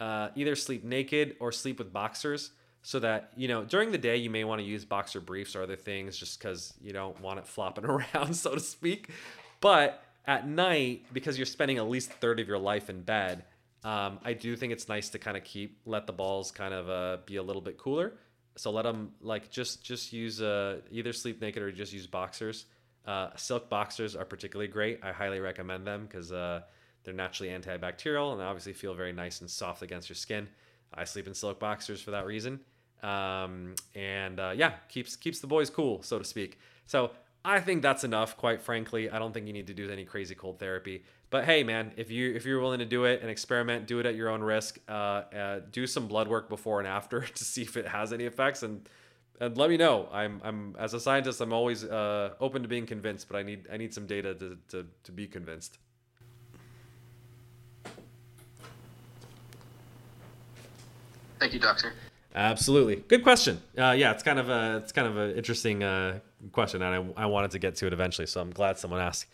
uh, 0.00 0.28
either 0.34 0.54
sleep 0.54 0.84
naked 0.84 1.36
or 1.40 1.52
sleep 1.52 1.78
with 1.78 1.92
boxers 1.92 2.52
so 2.82 2.98
that 3.00 3.32
you 3.36 3.48
know 3.48 3.64
during 3.64 3.90
the 3.90 3.98
day 3.98 4.16
you 4.16 4.30
may 4.30 4.44
want 4.44 4.60
to 4.60 4.66
use 4.66 4.84
boxer 4.84 5.20
briefs 5.20 5.56
or 5.56 5.62
other 5.62 5.76
things 5.76 6.16
just 6.16 6.38
because 6.38 6.74
you 6.80 6.92
don't 6.92 7.20
want 7.20 7.38
it 7.38 7.46
flopping 7.46 7.84
around 7.84 8.34
so 8.34 8.54
to 8.54 8.60
speak 8.60 9.10
but 9.60 10.02
at 10.26 10.46
night 10.46 11.04
because 11.12 11.38
you're 11.38 11.46
spending 11.46 11.78
at 11.78 11.88
least 11.88 12.10
a 12.10 12.14
third 12.14 12.38
of 12.38 12.46
your 12.46 12.58
life 12.58 12.88
in 12.88 13.02
bed 13.02 13.44
um, 13.84 14.18
i 14.24 14.32
do 14.32 14.56
think 14.56 14.72
it's 14.72 14.88
nice 14.88 15.08
to 15.08 15.18
kind 15.18 15.36
of 15.36 15.44
keep 15.44 15.80
let 15.86 16.06
the 16.06 16.12
balls 16.12 16.50
kind 16.50 16.74
of 16.74 16.88
uh, 16.88 17.18
be 17.26 17.36
a 17.36 17.42
little 17.42 17.62
bit 17.62 17.78
cooler 17.78 18.14
so 18.56 18.70
let 18.70 18.82
them 18.82 19.12
like 19.20 19.50
just 19.50 19.84
just 19.84 20.12
use 20.12 20.40
uh, 20.42 20.80
either 20.90 21.12
sleep 21.12 21.40
naked 21.40 21.62
or 21.62 21.70
just 21.70 21.92
use 21.92 22.06
boxers 22.06 22.66
uh, 23.06 23.30
silk 23.36 23.68
boxers 23.68 24.14
are 24.16 24.24
particularly 24.24 24.70
great 24.70 24.98
i 25.02 25.12
highly 25.12 25.40
recommend 25.40 25.86
them 25.86 26.06
because 26.06 26.32
uh, 26.32 26.60
they're 27.08 27.14
naturally 27.14 27.50
antibacterial 27.50 28.32
and 28.32 28.40
they 28.40 28.44
obviously 28.44 28.74
feel 28.74 28.92
very 28.92 29.14
nice 29.14 29.40
and 29.40 29.48
soft 29.48 29.80
against 29.80 30.10
your 30.10 30.16
skin. 30.16 30.46
I 30.92 31.04
sleep 31.04 31.26
in 31.26 31.32
silk 31.32 31.58
boxers 31.58 32.02
for 32.02 32.10
that 32.10 32.26
reason. 32.26 32.60
Um, 33.02 33.76
and 33.94 34.38
uh, 34.38 34.52
yeah, 34.54 34.72
keeps 34.90 35.16
keeps 35.16 35.40
the 35.40 35.46
boys 35.46 35.70
cool, 35.70 36.02
so 36.02 36.18
to 36.18 36.24
speak. 36.24 36.58
So 36.86 37.12
I 37.44 37.60
think 37.60 37.80
that's 37.80 38.04
enough. 38.04 38.36
Quite 38.36 38.60
frankly, 38.60 39.08
I 39.08 39.18
don't 39.18 39.32
think 39.32 39.46
you 39.46 39.54
need 39.54 39.68
to 39.68 39.74
do 39.74 39.90
any 39.90 40.04
crazy 40.04 40.34
cold 40.34 40.58
therapy. 40.58 41.04
But 41.30 41.44
hey, 41.44 41.62
man, 41.62 41.92
if 41.96 42.10
you 42.10 42.34
if 42.34 42.46
you're 42.46 42.60
willing 42.60 42.78
to 42.78 42.86
do 42.86 43.04
it 43.04 43.20
and 43.20 43.30
experiment, 43.30 43.86
do 43.86 43.98
it 43.98 44.06
at 44.06 44.14
your 44.14 44.30
own 44.30 44.42
risk. 44.42 44.78
Uh, 44.88 44.92
uh, 44.92 45.60
do 45.70 45.86
some 45.86 46.06
blood 46.06 46.26
work 46.26 46.48
before 46.48 46.78
and 46.78 46.88
after 46.88 47.20
to 47.38 47.44
see 47.44 47.62
if 47.62 47.76
it 47.76 47.86
has 47.86 48.12
any 48.12 48.24
effects, 48.24 48.62
and 48.62 48.88
and 49.40 49.56
let 49.56 49.68
me 49.68 49.76
know. 49.76 50.08
I'm 50.10 50.40
I'm 50.42 50.74
as 50.78 50.94
a 50.94 51.00
scientist, 51.00 51.40
I'm 51.40 51.52
always 51.52 51.84
uh, 51.84 52.34
open 52.40 52.62
to 52.62 52.68
being 52.68 52.86
convinced, 52.86 53.28
but 53.28 53.36
I 53.36 53.42
need 53.42 53.66
I 53.70 53.76
need 53.76 53.92
some 53.92 54.06
data 54.06 54.34
to 54.34 54.58
to, 54.68 54.86
to 55.04 55.12
be 55.12 55.26
convinced. 55.26 55.78
Thank 61.38 61.52
you, 61.52 61.60
Doctor. 61.60 61.92
Absolutely, 62.34 62.96
good 62.96 63.22
question. 63.22 63.60
Uh, 63.76 63.94
yeah, 63.96 64.12
it's 64.12 64.22
kind 64.22 64.38
of 64.38 64.48
a 64.48 64.78
it's 64.78 64.92
kind 64.92 65.06
of 65.06 65.18
an 65.18 65.36
interesting 65.36 65.82
uh, 65.82 66.20
question, 66.52 66.80
and 66.80 67.12
I, 67.16 67.22
I 67.24 67.26
wanted 67.26 67.50
to 67.50 67.58
get 67.58 67.76
to 67.76 67.86
it 67.86 67.92
eventually, 67.92 68.26
so 68.26 68.40
I'm 68.40 68.50
glad 68.50 68.78
someone 68.78 69.00
asked. 69.00 69.26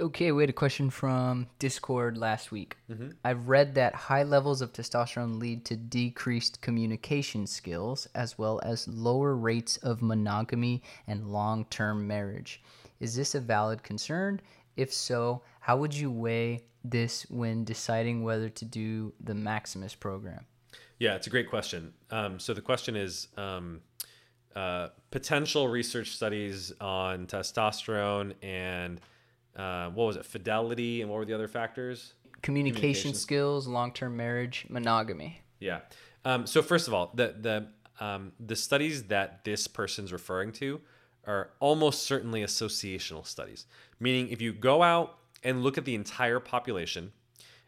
Okay, 0.00 0.32
we 0.32 0.42
had 0.42 0.48
a 0.48 0.54
question 0.54 0.88
from 0.88 1.46
Discord 1.58 2.16
last 2.16 2.50
week. 2.50 2.78
Mm-hmm. 2.90 3.10
I've 3.22 3.48
read 3.48 3.74
that 3.74 3.94
high 3.94 4.22
levels 4.22 4.62
of 4.62 4.72
testosterone 4.72 5.38
lead 5.38 5.66
to 5.66 5.76
decreased 5.76 6.62
communication 6.62 7.46
skills 7.46 8.08
as 8.14 8.38
well 8.38 8.62
as 8.64 8.88
lower 8.88 9.36
rates 9.36 9.76
of 9.78 10.00
monogamy 10.00 10.82
and 11.06 11.30
long 11.30 11.66
term 11.66 12.06
marriage. 12.06 12.62
Is 12.98 13.14
this 13.14 13.34
a 13.34 13.40
valid 13.40 13.82
concern? 13.82 14.40
If 14.74 14.90
so, 14.90 15.42
how 15.60 15.76
would 15.76 15.94
you 15.94 16.10
weigh 16.10 16.62
this 16.82 17.28
when 17.28 17.64
deciding 17.64 18.22
whether 18.22 18.48
to 18.48 18.64
do 18.64 19.12
the 19.22 19.34
Maximus 19.34 19.94
program? 19.94 20.46
Yeah, 20.98 21.14
it's 21.14 21.26
a 21.26 21.30
great 21.30 21.50
question. 21.50 21.92
Um, 22.10 22.38
so 22.38 22.54
the 22.54 22.62
question 22.62 22.96
is 22.96 23.28
um, 23.36 23.82
uh, 24.56 24.88
potential 25.10 25.68
research 25.68 26.12
studies 26.12 26.72
on 26.80 27.26
testosterone 27.26 28.32
and 28.42 28.98
uh, 29.56 29.90
what 29.90 30.04
was 30.06 30.16
it, 30.16 30.24
fidelity, 30.24 31.02
and 31.02 31.10
what 31.10 31.18
were 31.18 31.24
the 31.24 31.34
other 31.34 31.48
factors? 31.48 32.14
Communication, 32.42 32.80
Communication. 32.80 33.14
skills, 33.14 33.66
long-term 33.66 34.16
marriage, 34.16 34.66
monogamy. 34.68 35.42
Yeah. 35.58 35.80
Um, 36.24 36.46
so 36.46 36.62
first 36.62 36.88
of 36.88 36.94
all, 36.94 37.10
the 37.14 37.34
the 37.38 37.66
um, 38.04 38.32
the 38.40 38.56
studies 38.56 39.04
that 39.04 39.44
this 39.44 39.66
person's 39.66 40.12
referring 40.12 40.52
to 40.52 40.80
are 41.26 41.50
almost 41.60 42.04
certainly 42.04 42.42
associational 42.42 43.26
studies, 43.26 43.66
meaning 43.98 44.28
if 44.28 44.40
you 44.40 44.52
go 44.52 44.82
out 44.82 45.18
and 45.44 45.62
look 45.62 45.76
at 45.76 45.84
the 45.84 45.94
entire 45.94 46.40
population, 46.40 47.12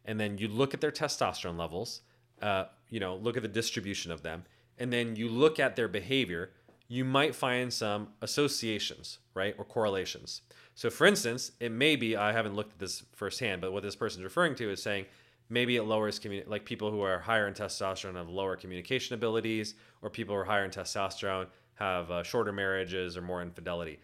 and 0.05 0.19
then 0.19 0.39
you 0.39 0.49
look 0.49 0.75
at 0.75 0.81
their 0.81 0.93
testosterone 0.93 1.59
levels. 1.59 2.01
Uh, 2.41 2.65
you 2.91 2.99
know, 2.99 3.15
look 3.17 3.37
at 3.37 3.43
the 3.43 3.49
distribution 3.49 4.11
of 4.11 4.23
them, 4.23 4.43
and 4.79 4.93
then 4.93 5.15
you 5.17 5.29
look 5.29 5.61
at 5.61 5.77
their 5.77 5.87
behavior, 5.89 6.51
you 6.93 7.07
might 7.07 7.35
find 7.35 7.73
some 7.73 8.09
associations, 8.21 9.19
right, 9.33 9.55
or 9.57 9.65
correlations. 9.65 10.43
So, 10.75 10.91
for 10.91 11.07
instance, 11.07 11.53
it 11.59 11.73
may 11.73 11.97
be 11.97 12.17
I 12.17 12.33
haven't 12.33 12.55
looked 12.55 12.75
at 12.75 12.79
this 12.79 13.03
firsthand, 13.13 13.63
but 13.63 13.73
what 13.73 13.83
this 13.83 13.97
person's 13.97 14.25
referring 14.25 14.55
to 14.57 14.71
is 14.71 14.83
saying 14.83 15.07
maybe 15.49 15.77
it 15.77 15.85
lowers 15.85 16.21
communi- 16.21 16.47
like 16.47 16.67
people 16.67 16.91
who 16.91 17.01
are 17.01 17.19
higher 17.19 17.49
in 17.49 17.55
testosterone 17.55 18.17
have 18.17 18.29
lower 18.29 18.57
communication 18.57 19.15
abilities, 19.15 19.75
or 20.03 20.11
people 20.11 20.35
who 20.35 20.41
are 20.43 20.45
higher 20.45 20.67
in 20.67 20.71
testosterone 20.71 21.47
have 21.77 22.11
uh, 22.11 22.23
shorter 22.23 22.53
marriages 22.53 23.17
or 23.17 23.23
more 23.23 23.41
infidelity. 23.41 23.99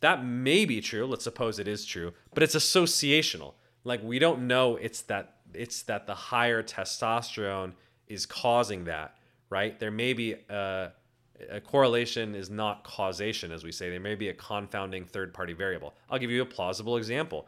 That 0.00 0.24
may 0.24 0.64
be 0.64 0.80
true. 0.80 1.06
Let's 1.06 1.22
suppose 1.22 1.60
it 1.60 1.68
is 1.68 1.84
true, 1.84 2.12
but 2.34 2.42
it's 2.42 2.56
associational. 2.56 3.54
Like 3.84 4.02
we 4.02 4.18
don't 4.18 4.48
know 4.48 4.74
it's 4.74 5.02
that 5.02 5.36
it's 5.54 5.82
that 5.82 6.08
the 6.08 6.14
higher 6.16 6.60
testosterone 6.60 7.74
is 8.08 8.26
causing 8.26 8.86
that, 8.86 9.16
right? 9.48 9.78
There 9.78 9.92
may 9.92 10.12
be 10.12 10.34
a, 10.48 10.90
a 11.50 11.60
correlation 11.60 12.34
is 12.34 12.50
not 12.50 12.84
causation, 12.84 13.52
as 13.52 13.64
we 13.64 13.72
say. 13.72 13.90
There 13.90 14.00
may 14.00 14.14
be 14.14 14.28
a 14.28 14.34
confounding 14.34 15.04
third 15.04 15.32
party 15.34 15.52
variable. 15.52 15.94
I'll 16.10 16.18
give 16.18 16.30
you 16.30 16.42
a 16.42 16.46
plausible 16.46 16.96
example. 16.96 17.46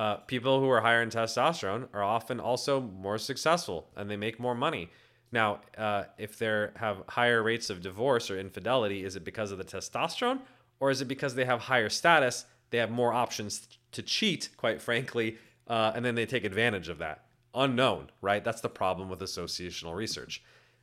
uh, 0.00 0.16
people 0.16 0.60
who 0.60 0.68
are 0.70 0.80
higher 0.80 1.02
in 1.02 1.10
testosterone 1.10 1.86
are 1.92 2.02
often 2.02 2.40
also 2.40 2.80
more 2.80 3.18
successful 3.18 3.86
and 3.96 4.10
they 4.10 4.16
make 4.16 4.40
more 4.40 4.54
money. 4.54 4.88
Now, 5.30 5.60
uh, 5.76 6.04
if 6.16 6.38
they 6.38 6.68
have 6.76 7.02
higher 7.08 7.42
rates 7.42 7.68
of 7.68 7.82
divorce 7.82 8.30
or 8.30 8.38
infidelity, 8.38 9.04
is 9.04 9.14
it 9.16 9.24
because 9.24 9.52
of 9.52 9.58
the 9.58 9.64
testosterone 9.64 10.40
or 10.80 10.90
is 10.90 11.02
it 11.02 11.04
because 11.04 11.34
they 11.34 11.44
have 11.44 11.60
higher 11.60 11.90
status? 11.90 12.46
They 12.70 12.78
have 12.78 12.90
more 12.90 13.12
options 13.12 13.68
to 13.92 14.02
cheat, 14.02 14.48
quite 14.56 14.80
frankly, 14.80 15.36
uh, 15.68 15.92
and 15.94 16.02
then 16.02 16.14
they 16.14 16.24
take 16.24 16.44
advantage 16.44 16.88
of 16.88 16.96
that. 16.98 17.24
Unknown, 17.54 18.10
right? 18.22 18.42
That's 18.42 18.62
the 18.62 18.68
problem 18.70 19.10
with 19.10 19.20
associational 19.20 19.94
research. 19.94 20.42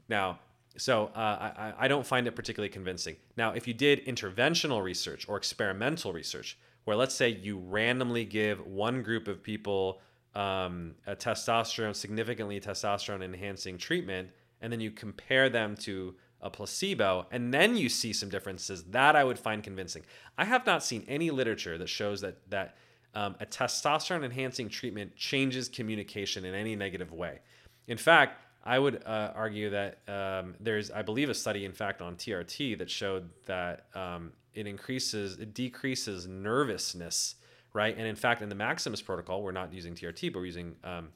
Now, 0.10 0.40
so 0.78 1.08
uh, 1.16 1.52
I, 1.58 1.74
I 1.78 1.88
don't 1.88 2.06
find 2.06 2.28
it 2.28 2.36
particularly 2.36 2.70
convincing. 2.70 3.16
Now, 3.36 3.52
if 3.52 3.68
you 3.68 3.74
did 3.74 4.06
interventional 4.06 4.84
research 4.84 5.28
or 5.28 5.38
experimental 5.38 6.14
research, 6.14 6.58
where 6.86 6.96
let's 6.96 7.16
say 7.16 7.30
you 7.30 7.58
randomly 7.58 8.26
give 8.26 8.66
one 8.66 9.04
group 9.04 9.28
of 9.28 9.44
people 9.44 10.00
um, 10.36 10.96
a 11.06 11.16
testosterone, 11.16 11.96
significantly 11.96 12.60
testosterone 12.62 13.24
enhancing 13.24 13.78
treatment, 13.78 14.30
and 14.62 14.72
then 14.72 14.80
you 14.80 14.92
compare 14.92 15.50
them 15.50 15.76
to 15.76 16.16
a 16.42 16.50
placebo, 16.50 17.26
and 17.32 17.52
then 17.54 17.76
you 17.76 17.90
see 17.90 18.14
some 18.14 18.30
differences, 18.30 18.84
that 18.86 19.16
I 19.16 19.24
would 19.24 19.40
find 19.40 19.64
convincing. 19.64 20.04
I 20.38 20.46
have 20.46 20.66
not 20.66 20.84
seen 20.84 21.04
any 21.08 21.32
literature 21.32 21.78
that 21.78 21.90
shows 21.90 22.22
that 22.22 22.38
that 22.50 22.78
um, 23.16 23.36
a 23.40 23.46
testosterone 23.46 24.24
enhancing 24.24 24.70
treatment 24.70 25.16
changes 25.16 25.68
communication 25.68 26.46
in 26.46 26.54
any 26.54 26.76
negative 26.76 27.12
way. 27.12 27.40
In 27.88 27.98
fact, 27.98 28.44
I 28.68 28.78
would 28.80 29.02
uh, 29.06 29.32
argue 29.34 29.70
that 29.70 30.00
um, 30.10 30.54
there's, 30.60 30.92
I 30.92 31.02
believe, 31.02 31.30
a 31.30 31.34
study, 31.34 31.64
in 31.64 31.72
fact, 31.72 32.02
on 32.02 32.18
TRT 32.18 32.78
that 32.80 32.90
showed 32.92 33.30
that 33.46 33.86
um, 33.96 34.34
it 34.54 34.68
increases, 34.68 35.40
it 35.40 35.54
decreases 35.54 36.28
nervousness, 36.28 37.36
right? 37.72 37.96
And 37.98 38.06
in 38.06 38.18
fact, 38.18 38.42
in 38.42 38.50
the 38.50 38.56
Maximus 38.56 39.02
protocol, 39.02 39.42
we're 39.42 39.54
not 39.54 39.72
using 39.72 39.96
TRT, 39.96 40.34
but 40.34 40.40
we're 40.40 40.46
using, 40.48 40.76
um, 40.84 41.08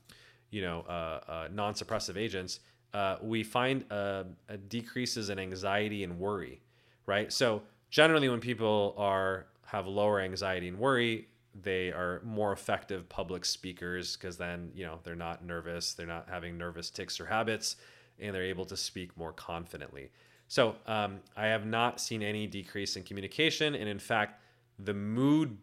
you 0.50 0.62
know, 0.62 0.86
uh, 0.88 1.20
uh, 1.28 1.48
non-suppressive 1.52 2.16
agents. 2.16 2.62
Uh, 2.94 3.18
we 3.22 3.44
find 3.44 3.84
uh, 3.92 4.24
decreases 4.70 5.30
in 5.30 5.38
anxiety 5.38 6.06
and 6.06 6.18
worry, 6.18 6.62
right? 7.06 7.34
So 7.34 7.64
generally, 7.90 8.30
when 8.30 8.40
people 8.40 8.96
are 8.98 9.48
have 9.66 9.88
lower 9.88 10.22
anxiety 10.22 10.70
and 10.70 10.80
worry, 10.80 11.28
they 11.54 11.90
are 11.92 12.22
more 12.24 12.52
effective 12.52 13.10
public 13.10 13.44
speakers 13.46 14.16
because 14.16 14.38
then 14.38 14.72
you 14.74 14.86
know 14.86 15.00
they're 15.04 15.16
not 15.16 15.44
nervous 15.44 15.94
they're 15.94 16.08
not 16.08 16.28
having 16.30 16.58
nervous 16.58 16.90
tics 16.90 17.20
or 17.20 17.26
habits 17.26 17.76
and 18.20 18.34
they're 18.36 18.44
able 18.44 18.66
to 18.66 18.78
speak 18.78 19.18
more 19.18 19.34
confidently. 19.34 20.12
So 20.48 20.76
um, 20.86 21.20
i 21.36 21.48
have 21.48 21.66
not 21.66 22.00
seen 22.00 22.22
any 22.22 22.48
decrease 22.48 22.96
in 22.96 23.04
communication 23.04 23.76
and 23.76 23.88
in 23.88 24.00
fact 24.00 24.42
the 24.80 24.94
mood 24.94 25.58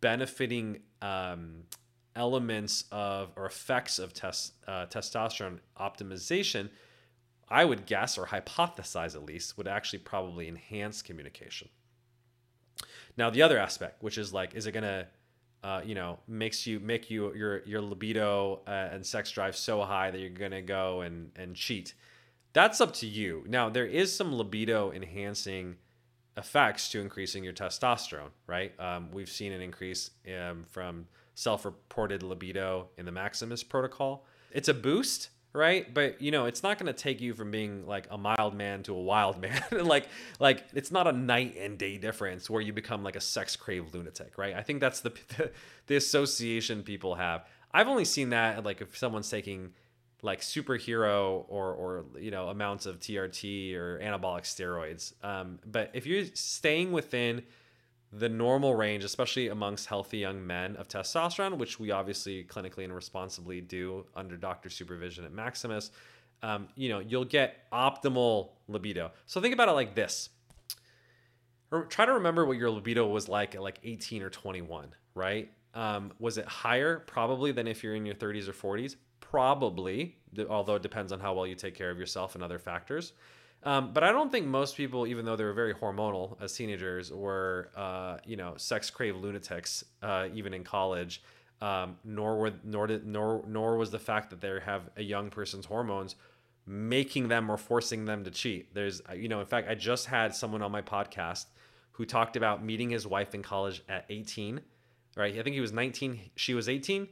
benefiting 0.00 0.80
um, 1.02 1.64
elements 2.16 2.84
of 2.90 3.32
or 3.36 3.46
effects 3.46 3.98
of 3.98 4.12
test, 4.12 4.54
uh, 4.66 4.86
testosterone 4.86 5.58
optimization 5.78 6.70
i 7.48 7.64
would 7.64 7.86
guess 7.86 8.16
or 8.16 8.26
hypothesize 8.26 9.14
at 9.14 9.24
least 9.24 9.56
would 9.56 9.68
actually 9.68 9.98
probably 9.98 10.48
enhance 10.48 11.02
communication. 11.02 11.68
Now 13.16 13.30
the 13.30 13.42
other 13.42 13.58
aspect 13.58 14.02
which 14.02 14.18
is 14.18 14.32
like 14.32 14.54
is 14.54 14.66
it 14.66 14.72
going 14.72 14.84
to 14.84 15.06
uh, 15.62 15.82
you 15.84 15.94
know, 15.94 16.18
makes 16.26 16.66
you 16.66 16.80
make 16.80 17.10
you 17.10 17.34
your 17.34 17.62
your 17.64 17.80
libido 17.80 18.60
uh, 18.66 18.70
and 18.92 19.04
sex 19.04 19.30
drive 19.30 19.56
so 19.56 19.82
high 19.82 20.10
that 20.10 20.18
you're 20.18 20.30
gonna 20.30 20.62
go 20.62 21.02
and 21.02 21.30
and 21.36 21.54
cheat. 21.54 21.94
That's 22.52 22.80
up 22.80 22.92
to 22.94 23.06
you. 23.06 23.44
Now 23.46 23.68
there 23.68 23.86
is 23.86 24.14
some 24.14 24.34
libido 24.34 24.92
enhancing 24.92 25.76
effects 26.36 26.88
to 26.90 27.00
increasing 27.00 27.44
your 27.44 27.52
testosterone, 27.52 28.30
right? 28.46 28.72
Um, 28.80 29.10
we've 29.12 29.28
seen 29.28 29.52
an 29.52 29.60
increase 29.60 30.10
um, 30.28 30.64
from 30.68 31.06
self-reported 31.34 32.22
libido 32.22 32.88
in 32.96 33.04
the 33.04 33.12
Maximus 33.12 33.62
protocol. 33.62 34.26
It's 34.52 34.68
a 34.68 34.74
boost, 34.74 35.30
right? 35.52 35.92
But 35.92 36.20
you 36.22 36.30
know 36.30 36.46
it's 36.46 36.62
not 36.62 36.78
going 36.78 36.92
to 36.92 36.98
take 36.98 37.20
you 37.20 37.34
from 37.34 37.50
being 37.50 37.86
like 37.86 38.06
a 38.10 38.18
mild 38.18 38.54
man 38.54 38.82
to 38.84 38.94
a 38.94 39.00
wild 39.00 39.40
man. 39.40 39.62
Like 39.72 40.08
like 40.38 40.64
it's 40.74 40.90
not 40.90 41.06
a 41.06 41.12
night 41.12 41.56
and 41.58 41.78
day 41.78 41.98
difference 41.98 42.48
where 42.48 42.62
you 42.62 42.72
become 42.72 43.02
like 43.02 43.16
a 43.16 43.20
sex 43.20 43.56
crave 43.56 43.92
lunatic 43.94 44.38
right? 44.38 44.54
I 44.54 44.62
think 44.62 44.80
that's 44.80 45.00
the 45.00 45.10
the, 45.36 45.50
the 45.86 45.96
association 45.96 46.82
people 46.82 47.14
have. 47.16 47.46
I've 47.72 47.88
only 47.88 48.04
seen 48.04 48.30
that 48.30 48.64
like 48.64 48.80
if 48.80 48.96
someone's 48.96 49.30
taking 49.30 49.72
like 50.22 50.40
superhero 50.40 51.44
or 51.48 51.72
or 51.72 52.04
you 52.18 52.30
know 52.30 52.48
amounts 52.48 52.86
of 52.86 53.00
trt 53.00 53.74
or 53.74 53.98
anabolic 54.00 54.42
steroids. 54.42 55.12
Um, 55.24 55.58
but 55.66 55.90
if 55.94 56.06
you're 56.06 56.26
staying 56.34 56.92
within 56.92 57.42
the 58.12 58.28
normal 58.28 58.74
range, 58.74 59.04
especially 59.04 59.48
amongst 59.48 59.86
healthy 59.86 60.18
young 60.18 60.44
men, 60.44 60.76
of 60.76 60.88
testosterone, 60.88 61.58
which 61.58 61.78
we 61.78 61.90
obviously 61.90 62.44
clinically 62.44 62.84
and 62.84 62.94
responsibly 62.94 63.60
do 63.60 64.04
under 64.16 64.36
doctor 64.36 64.68
supervision 64.68 65.24
at 65.24 65.32
Maximus, 65.32 65.92
um, 66.42 66.68
you 66.74 66.88
know, 66.88 66.98
you'll 67.00 67.24
get 67.24 67.70
optimal 67.72 68.50
libido. 68.66 69.12
So 69.26 69.40
think 69.40 69.54
about 69.54 69.68
it 69.68 69.72
like 69.72 69.94
this. 69.94 70.30
Try 71.88 72.04
to 72.04 72.14
remember 72.14 72.44
what 72.46 72.56
your 72.56 72.70
libido 72.70 73.06
was 73.06 73.28
like 73.28 73.54
at 73.54 73.62
like 73.62 73.78
18 73.84 74.22
or 74.22 74.30
21, 74.30 74.92
right? 75.14 75.50
Um, 75.74 76.12
was 76.18 76.36
it 76.36 76.46
higher? 76.46 76.98
Probably 77.06 77.52
than 77.52 77.68
if 77.68 77.84
you're 77.84 77.94
in 77.94 78.04
your 78.04 78.16
30s 78.16 78.48
or 78.48 78.52
40s. 78.52 78.96
Probably, 79.20 80.16
although 80.48 80.74
it 80.74 80.82
depends 80.82 81.12
on 81.12 81.20
how 81.20 81.34
well 81.34 81.46
you 81.46 81.54
take 81.54 81.76
care 81.76 81.90
of 81.90 81.98
yourself 81.98 82.34
and 82.34 82.42
other 82.42 82.58
factors. 82.58 83.12
Um, 83.62 83.92
but 83.92 84.02
I 84.02 84.12
don't 84.12 84.32
think 84.32 84.46
most 84.46 84.76
people, 84.76 85.06
even 85.06 85.24
though 85.26 85.36
they 85.36 85.44
were 85.44 85.52
very 85.52 85.74
hormonal 85.74 86.40
as 86.40 86.54
teenagers, 86.54 87.12
were 87.12 87.70
uh, 87.76 88.18
you 88.24 88.36
know 88.36 88.54
sex 88.56 88.90
crave 88.90 89.16
lunatics 89.16 89.84
uh, 90.02 90.28
even 90.34 90.54
in 90.54 90.64
college. 90.64 91.22
Um, 91.62 91.98
nor 92.04 92.38
were 92.38 92.52
nor 92.64 92.86
did 92.86 93.06
nor 93.06 93.44
nor 93.46 93.76
was 93.76 93.90
the 93.90 93.98
fact 93.98 94.30
that 94.30 94.40
they 94.40 94.58
have 94.64 94.88
a 94.96 95.02
young 95.02 95.28
person's 95.28 95.66
hormones 95.66 96.14
making 96.66 97.28
them 97.28 97.50
or 97.50 97.58
forcing 97.58 98.06
them 98.06 98.24
to 98.24 98.30
cheat. 98.30 98.72
There's 98.74 99.02
you 99.14 99.28
know 99.28 99.40
in 99.40 99.46
fact 99.46 99.68
I 99.68 99.74
just 99.74 100.06
had 100.06 100.34
someone 100.34 100.62
on 100.62 100.72
my 100.72 100.80
podcast 100.80 101.46
who 101.92 102.06
talked 102.06 102.36
about 102.36 102.64
meeting 102.64 102.88
his 102.88 103.06
wife 103.06 103.34
in 103.34 103.42
college 103.42 103.82
at 103.90 104.06
18. 104.08 104.60
Right, 105.16 105.36
I 105.36 105.42
think 105.42 105.54
he 105.54 105.60
was 105.60 105.72
19, 105.72 106.30
she 106.36 106.54
was 106.54 106.68
18. 106.68 107.08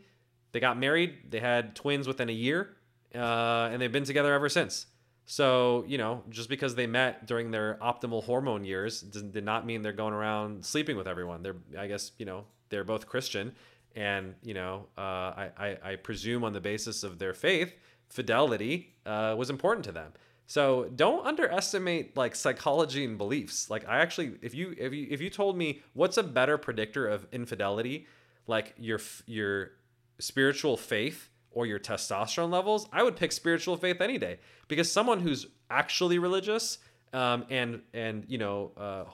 They 0.52 0.60
got 0.60 0.78
married, 0.78 1.30
they 1.30 1.40
had 1.40 1.74
twins 1.74 2.06
within 2.06 2.30
a 2.30 2.32
year, 2.32 2.76
uh, 3.14 3.68
and 3.70 3.82
they've 3.82 3.92
been 3.92 4.04
together 4.04 4.32
ever 4.32 4.48
since. 4.48 4.86
So, 5.30 5.84
you 5.86 5.98
know, 5.98 6.22
just 6.30 6.48
because 6.48 6.74
they 6.74 6.86
met 6.86 7.26
during 7.26 7.50
their 7.50 7.74
optimal 7.82 8.24
hormone 8.24 8.64
years 8.64 9.02
did 9.02 9.44
not 9.44 9.66
mean 9.66 9.82
they're 9.82 9.92
going 9.92 10.14
around 10.14 10.64
sleeping 10.64 10.96
with 10.96 11.06
everyone. 11.06 11.42
They're, 11.42 11.56
I 11.78 11.86
guess, 11.86 12.12
you 12.16 12.24
know, 12.24 12.46
they're 12.70 12.82
both 12.82 13.06
Christian. 13.06 13.52
And, 13.94 14.36
you 14.42 14.54
know, 14.54 14.86
uh, 14.96 15.00
I, 15.00 15.50
I, 15.58 15.78
I, 15.84 15.96
presume 15.96 16.44
on 16.44 16.54
the 16.54 16.62
basis 16.62 17.02
of 17.02 17.18
their 17.18 17.34
faith, 17.34 17.74
fidelity 18.08 18.94
uh, 19.04 19.34
was 19.36 19.50
important 19.50 19.84
to 19.84 19.92
them. 19.92 20.14
So 20.46 20.90
don't 20.96 21.26
underestimate 21.26 22.16
like 22.16 22.34
psychology 22.34 23.04
and 23.04 23.18
beliefs. 23.18 23.68
Like 23.68 23.86
I 23.86 23.98
actually, 23.98 24.36
if 24.40 24.54
you 24.54 24.74
if 24.78 24.94
you 24.94 25.08
if 25.10 25.20
you 25.20 25.28
told 25.28 25.58
me 25.58 25.82
what's 25.92 26.16
a 26.16 26.22
better 26.22 26.56
predictor 26.56 27.06
of 27.06 27.26
infidelity, 27.32 28.06
like 28.46 28.72
your 28.78 28.98
your 29.26 29.72
spiritual 30.18 30.78
faith 30.78 31.28
or 31.52 31.66
your 31.66 31.78
testosterone 31.78 32.50
levels, 32.50 32.88
I 32.92 33.02
would 33.02 33.16
pick 33.16 33.32
spiritual 33.32 33.76
faith 33.76 34.00
any 34.00 34.18
day 34.18 34.38
because 34.68 34.90
someone 34.90 35.20
who's 35.20 35.46
actually 35.70 36.18
religious 36.18 36.78
um, 37.12 37.44
and 37.50 37.80
and 37.94 38.24
you 38.28 38.38
know 38.38 38.72
uh, 38.76 39.04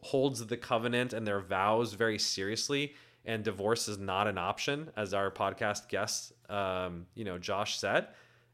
holds 0.00 0.44
the 0.46 0.56
covenant 0.56 1.12
and 1.12 1.26
their 1.26 1.40
vows 1.40 1.92
very 1.92 2.18
seriously, 2.18 2.94
and 3.24 3.44
divorce 3.44 3.88
is 3.88 3.98
not 3.98 4.26
an 4.26 4.38
option, 4.38 4.90
as 4.96 5.14
our 5.14 5.30
podcast 5.30 5.88
guest 5.88 6.32
um, 6.48 7.06
you 7.14 7.24
know 7.24 7.38
Josh 7.38 7.78
said. 7.78 8.08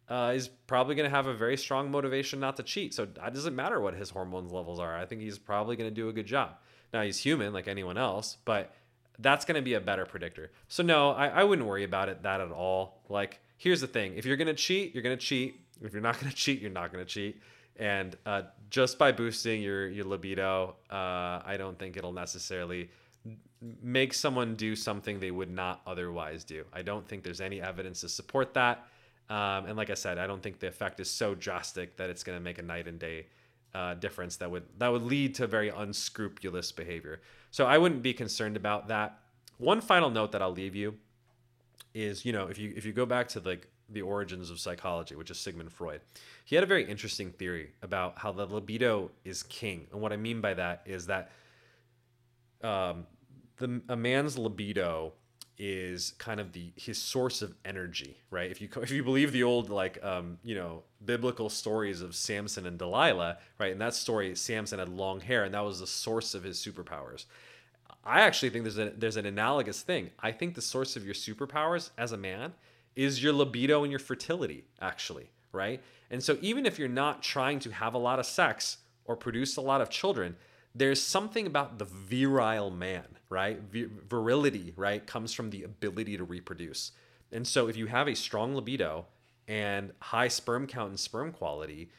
Uh, 0.08 0.32
is 0.34 0.48
probably 0.66 0.96
going 0.96 1.08
to 1.08 1.16
have 1.16 1.28
a 1.28 1.34
very 1.34 1.56
strong 1.56 1.88
motivation 1.88 2.40
not 2.40 2.56
to 2.56 2.64
cheat. 2.64 2.92
So 2.92 3.04
it 3.04 3.14
doesn't 3.32 3.54
matter 3.54 3.80
what 3.80 3.94
his 3.94 4.10
hormones 4.10 4.50
levels 4.50 4.80
are. 4.80 4.98
I 4.98 5.06
think 5.06 5.20
he's 5.20 5.38
probably 5.38 5.76
going 5.76 5.88
to 5.88 5.94
do 5.94 6.08
a 6.08 6.12
good 6.12 6.26
job. 6.26 6.56
Now 6.92 7.02
he's 7.02 7.16
human 7.16 7.52
like 7.52 7.68
anyone 7.68 7.96
else, 7.96 8.36
but 8.44 8.74
that's 9.20 9.44
going 9.44 9.56
to 9.56 9.62
be 9.62 9.74
a 9.74 9.80
better 9.80 10.06
predictor. 10.06 10.50
So 10.68 10.82
no, 10.82 11.10
I, 11.10 11.28
I 11.28 11.44
wouldn't 11.44 11.66
worry 11.66 11.84
about 11.84 12.08
it 12.08 12.22
that 12.22 12.40
at 12.40 12.50
all. 12.50 13.02
Like, 13.08 13.40
here's 13.56 13.80
the 13.80 13.86
thing: 13.86 14.14
if 14.16 14.24
you're 14.24 14.36
going 14.36 14.48
to 14.48 14.54
cheat, 14.54 14.94
you're 14.94 15.02
going 15.02 15.16
to 15.16 15.24
cheat. 15.24 15.60
If 15.82 15.92
you're 15.92 16.02
not 16.02 16.20
going 16.20 16.30
to 16.30 16.36
cheat, 16.36 16.60
you're 16.60 16.70
not 16.70 16.92
going 16.92 17.04
to 17.04 17.10
cheat. 17.10 17.40
And 17.76 18.16
uh, 18.26 18.42
just 18.68 18.98
by 18.98 19.12
boosting 19.12 19.62
your 19.62 19.88
your 19.88 20.04
libido, 20.04 20.76
uh, 20.90 21.40
I 21.44 21.56
don't 21.58 21.78
think 21.78 21.96
it'll 21.96 22.12
necessarily 22.12 22.90
make 23.82 24.14
someone 24.14 24.54
do 24.54 24.74
something 24.74 25.20
they 25.20 25.30
would 25.30 25.50
not 25.50 25.82
otherwise 25.86 26.44
do. 26.44 26.64
I 26.72 26.82
don't 26.82 27.06
think 27.06 27.22
there's 27.22 27.42
any 27.42 27.60
evidence 27.60 28.00
to 28.00 28.08
support 28.08 28.54
that. 28.54 28.86
Um, 29.28 29.66
and 29.66 29.76
like 29.76 29.90
I 29.90 29.94
said, 29.94 30.18
I 30.18 30.26
don't 30.26 30.42
think 30.42 30.58
the 30.58 30.68
effect 30.68 30.98
is 30.98 31.10
so 31.10 31.34
drastic 31.34 31.96
that 31.98 32.10
it's 32.10 32.24
going 32.24 32.36
to 32.36 32.42
make 32.42 32.58
a 32.58 32.62
night 32.62 32.88
and 32.88 32.98
day 32.98 33.26
uh, 33.74 33.94
difference 33.94 34.36
that 34.36 34.50
would 34.50 34.64
that 34.78 34.88
would 34.88 35.02
lead 35.02 35.34
to 35.36 35.46
very 35.46 35.68
unscrupulous 35.68 36.72
behavior. 36.72 37.20
So 37.50 37.66
I 37.66 37.78
wouldn't 37.78 38.02
be 38.02 38.12
concerned 38.12 38.56
about 38.56 38.88
that. 38.88 39.18
One 39.58 39.80
final 39.80 40.10
note 40.10 40.32
that 40.32 40.42
I'll 40.42 40.52
leave 40.52 40.74
you 40.74 40.94
is, 41.94 42.24
you 42.24 42.32
know, 42.32 42.46
if 42.46 42.58
you 42.58 42.72
if 42.76 42.84
you 42.84 42.92
go 42.92 43.06
back 43.06 43.28
to 43.28 43.40
like 43.40 43.68
the 43.88 44.02
origins 44.02 44.50
of 44.50 44.60
psychology, 44.60 45.16
which 45.16 45.30
is 45.30 45.38
Sigmund 45.38 45.72
Freud, 45.72 46.00
he 46.44 46.54
had 46.54 46.62
a 46.62 46.66
very 46.66 46.88
interesting 46.88 47.32
theory 47.32 47.72
about 47.82 48.18
how 48.18 48.32
the 48.32 48.46
libido 48.46 49.10
is 49.24 49.42
king. 49.42 49.86
And 49.92 50.00
what 50.00 50.12
I 50.12 50.16
mean 50.16 50.40
by 50.40 50.54
that 50.54 50.82
is 50.86 51.06
that 51.06 51.30
um, 52.62 53.06
the 53.56 53.82
a 53.88 53.96
man's 53.96 54.38
libido 54.38 55.12
is 55.62 56.14
kind 56.16 56.40
of 56.40 56.52
the 56.52 56.72
his 56.74 56.96
source 56.96 57.42
of 57.42 57.54
energy, 57.66 58.16
right? 58.30 58.50
If 58.50 58.62
you 58.62 58.68
if 58.80 58.90
you 58.90 59.04
believe 59.04 59.30
the 59.30 59.42
old 59.42 59.68
like 59.68 60.02
um, 60.02 60.38
you 60.42 60.54
know 60.54 60.82
biblical 61.04 61.50
stories 61.50 62.00
of 62.00 62.14
Samson 62.14 62.66
and 62.66 62.78
Delilah, 62.78 63.36
right? 63.58 63.70
In 63.70 63.78
that 63.78 63.94
story, 63.94 64.34
Samson 64.34 64.78
had 64.78 64.88
long 64.88 65.20
hair, 65.20 65.44
and 65.44 65.52
that 65.52 65.60
was 65.60 65.80
the 65.80 65.86
source 65.86 66.34
of 66.34 66.42
his 66.42 66.58
superpowers. 66.58 67.26
I 68.02 68.22
actually 68.22 68.48
think 68.48 68.64
there's 68.64 68.78
a 68.78 68.90
there's 68.96 69.18
an 69.18 69.26
analogous 69.26 69.82
thing. 69.82 70.10
I 70.18 70.32
think 70.32 70.54
the 70.54 70.62
source 70.62 70.96
of 70.96 71.04
your 71.04 71.14
superpowers 71.14 71.90
as 71.98 72.12
a 72.12 72.16
man 72.16 72.54
is 72.96 73.22
your 73.22 73.34
libido 73.34 73.82
and 73.82 73.92
your 73.92 74.00
fertility, 74.00 74.64
actually, 74.80 75.30
right? 75.52 75.82
And 76.10 76.22
so 76.22 76.38
even 76.40 76.64
if 76.64 76.78
you're 76.78 76.88
not 76.88 77.22
trying 77.22 77.58
to 77.60 77.70
have 77.70 77.92
a 77.92 77.98
lot 77.98 78.18
of 78.18 78.24
sex 78.24 78.78
or 79.04 79.14
produce 79.14 79.56
a 79.58 79.60
lot 79.60 79.82
of 79.82 79.90
children, 79.90 80.36
there's 80.74 81.02
something 81.02 81.46
about 81.46 81.78
the 81.78 81.84
virile 81.84 82.70
man, 82.70 83.04
right? 83.30 83.60
virility, 84.08 84.74
right, 84.76 85.06
comes 85.06 85.32
from 85.32 85.50
the 85.50 85.62
ability 85.62 86.18
to 86.18 86.24
reproduce. 86.24 86.92
And 87.32 87.46
so 87.46 87.68
if 87.68 87.76
you 87.76 87.86
have 87.86 88.08
a 88.08 88.14
strong 88.14 88.54
libido 88.54 89.06
and 89.48 89.92
high 90.00 90.28
sperm 90.28 90.66
count 90.66 90.90
and 90.90 91.00
sperm 91.00 91.32
quality, 91.32 91.90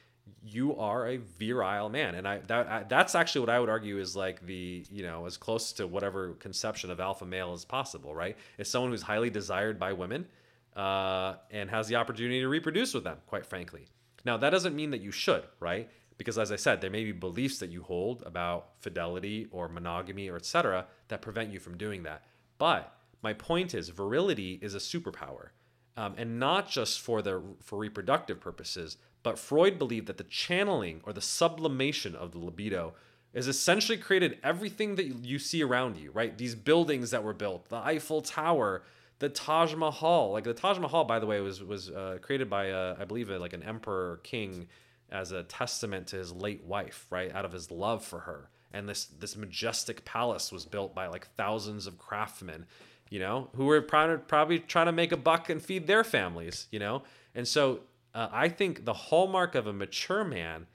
you 0.43 0.75
are 0.75 1.07
a 1.07 1.17
virile 1.17 1.89
man 1.89 2.15
and 2.15 2.27
i 2.27 2.39
that 2.47 2.67
I, 2.67 2.83
that's 2.83 3.15
actually 3.15 3.41
what 3.41 3.49
i 3.49 3.59
would 3.59 3.69
argue 3.69 3.99
is 3.99 4.15
like 4.15 4.45
the 4.45 4.85
you 4.91 5.03
know 5.03 5.25
as 5.25 5.37
close 5.37 5.71
to 5.73 5.87
whatever 5.87 6.33
conception 6.33 6.89
of 6.89 6.99
alpha 6.99 7.25
male 7.25 7.53
as 7.53 7.65
possible 7.65 8.15
right 8.15 8.37
is 8.57 8.69
someone 8.69 8.91
who's 8.91 9.01
highly 9.01 9.29
desired 9.29 9.79
by 9.79 9.93
women 9.93 10.27
uh, 10.75 11.35
and 11.51 11.69
has 11.69 11.87
the 11.87 11.95
opportunity 11.95 12.39
to 12.39 12.47
reproduce 12.47 12.93
with 12.93 13.03
them 13.03 13.17
quite 13.27 13.45
frankly 13.45 13.85
now 14.25 14.37
that 14.37 14.51
doesn't 14.51 14.75
mean 14.75 14.91
that 14.91 15.01
you 15.01 15.11
should 15.11 15.43
right 15.59 15.89
because 16.21 16.37
as 16.37 16.51
i 16.51 16.55
said 16.55 16.81
there 16.81 16.91
may 16.91 17.03
be 17.03 17.11
beliefs 17.11 17.57
that 17.57 17.71
you 17.71 17.81
hold 17.81 18.21
about 18.27 18.69
fidelity 18.79 19.47
or 19.49 19.67
monogamy 19.67 20.29
or 20.29 20.35
etc 20.35 20.85
that 21.07 21.21
prevent 21.21 21.51
you 21.51 21.59
from 21.59 21.77
doing 21.77 22.03
that. 22.03 22.23
But 22.59 22.95
my 23.23 23.33
point 23.33 23.73
is 23.73 23.89
virility 23.89 24.59
is 24.61 24.75
a 24.75 24.77
superpower 24.77 25.49
um, 25.97 26.13
and 26.17 26.39
not 26.39 26.69
just 26.69 27.01
for 27.01 27.23
the 27.23 27.41
for 27.59 27.79
reproductive 27.79 28.39
purposes 28.39 28.97
but 29.23 29.39
freud 29.39 29.79
believed 29.79 30.07
that 30.07 30.17
the 30.17 30.23
channeling 30.25 31.01
or 31.03 31.11
the 31.11 31.21
sublimation 31.21 32.15
of 32.15 32.31
the 32.31 32.37
libido 32.37 32.93
is 33.33 33.47
essentially 33.47 33.97
created 33.97 34.37
everything 34.43 34.95
that 34.95 35.05
you 35.05 35.39
see 35.39 35.63
around 35.63 35.97
you 35.97 36.11
right? 36.11 36.37
These 36.37 36.53
buildings 36.55 37.09
that 37.09 37.23
were 37.23 37.33
built 37.33 37.69
the 37.69 37.77
eiffel 37.77 38.21
tower 38.21 38.83
the 39.17 39.29
taj 39.29 39.75
mahal. 39.75 40.31
Like 40.31 40.43
the 40.43 40.53
taj 40.53 40.77
mahal 40.77 41.03
by 41.03 41.17
the 41.17 41.25
way 41.25 41.41
was 41.41 41.63
was 41.63 41.89
uh, 41.89 42.19
created 42.21 42.47
by 42.47 42.71
uh, 42.71 42.95
i 42.99 43.05
believe 43.05 43.29
like 43.29 43.53
an 43.53 43.63
emperor 43.63 44.11
or 44.11 44.17
king 44.17 44.67
as 45.11 45.31
a 45.31 45.43
testament 45.43 46.07
to 46.07 46.17
his 46.17 46.31
late 46.31 46.63
wife, 46.63 47.05
right? 47.09 47.33
Out 47.33 47.45
of 47.45 47.51
his 47.51 47.69
love 47.71 48.03
for 48.03 48.19
her. 48.21 48.49
And 48.73 48.87
this 48.87 49.05
this 49.05 49.35
majestic 49.35 50.05
palace 50.05 50.51
was 50.51 50.65
built 50.65 50.95
by 50.95 51.07
like 51.07 51.27
thousands 51.35 51.87
of 51.87 51.97
craftsmen, 51.97 52.65
you 53.09 53.19
know, 53.19 53.49
who 53.55 53.65
were 53.65 53.81
probably 53.81 54.59
trying 54.59 54.85
to 54.85 54.91
make 54.91 55.11
a 55.11 55.17
buck 55.17 55.49
and 55.49 55.61
feed 55.61 55.87
their 55.87 56.03
families, 56.03 56.67
you 56.71 56.79
know. 56.79 57.03
And 57.35 57.47
so 57.47 57.81
uh, 58.13 58.29
I 58.31 58.49
think 58.49 58.85
the 58.85 58.93
hallmark 58.93 59.55
of 59.55 59.67
a 59.67 59.73
mature 59.73 60.23
man 60.23 60.67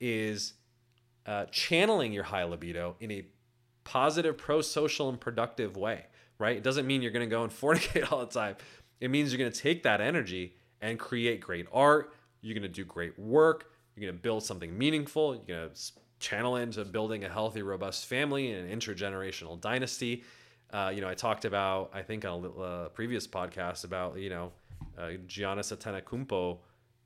is 0.00 0.54
uh, 1.26 1.46
channeling 1.46 2.12
your 2.12 2.24
high 2.24 2.44
libido 2.44 2.96
in 3.00 3.10
a 3.10 3.24
positive, 3.84 4.36
pro-social, 4.36 5.08
and 5.08 5.20
productive 5.20 5.76
way. 5.76 6.04
Right? 6.38 6.56
It 6.56 6.62
doesn't 6.62 6.86
mean 6.86 7.02
you're 7.02 7.10
going 7.10 7.28
to 7.28 7.30
go 7.30 7.42
and 7.42 7.52
fornicate 7.60 8.10
all 8.12 8.20
the 8.20 8.26
time. 8.26 8.56
It 9.00 9.10
means 9.10 9.32
you're 9.32 9.38
going 9.38 9.52
to 9.52 9.60
take 9.60 9.82
that 9.84 10.00
energy 10.00 10.56
and 10.80 10.98
create 10.98 11.40
great 11.40 11.66
art. 11.72 12.14
You're 12.42 12.54
going 12.54 12.62
to 12.62 12.68
do 12.68 12.84
great 12.84 13.18
work. 13.18 13.72
You're 13.94 14.06
going 14.06 14.16
to 14.16 14.22
build 14.22 14.44
something 14.44 14.76
meaningful. 14.76 15.34
You're 15.34 15.58
going 15.58 15.70
to 15.70 15.92
channel 16.20 16.56
into 16.56 16.84
building 16.84 17.24
a 17.24 17.28
healthy, 17.28 17.62
robust 17.62 18.06
family 18.06 18.52
and 18.52 18.70
an 18.70 18.78
intergenerational 18.78 19.60
dynasty. 19.60 20.22
Uh, 20.72 20.92
you 20.94 21.00
know, 21.00 21.08
I 21.08 21.14
talked 21.14 21.44
about, 21.44 21.90
I 21.92 22.02
think 22.02 22.24
on 22.24 22.44
a 22.44 22.60
uh, 22.60 22.88
previous 22.90 23.26
podcast 23.26 23.84
about, 23.84 24.18
you 24.18 24.30
know, 24.30 24.52
uh, 24.96 25.10
Giannis 25.26 25.76
Antetokounmpo 25.76 26.58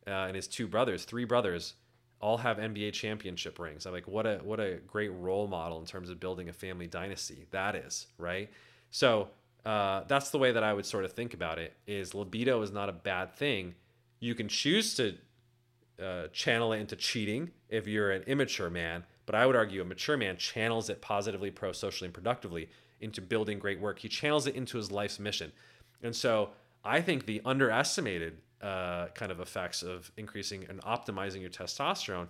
uh, 0.07 0.11
and 0.11 0.37
his 0.37 0.47
two 0.47 0.67
brothers, 0.67 1.05
three 1.05 1.25
brothers, 1.25 1.75
all 2.21 2.39
have 2.39 2.59
NBA 2.59 2.93
championship 2.93 3.59
rings. 3.59 3.87
I'm 3.87 3.93
like, 3.93 4.09
what 4.09 4.27
a 4.27 4.39
what 4.43 4.59
a 4.59 4.79
great 4.87 5.11
role 5.13 5.47
model 5.47 5.79
in 5.79 5.85
terms 5.85 6.09
of 6.09 6.21
building 6.21 6.49
a 6.49 6.53
family 6.53 6.87
dynasty. 6.87 7.47
That 7.51 7.75
is 7.75 8.07
right. 8.19 8.51
So 8.91 9.29
uh, 9.67 10.05
that's 10.09 10.31
the 10.31 10.39
way 10.39 10.53
that 10.53 10.63
I 10.63 10.73
would 10.73 10.87
sort 10.87 11.05
of 11.05 11.13
think 11.13 11.35
about 11.35 11.59
it. 11.59 11.75
Is 11.87 12.15
libido 12.15 12.63
is 12.63 12.73
not 12.73 12.89
a 12.89 12.93
bad 12.93 13.35
thing. 13.37 13.75
You 14.25 14.35
can 14.35 14.49
choose 14.49 14.95
to 14.95 15.17
uh, 16.03 16.29
channel 16.29 16.73
it 16.73 16.79
into 16.79 16.97
cheating 16.97 17.51
if 17.69 17.87
you're 17.87 18.11
an 18.11 18.23
immature 18.23 18.71
man. 18.71 19.05
But 19.27 19.35
I 19.35 19.45
would 19.45 19.55
argue 19.55 19.83
a 19.83 19.85
mature 19.85 20.17
man 20.17 20.39
channels 20.39 20.89
it 20.89 21.03
positively, 21.03 21.51
pro 21.51 21.73
socially, 21.73 22.07
and 22.07 22.15
productively 22.15 22.71
into 23.03 23.21
building 23.21 23.59
great 23.59 23.79
work. 23.79 23.99
He 23.99 24.09
channels 24.09 24.47
it 24.47 24.55
into 24.55 24.79
his 24.79 24.91
life's 24.91 25.19
mission. 25.19 25.53
And 26.03 26.17
so 26.17 26.51
I 26.83 27.03
think 27.03 27.27
the 27.27 27.43
underestimated 27.45 28.39
uh, 28.63 29.09
kind 29.09 29.31
of 29.31 29.41
effects 29.41 29.83
of 29.83 30.11
increasing 30.17 30.65
and 30.71 30.81
optimizing 30.81 31.43
your 31.43 31.51
testosterone 31.51 32.29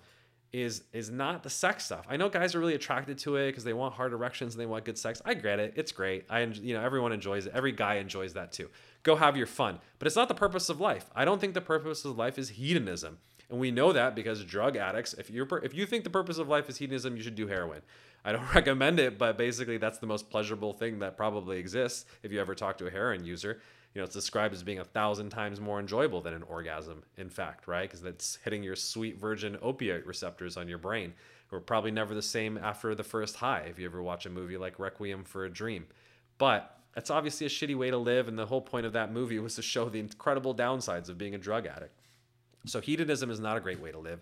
is 0.54 0.84
is 0.92 1.10
not 1.10 1.42
the 1.42 1.50
sex 1.50 1.84
stuff. 1.84 2.06
I 2.08 2.16
know 2.16 2.28
guys 2.28 2.54
are 2.54 2.60
really 2.60 2.76
attracted 2.76 3.18
to 3.18 3.34
it 3.36 3.48
because 3.48 3.64
they 3.64 3.72
want 3.72 3.94
hard 3.94 4.12
erections 4.12 4.54
and 4.54 4.60
they 4.60 4.66
want 4.66 4.84
good 4.84 4.96
sex. 4.96 5.20
I 5.24 5.34
get 5.34 5.58
it. 5.58 5.74
It's 5.74 5.90
great. 5.90 6.26
I 6.30 6.42
you 6.42 6.74
know 6.74 6.80
everyone 6.80 7.12
enjoys 7.12 7.46
it. 7.46 7.52
Every 7.54 7.72
guy 7.72 7.96
enjoys 7.96 8.34
that 8.34 8.52
too. 8.52 8.70
Go 9.02 9.16
have 9.16 9.36
your 9.36 9.48
fun. 9.48 9.80
But 9.98 10.06
it's 10.06 10.14
not 10.14 10.28
the 10.28 10.34
purpose 10.34 10.68
of 10.68 10.80
life. 10.80 11.10
I 11.14 11.24
don't 11.24 11.40
think 11.40 11.54
the 11.54 11.60
purpose 11.60 12.04
of 12.04 12.16
life 12.16 12.38
is 12.38 12.50
hedonism. 12.50 13.18
And 13.50 13.58
we 13.58 13.72
know 13.72 13.92
that 13.92 14.14
because 14.14 14.44
drug 14.44 14.76
addicts, 14.76 15.12
if 15.14 15.28
you're 15.28 15.48
if 15.64 15.74
you 15.74 15.86
think 15.86 16.04
the 16.04 16.10
purpose 16.10 16.38
of 16.38 16.48
life 16.48 16.68
is 16.68 16.76
hedonism, 16.76 17.16
you 17.16 17.22
should 17.24 17.34
do 17.34 17.48
heroin. 17.48 17.82
I 18.24 18.30
don't 18.30 18.46
recommend 18.54 19.00
it, 19.00 19.18
but 19.18 19.36
basically 19.36 19.78
that's 19.78 19.98
the 19.98 20.06
most 20.06 20.30
pleasurable 20.30 20.72
thing 20.72 21.00
that 21.00 21.16
probably 21.16 21.58
exists 21.58 22.06
if 22.22 22.30
you 22.30 22.40
ever 22.40 22.54
talk 22.54 22.78
to 22.78 22.86
a 22.86 22.90
heroin 22.90 23.24
user. 23.24 23.60
You 23.94 24.00
know, 24.00 24.04
it's 24.04 24.14
described 24.14 24.52
as 24.54 24.64
being 24.64 24.80
a 24.80 24.84
thousand 24.84 25.30
times 25.30 25.60
more 25.60 25.78
enjoyable 25.78 26.20
than 26.20 26.34
an 26.34 26.42
orgasm, 26.42 27.04
in 27.16 27.30
fact, 27.30 27.68
right? 27.68 27.88
Because 27.88 28.02
that's 28.02 28.38
hitting 28.44 28.64
your 28.64 28.74
sweet 28.74 29.18
virgin 29.18 29.56
opiate 29.62 30.04
receptors 30.04 30.56
on 30.56 30.68
your 30.68 30.78
brain. 30.78 31.14
We're 31.50 31.60
probably 31.60 31.92
never 31.92 32.12
the 32.14 32.22
same 32.22 32.58
after 32.58 32.96
the 32.96 33.04
first 33.04 33.36
high 33.36 33.66
if 33.70 33.78
you 33.78 33.86
ever 33.86 34.02
watch 34.02 34.26
a 34.26 34.30
movie 34.30 34.56
like 34.56 34.80
Requiem 34.80 35.22
for 35.22 35.44
a 35.44 35.50
Dream. 35.50 35.86
But 36.38 36.76
that's 36.94 37.10
obviously 37.10 37.46
a 37.46 37.50
shitty 37.50 37.76
way 37.76 37.90
to 37.90 37.96
live, 37.96 38.26
and 38.26 38.36
the 38.36 38.46
whole 38.46 38.60
point 38.60 38.84
of 38.84 38.92
that 38.94 39.12
movie 39.12 39.38
was 39.40 39.54
to 39.54 39.62
show 39.62 39.88
the 39.88 40.00
incredible 40.00 40.54
downsides 40.54 41.08
of 41.08 41.16
being 41.16 41.36
a 41.36 41.38
drug 41.38 41.66
addict. 41.66 42.00
So 42.66 42.80
hedonism 42.80 43.30
is 43.30 43.38
not 43.38 43.56
a 43.56 43.60
great 43.60 43.80
way 43.80 43.92
to 43.92 43.98
live, 43.98 44.20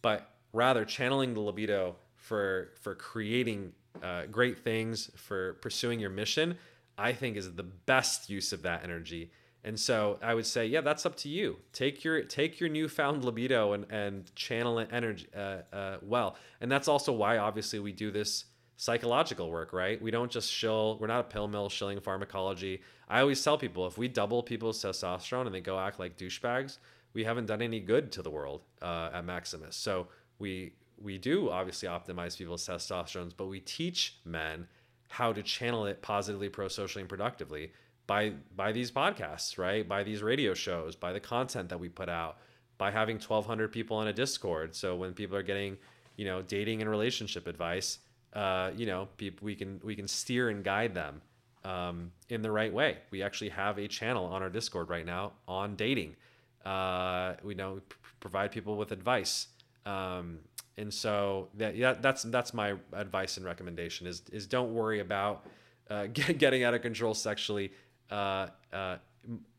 but 0.00 0.30
rather 0.54 0.84
channeling 0.86 1.34
the 1.34 1.40
libido 1.40 1.96
for 2.14 2.70
for 2.80 2.94
creating 2.94 3.72
uh, 4.02 4.26
great 4.30 4.60
things, 4.60 5.10
for 5.16 5.54
pursuing 5.54 6.00
your 6.00 6.10
mission, 6.10 6.56
I 7.02 7.12
think 7.12 7.36
is 7.36 7.52
the 7.54 7.62
best 7.62 8.30
use 8.30 8.52
of 8.52 8.62
that 8.62 8.84
energy. 8.84 9.32
And 9.64 9.78
so 9.78 10.18
I 10.22 10.34
would 10.34 10.46
say, 10.46 10.66
yeah, 10.66 10.80
that's 10.80 11.06
up 11.06 11.16
to 11.16 11.28
you. 11.28 11.58
Take 11.72 12.04
your 12.04 12.22
take 12.22 12.60
your 12.60 12.68
newfound 12.68 13.24
libido 13.24 13.72
and 13.74 13.86
and 13.90 14.34
channel 14.34 14.78
it 14.78 14.88
energy 14.92 15.26
uh, 15.36 15.58
uh, 15.72 15.96
well. 16.02 16.36
And 16.60 16.70
that's 16.70 16.88
also 16.88 17.12
why 17.12 17.38
obviously 17.38 17.78
we 17.78 17.92
do 17.92 18.10
this 18.10 18.46
psychological 18.76 19.50
work, 19.50 19.72
right? 19.72 20.02
We 20.02 20.10
don't 20.10 20.30
just 20.30 20.50
shill. 20.50 20.98
We're 21.00 21.06
not 21.06 21.20
a 21.20 21.28
pill 21.34 21.46
mill 21.46 21.68
shilling 21.68 22.00
pharmacology. 22.00 22.82
I 23.08 23.20
always 23.20 23.42
tell 23.42 23.58
people 23.58 23.86
if 23.86 23.96
we 23.98 24.08
double 24.08 24.42
people's 24.42 24.82
testosterone 24.82 25.46
and 25.46 25.54
they 25.54 25.60
go 25.60 25.78
act 25.78 26.00
like 26.00 26.16
douchebags, 26.16 26.78
we 27.12 27.22
haven't 27.24 27.46
done 27.46 27.62
any 27.62 27.78
good 27.78 28.10
to 28.12 28.22
the 28.22 28.30
world 28.30 28.62
uh, 28.80 29.10
at 29.12 29.24
Maximus. 29.24 29.76
So 29.76 30.08
we 30.38 30.72
we 31.00 31.18
do 31.18 31.50
obviously 31.50 31.88
optimize 31.88 32.36
people's 32.36 32.66
testosterone, 32.66 33.32
but 33.36 33.46
we 33.46 33.60
teach 33.60 34.16
men 34.24 34.66
how 35.12 35.30
to 35.30 35.42
channel 35.42 35.84
it 35.84 36.00
positively, 36.00 36.48
pro-socially, 36.48 37.02
and 37.02 37.08
productively 37.08 37.70
by 38.06 38.32
by 38.56 38.72
these 38.72 38.90
podcasts, 38.90 39.58
right? 39.58 39.86
By 39.86 40.02
these 40.04 40.22
radio 40.22 40.54
shows, 40.54 40.96
by 40.96 41.12
the 41.12 41.20
content 41.20 41.68
that 41.68 41.78
we 41.78 41.90
put 41.90 42.08
out, 42.08 42.38
by 42.78 42.90
having 42.90 43.16
1,200 43.16 43.70
people 43.70 43.98
on 43.98 44.08
a 44.08 44.12
Discord. 44.12 44.74
So 44.74 44.96
when 44.96 45.12
people 45.12 45.36
are 45.36 45.42
getting, 45.42 45.76
you 46.16 46.24
know, 46.24 46.40
dating 46.40 46.80
and 46.80 46.90
relationship 46.90 47.46
advice, 47.46 47.98
uh, 48.32 48.70
you 48.74 48.86
know, 48.86 49.08
people, 49.18 49.44
we 49.44 49.54
can 49.54 49.80
we 49.84 49.94
can 49.94 50.08
steer 50.08 50.48
and 50.48 50.64
guide 50.64 50.94
them 50.94 51.20
um, 51.62 52.10
in 52.30 52.40
the 52.40 52.50
right 52.50 52.72
way. 52.72 52.96
We 53.10 53.22
actually 53.22 53.50
have 53.50 53.78
a 53.78 53.86
channel 53.88 54.24
on 54.24 54.42
our 54.42 54.50
Discord 54.50 54.88
right 54.88 55.04
now 55.04 55.32
on 55.46 55.76
dating. 55.76 56.16
Uh, 56.64 57.34
we 57.42 57.54
know 57.54 57.80
provide 58.20 58.50
people 58.50 58.78
with 58.78 58.92
advice. 58.92 59.48
Um, 59.84 60.38
and 60.76 60.92
so 60.92 61.48
that 61.54 61.76
yeah, 61.76 61.94
that's 61.94 62.22
that's 62.24 62.54
my 62.54 62.74
advice 62.92 63.36
and 63.36 63.46
recommendation 63.46 64.06
is 64.06 64.22
is 64.32 64.46
don't 64.46 64.72
worry 64.74 65.00
about 65.00 65.46
uh, 65.90 66.06
get, 66.12 66.38
getting 66.38 66.64
out 66.64 66.74
of 66.74 66.82
control 66.82 67.14
sexually. 67.14 67.72
Uh, 68.10 68.48
uh, 68.72 68.96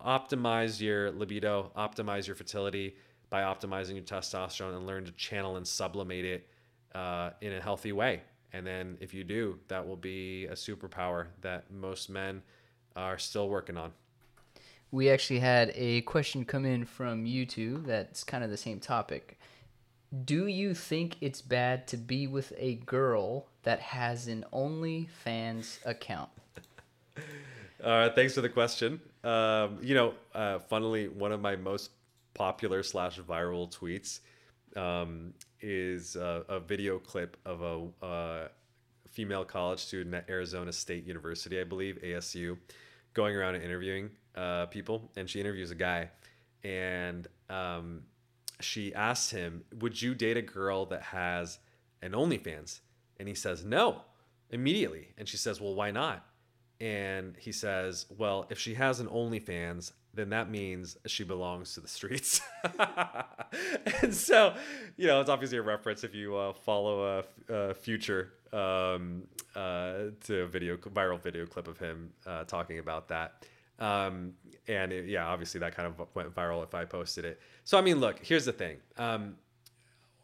optimize 0.01 0.82
your 0.82 1.11
libido, 1.11 1.72
optimize 1.78 2.28
your 2.28 2.36
fertility 2.36 2.95
by 3.30 3.41
optimizing 3.41 3.95
your 3.95 4.03
testosterone, 4.03 4.76
and 4.76 4.86
learn 4.86 5.05
to 5.05 5.11
channel 5.14 5.55
and 5.55 5.68
sublimate 5.68 6.26
it 6.26 6.47
uh, 6.93 7.32
in 7.41 7.53
a 7.53 7.61
healthy 7.61 7.91
way. 7.91 8.22
And 8.51 8.68
then 8.68 8.97
if 8.99 9.14
you 9.14 9.24
do, 9.24 9.57
that 9.70 9.88
will 9.88 9.95
be 9.95 10.45
a 10.45 10.53
superpower 10.53 11.28
that 11.41 11.72
most 11.72 12.09
men 12.09 12.43
are 12.95 13.18
still 13.18 13.49
working 13.49 13.78
on 13.78 13.91
we 14.93 15.09
actually 15.09 15.39
had 15.39 15.72
a 15.74 16.01
question 16.01 16.45
come 16.45 16.66
in 16.66 16.86
from 16.86 17.26
YouTube 17.26 17.88
that's 17.88 18.24
kind 18.24 18.43
of 18.43 18.51
the 18.51 18.57
same 18.57 18.80
topic. 18.80 19.39
Do 20.14 20.45
you 20.45 20.76
think 20.76 21.18
it's 21.22 21.41
bad 21.41 21.88
to 21.88 21.97
be 21.97 22.28
with 22.28 22.53
a 22.57 22.76
girl 22.76 23.47
that 23.64 23.80
has 23.80 24.28
an 24.28 24.45
OnlyFans 24.53 25.84
account? 25.86 26.30
Uh, 27.84 28.09
thanks 28.11 28.34
for 28.34 28.39
the 28.39 28.47
question. 28.47 28.97
Um, 29.26 29.78
you 29.82 29.93
know, 29.93 30.14
uh, 30.34 30.59
funnily, 30.59 31.09
one 31.09 31.34
of 31.34 31.41
my 31.41 31.57
most 31.57 31.91
popular 32.34 32.82
slash 32.82 33.20
viral 33.20 33.70
tweets 33.70 34.22
um, 34.78 35.34
is 35.59 36.16
a, 36.16 36.61
video 36.66 36.97
clip 36.97 37.36
of 37.45 37.61
a, 37.61 38.05
a, 38.05 38.49
female 39.09 39.43
college 39.43 39.80
student 39.80 40.16
at 40.16 40.30
Arizona 40.30 40.72
State 40.72 41.05
University, 41.05 41.59
I 41.59 41.66
believe, 41.66 41.99
ASU, 42.01 42.57
going 43.14 43.36
around 43.36 43.55
and 43.55 43.64
interviewing 43.66 44.11
uh, 44.34 44.68
people. 44.68 45.11
And 45.18 45.30
she 45.30 45.41
interviews 45.41 45.72
a 45.72 45.76
guy, 45.76 46.09
and 46.64 47.28
um, 47.49 48.03
she 48.64 48.93
asks 48.93 49.32
him, 49.32 49.64
"Would 49.80 50.01
you 50.01 50.16
date 50.16 50.38
a 50.38 50.41
girl 50.41 50.86
that 50.88 51.01
has 51.03 51.59
an 52.01 52.11
OnlyFans?" 52.11 52.80
And 53.18 53.28
he 53.28 53.36
says, 53.36 53.64
"No." 53.64 54.01
Immediately, 54.49 55.14
and 55.18 55.28
she 55.28 55.38
says, 55.38 55.59
"Well, 55.59 55.74
why 55.74 55.91
not?" 55.91 56.26
And 56.80 57.36
he 57.38 57.51
says, 57.51 58.05
"Well, 58.09 58.45
if 58.49 58.59
she 58.59 58.76
has 58.76 58.99
an 58.99 59.07
OnlyFans, 59.07 59.93
then 60.14 60.30
that 60.30 60.49
means 60.49 60.97
she 61.07 61.24
belongs 61.24 61.74
to 61.74 61.80
the 61.80 61.88
streets." 61.88 62.41
and 64.01 64.14
so, 64.14 64.53
you 64.95 65.07
know, 65.07 65.22
it's 65.22 65.30
obviously 65.30 65.57
a 65.57 65.64
reference 65.64 66.03
if 66.03 66.14
you 66.14 66.36
uh, 66.36 66.53
follow 66.53 67.24
a, 67.49 67.74
future 67.74 68.34
um, 68.51 69.24
uh, 69.55 70.11
to 70.26 70.41
a 70.41 70.47
video 70.47 70.78
viral 70.78 71.20
video 71.20 71.45
clip 71.45 71.68
of 71.68 71.80
him 71.80 72.11
uh, 72.28 72.43
talking 72.43 72.80
about 72.80 73.07
that. 73.07 73.45
Um, 73.80 74.34
and 74.67 74.93
it, 74.93 75.07
yeah, 75.07 75.26
obviously 75.26 75.59
that 75.59 75.76
kind 75.76 75.88
of 75.88 76.07
went 76.15 76.34
viral 76.34 76.63
if 76.63 76.74
I 76.74 76.86
posted 76.86 77.26
it. 77.26 77.39
So 77.63 77.78
I 77.78 77.82
mean, 77.82 77.99
look, 77.99 78.19
here's 78.24 78.45
the 78.45 78.53
thing. 78.53 78.78
Um, 78.97 79.36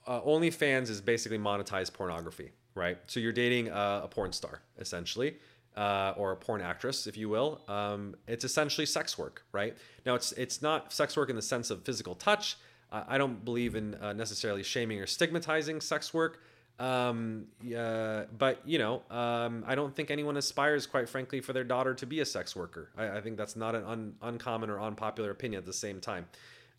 uh, 0.07 0.21
OnlyFans 0.21 0.89
is 0.89 1.01
basically 1.01 1.37
monetized 1.37 1.93
pornography, 1.93 2.51
right? 2.73 2.97
So 3.07 3.19
you're 3.19 3.33
dating 3.33 3.69
a, 3.69 4.07
porn 4.09 4.31
star 4.31 4.61
essentially. 4.77 5.37
Uh, 5.77 6.13
or 6.17 6.31
a 6.33 6.35
porn 6.35 6.61
actress, 6.61 7.07
if 7.07 7.15
you 7.15 7.29
will. 7.29 7.61
Um, 7.69 8.15
it's 8.27 8.43
essentially 8.43 8.85
sex 8.85 9.17
work, 9.17 9.45
right? 9.53 9.77
Now, 10.05 10.15
it's 10.15 10.33
it's 10.33 10.61
not 10.61 10.91
sex 10.91 11.15
work 11.15 11.29
in 11.29 11.37
the 11.37 11.41
sense 11.41 11.69
of 11.69 11.85
physical 11.85 12.15
touch. 12.15 12.57
I 12.91 13.17
don't 13.17 13.45
believe 13.45 13.75
in 13.75 13.93
uh, 13.95 14.13
necessarily 14.13 14.63
shaming 14.63 14.99
or 14.99 15.05
stigmatizing 15.05 15.79
sex 15.79 16.13
work. 16.13 16.41
Um, 16.79 17.47
uh, 17.77 18.23
but 18.37 18.61
you 18.65 18.79
know, 18.79 19.01
um, 19.11 19.63
I 19.67 19.75
don't 19.75 19.93
think 19.93 20.09
anyone 20.09 20.37
aspires, 20.37 20.87
quite 20.87 21.09
frankly, 21.09 21.41
for 21.41 21.51
their 21.51 21.65
daughter 21.65 21.93
to 21.93 22.05
be 22.05 22.21
a 22.21 22.25
sex 22.25 22.55
worker. 22.55 22.89
I, 22.97 23.17
I 23.17 23.21
think 23.21 23.37
that's 23.37 23.55
not 23.55 23.75
an 23.75 23.83
un, 23.83 24.15
uncommon 24.21 24.69
or 24.69 24.79
unpopular 24.79 25.29
opinion 25.31 25.59
at 25.59 25.65
the 25.65 25.73
same 25.73 25.99
time. 25.99 26.25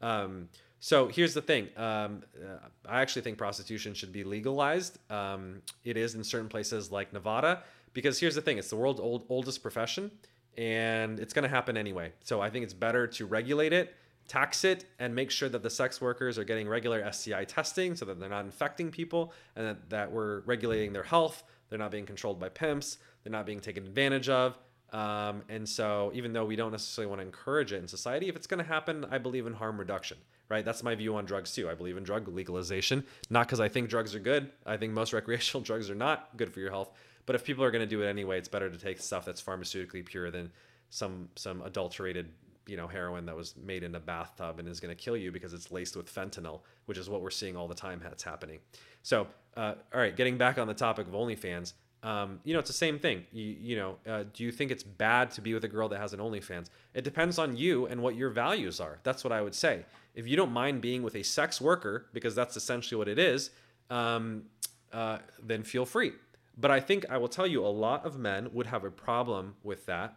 Um, 0.00 0.48
so 0.80 1.08
here's 1.08 1.34
the 1.34 1.42
thing. 1.42 1.68
Um, 1.76 2.22
uh, 2.34 2.56
I 2.88 3.02
actually 3.02 3.22
think 3.22 3.36
prostitution 3.36 3.92
should 3.92 4.12
be 4.12 4.24
legalized. 4.24 4.98
Um, 5.10 5.60
it 5.84 5.98
is 5.98 6.14
in 6.14 6.24
certain 6.24 6.48
places 6.48 6.90
like 6.90 7.12
Nevada, 7.12 7.62
because 7.92 8.18
here's 8.18 8.34
the 8.34 8.40
thing: 8.40 8.56
it's 8.56 8.70
the 8.70 8.76
world's 8.76 9.00
old, 9.00 9.26
oldest 9.28 9.62
profession, 9.62 10.10
and 10.56 11.20
it's 11.20 11.34
going 11.34 11.42
to 11.42 11.50
happen 11.50 11.76
anyway. 11.76 12.12
So 12.24 12.40
I 12.40 12.48
think 12.48 12.64
it's 12.64 12.72
better 12.74 13.06
to 13.06 13.26
regulate 13.26 13.74
it 13.74 13.94
tax 14.30 14.62
it 14.62 14.84
and 15.00 15.12
make 15.12 15.28
sure 15.28 15.48
that 15.48 15.60
the 15.60 15.68
sex 15.68 16.00
workers 16.00 16.38
are 16.38 16.44
getting 16.44 16.68
regular 16.68 17.10
STI 17.10 17.44
testing 17.44 17.96
so 17.96 18.04
that 18.04 18.20
they're 18.20 18.28
not 18.28 18.44
infecting 18.44 18.88
people 18.88 19.32
and 19.56 19.66
that, 19.66 19.90
that 19.90 20.12
we're 20.12 20.40
regulating 20.42 20.92
their 20.92 21.02
health. 21.02 21.42
They're 21.68 21.80
not 21.80 21.90
being 21.90 22.06
controlled 22.06 22.38
by 22.38 22.48
pimps. 22.48 22.98
They're 23.24 23.32
not 23.32 23.44
being 23.44 23.58
taken 23.58 23.84
advantage 23.84 24.28
of. 24.28 24.56
Um, 24.92 25.42
and 25.48 25.68
so, 25.68 26.12
even 26.14 26.32
though 26.32 26.44
we 26.44 26.54
don't 26.54 26.70
necessarily 26.70 27.08
want 27.08 27.20
to 27.20 27.26
encourage 27.26 27.72
it 27.72 27.78
in 27.78 27.88
society, 27.88 28.28
if 28.28 28.36
it's 28.36 28.46
going 28.46 28.58
to 28.58 28.68
happen, 28.68 29.04
I 29.10 29.18
believe 29.18 29.46
in 29.48 29.52
harm 29.52 29.78
reduction, 29.78 30.18
right? 30.48 30.64
That's 30.64 30.84
my 30.84 30.94
view 30.94 31.16
on 31.16 31.24
drugs 31.24 31.52
too. 31.52 31.68
I 31.68 31.74
believe 31.74 31.96
in 31.96 32.04
drug 32.04 32.28
legalization, 32.28 33.04
not 33.30 33.46
because 33.46 33.60
I 33.60 33.68
think 33.68 33.88
drugs 33.88 34.14
are 34.14 34.20
good. 34.20 34.50
I 34.64 34.76
think 34.76 34.92
most 34.92 35.12
recreational 35.20 35.62
drugs 35.62 35.90
are 35.90 35.96
not 35.96 36.36
good 36.36 36.52
for 36.52 36.60
your 36.60 36.70
health. 36.70 36.92
But 37.26 37.34
if 37.34 37.44
people 37.44 37.64
are 37.64 37.70
going 37.72 37.82
to 37.82 37.96
do 37.96 38.02
it 38.02 38.08
anyway, 38.08 38.38
it's 38.38 38.48
better 38.48 38.70
to 38.70 38.78
take 38.78 39.00
stuff 39.00 39.24
that's 39.24 39.42
pharmaceutically 39.42 40.04
pure 40.04 40.30
than 40.30 40.50
some 40.90 41.28
some 41.36 41.62
adulterated 41.62 42.28
you 42.66 42.76
know 42.76 42.86
heroin 42.86 43.26
that 43.26 43.36
was 43.36 43.54
made 43.56 43.82
in 43.82 43.94
a 43.94 44.00
bathtub 44.00 44.58
and 44.58 44.68
is 44.68 44.80
going 44.80 44.94
to 44.94 45.02
kill 45.02 45.16
you 45.16 45.32
because 45.32 45.52
it's 45.52 45.70
laced 45.70 45.96
with 45.96 46.12
fentanyl, 46.12 46.60
which 46.86 46.98
is 46.98 47.08
what 47.08 47.22
we're 47.22 47.30
seeing 47.30 47.56
all 47.56 47.68
the 47.68 47.74
time 47.74 48.00
that's 48.02 48.22
happening. 48.22 48.58
So, 49.02 49.26
uh, 49.56 49.74
all 49.92 50.00
right, 50.00 50.16
getting 50.16 50.38
back 50.38 50.58
on 50.58 50.66
the 50.66 50.74
topic 50.74 51.06
of 51.06 51.14
OnlyFans, 51.14 51.72
um, 52.02 52.40
you 52.44 52.54
know, 52.54 52.60
it's 52.60 52.68
the 52.68 52.74
same 52.74 52.98
thing. 52.98 53.26
You, 53.32 53.44
you 53.60 53.76
know, 53.76 53.96
uh, 54.08 54.24
do 54.32 54.44
you 54.44 54.52
think 54.52 54.70
it's 54.70 54.82
bad 54.82 55.30
to 55.32 55.40
be 55.40 55.52
with 55.52 55.64
a 55.64 55.68
girl 55.68 55.88
that 55.88 55.98
has 56.00 56.12
an 56.12 56.20
OnlyFans? 56.20 56.68
It 56.94 57.04
depends 57.04 57.38
on 57.38 57.56
you 57.56 57.86
and 57.86 58.02
what 58.02 58.16
your 58.16 58.30
values 58.30 58.80
are. 58.80 58.98
That's 59.02 59.22
what 59.22 59.32
I 59.32 59.42
would 59.42 59.54
say. 59.54 59.84
If 60.14 60.26
you 60.26 60.36
don't 60.36 60.52
mind 60.52 60.80
being 60.80 61.02
with 61.02 61.14
a 61.14 61.22
sex 61.22 61.60
worker, 61.60 62.06
because 62.12 62.34
that's 62.34 62.56
essentially 62.56 62.98
what 62.98 63.08
it 63.08 63.18
is, 63.18 63.50
um, 63.90 64.44
uh, 64.92 65.18
then 65.42 65.62
feel 65.62 65.84
free. 65.84 66.12
But 66.56 66.70
I 66.70 66.80
think 66.80 67.06
I 67.10 67.18
will 67.18 67.28
tell 67.28 67.46
you 67.46 67.64
a 67.64 67.68
lot 67.68 68.04
of 68.06 68.18
men 68.18 68.48
would 68.52 68.66
have 68.66 68.84
a 68.84 68.90
problem 68.90 69.54
with 69.62 69.86
that 69.86 70.16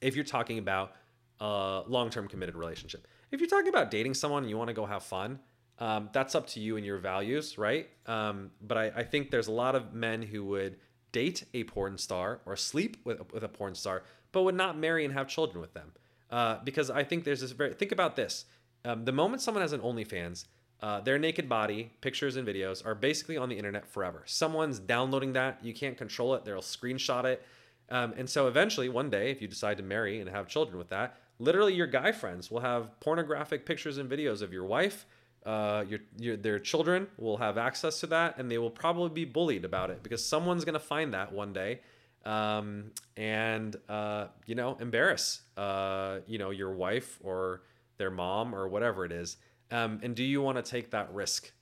if 0.00 0.14
you're 0.14 0.24
talking 0.24 0.58
about 0.58 0.92
a 1.40 1.82
long-term 1.86 2.28
committed 2.28 2.54
relationship. 2.54 3.06
If 3.30 3.40
you're 3.40 3.48
talking 3.48 3.68
about 3.68 3.90
dating 3.90 4.14
someone 4.14 4.42
and 4.42 4.50
you 4.50 4.58
want 4.58 4.68
to 4.68 4.74
go 4.74 4.86
have 4.86 5.02
fun, 5.02 5.40
um, 5.78 6.10
that's 6.12 6.34
up 6.34 6.46
to 6.48 6.60
you 6.60 6.76
and 6.76 6.84
your 6.84 6.98
values, 6.98 7.56
right? 7.56 7.88
Um, 8.06 8.50
but 8.60 8.76
I, 8.76 8.92
I, 8.96 9.02
think 9.02 9.30
there's 9.30 9.48
a 9.48 9.52
lot 9.52 9.74
of 9.74 9.94
men 9.94 10.20
who 10.20 10.44
would 10.44 10.76
date 11.10 11.44
a 11.54 11.64
porn 11.64 11.96
star 11.96 12.40
or 12.44 12.54
sleep 12.54 12.98
with, 13.04 13.32
with 13.32 13.42
a 13.42 13.48
porn 13.48 13.74
star, 13.74 14.02
but 14.32 14.42
would 14.42 14.54
not 14.54 14.76
marry 14.76 15.06
and 15.06 15.14
have 15.14 15.26
children 15.26 15.60
with 15.60 15.72
them. 15.72 15.92
Uh, 16.30 16.58
because 16.64 16.90
I 16.90 17.02
think 17.02 17.24
there's 17.24 17.40
this 17.40 17.52
very, 17.52 17.72
think 17.72 17.92
about 17.92 18.14
this. 18.14 18.44
Um, 18.84 19.06
the 19.06 19.12
moment 19.12 19.40
someone 19.40 19.62
has 19.62 19.72
an 19.72 19.80
OnlyFans, 19.80 20.44
uh, 20.82 21.00
their 21.00 21.18
naked 21.18 21.48
body, 21.48 21.92
pictures 22.00 22.36
and 22.36 22.46
videos 22.46 22.84
are 22.84 22.94
basically 22.94 23.36
on 23.36 23.48
the 23.48 23.56
internet 23.56 23.86
forever. 23.86 24.22
Someone's 24.26 24.78
downloading 24.78 25.32
that. 25.32 25.58
You 25.62 25.74
can't 25.74 25.96
control 25.96 26.34
it. 26.34 26.44
They'll 26.44 26.60
screenshot 26.60 27.24
it. 27.24 27.42
Um, 27.90 28.14
and 28.16 28.28
so 28.30 28.46
eventually, 28.46 28.88
one 28.88 29.10
day, 29.10 29.30
if 29.30 29.42
you 29.42 29.48
decide 29.48 29.76
to 29.78 29.82
marry 29.82 30.20
and 30.20 30.30
have 30.30 30.46
children 30.46 30.78
with 30.78 30.88
that, 30.90 31.16
literally 31.40 31.74
your 31.74 31.86
guy 31.88 32.12
friends 32.12 32.50
will 32.50 32.60
have 32.60 32.98
pornographic 33.00 33.66
pictures 33.66 33.98
and 33.98 34.08
videos 34.08 34.42
of 34.42 34.52
your 34.52 34.64
wife 34.64 35.06
uh, 35.46 35.84
your, 35.88 36.00
your 36.18 36.36
their 36.36 36.58
children 36.58 37.06
will 37.16 37.38
have 37.38 37.56
access 37.56 37.98
to 38.00 38.06
that 38.06 38.38
and 38.38 38.50
they 38.50 38.58
will 38.58 38.70
probably 38.70 39.08
be 39.08 39.24
bullied 39.24 39.64
about 39.64 39.90
it 39.90 40.02
because 40.02 40.24
someone's 40.24 40.64
going 40.64 40.74
to 40.74 40.78
find 40.78 41.14
that 41.14 41.32
one 41.32 41.52
day 41.52 41.80
um, 42.26 42.90
and 43.16 43.76
uh, 43.88 44.26
you 44.44 44.54
know 44.54 44.76
embarrass 44.80 45.40
uh, 45.56 46.18
you 46.26 46.38
know 46.38 46.50
your 46.50 46.72
wife 46.72 47.18
or 47.22 47.62
their 47.96 48.10
mom 48.10 48.54
or 48.54 48.68
whatever 48.68 49.04
it 49.04 49.12
is. 49.12 49.36
Um, 49.70 50.00
and 50.02 50.14
do 50.16 50.24
you 50.24 50.42
want 50.42 50.56
to 50.56 50.62
take 50.62 50.90
that 50.90 51.12
risk? 51.12 51.52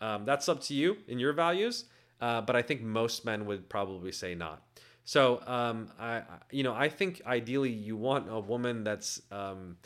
Um, 0.00 0.24
that's 0.24 0.48
up 0.48 0.60
to 0.62 0.74
you 0.74 0.98
and 1.08 1.20
your 1.20 1.32
values 1.32 1.86
uh, 2.20 2.40
but 2.42 2.54
i 2.54 2.62
think 2.62 2.82
most 2.82 3.24
men 3.24 3.46
would 3.46 3.68
probably 3.68 4.12
say 4.12 4.34
not 4.34 4.62
so 5.06 5.40
um, 5.46 5.88
I, 6.00 6.22
you 6.50 6.64
know, 6.64 6.74
I 6.74 6.88
think 6.88 7.22
ideally 7.24 7.70
you 7.70 7.96
want 7.96 8.26
a 8.28 8.40
woman 8.40 8.82
that's, 8.82 9.22
um, 9.30 9.76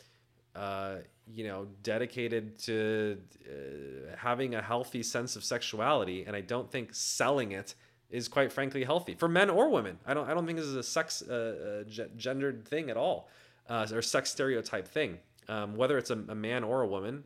uh, 0.55 0.95
you 1.31 1.45
know, 1.45 1.67
dedicated 1.83 2.57
to 2.63 3.19
uh, 3.47 4.15
having 4.17 4.55
a 4.55 4.63
healthy 4.63 5.03
sense 5.03 5.35
of 5.35 5.43
sexuality, 5.43 6.25
and 6.25 6.35
I 6.35 6.41
don't 6.41 6.71
think 6.71 6.95
selling 6.95 7.51
it 7.51 7.75
is 8.09 8.27
quite 8.27 8.51
frankly 8.51 8.83
healthy 8.83 9.13
for 9.13 9.29
men 9.29 9.51
or 9.51 9.69
women. 9.69 9.99
I 10.07 10.15
don't, 10.15 10.27
I 10.27 10.33
don't 10.33 10.47
think 10.47 10.57
this 10.57 10.67
is 10.67 10.75
a 10.75 10.83
sex 10.83 11.21
uh, 11.21 11.85
uh 11.87 12.07
gendered 12.17 12.67
thing 12.67 12.89
at 12.89 12.97
all, 12.97 13.29
uh, 13.69 13.87
or 13.93 14.01
sex 14.01 14.31
stereotype 14.31 14.87
thing. 14.87 15.19
Um, 15.47 15.75
whether 15.75 15.99
it's 15.99 16.09
a, 16.09 16.17
a, 16.29 16.35
man 16.35 16.63
or 16.63 16.81
a 16.81 16.87
woman. 16.87 17.23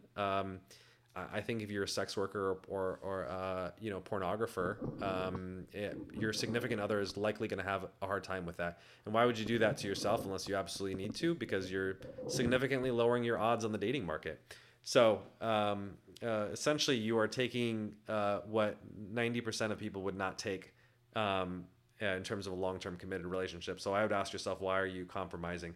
I 1.15 1.39
think 1.39 1.61
if 1.61 1.71
you're 1.71 1.85
a 1.85 1.87
sex 1.87 2.17
worker 2.17 2.51
or, 2.51 2.57
or, 2.67 2.99
or 3.01 3.27
uh, 3.29 3.71
you 3.79 3.89
know, 3.89 4.01
pornographer, 4.01 4.77
um, 5.01 5.65
it, 5.71 5.97
your 6.19 6.33
significant 6.33 6.81
other 6.81 6.99
is 6.99 7.15
likely 7.15 7.47
going 7.47 7.63
to 7.63 7.69
have 7.69 7.85
a 8.01 8.05
hard 8.05 8.23
time 8.23 8.45
with 8.45 8.57
that. 8.57 8.79
And 9.05 9.13
why 9.13 9.25
would 9.25 9.39
you 9.39 9.45
do 9.45 9.57
that 9.59 9.77
to 9.77 9.87
yourself 9.87 10.25
unless 10.25 10.49
you 10.49 10.57
absolutely 10.57 11.01
need 11.01 11.15
to? 11.15 11.33
Because 11.33 11.71
you're 11.71 11.99
significantly 12.27 12.91
lowering 12.91 13.23
your 13.23 13.37
odds 13.37 13.63
on 13.63 13.71
the 13.71 13.77
dating 13.77 14.05
market. 14.05 14.41
So 14.83 15.21
um, 15.39 15.91
uh, 16.21 16.47
essentially, 16.51 16.97
you 16.97 17.17
are 17.17 17.29
taking 17.29 17.93
uh, 18.09 18.39
what 18.45 18.77
90% 19.13 19.71
of 19.71 19.79
people 19.79 20.01
would 20.01 20.17
not 20.17 20.37
take 20.37 20.73
um, 21.15 21.63
in 22.01 22.23
terms 22.23 22.45
of 22.45 22.51
a 22.51 22.55
long-term 22.57 22.97
committed 22.97 23.25
relationship. 23.25 23.79
So 23.79 23.93
I 23.93 24.01
would 24.01 24.11
ask 24.11 24.33
yourself, 24.33 24.59
why 24.59 24.79
are 24.79 24.85
you 24.85 25.05
compromising? 25.05 25.75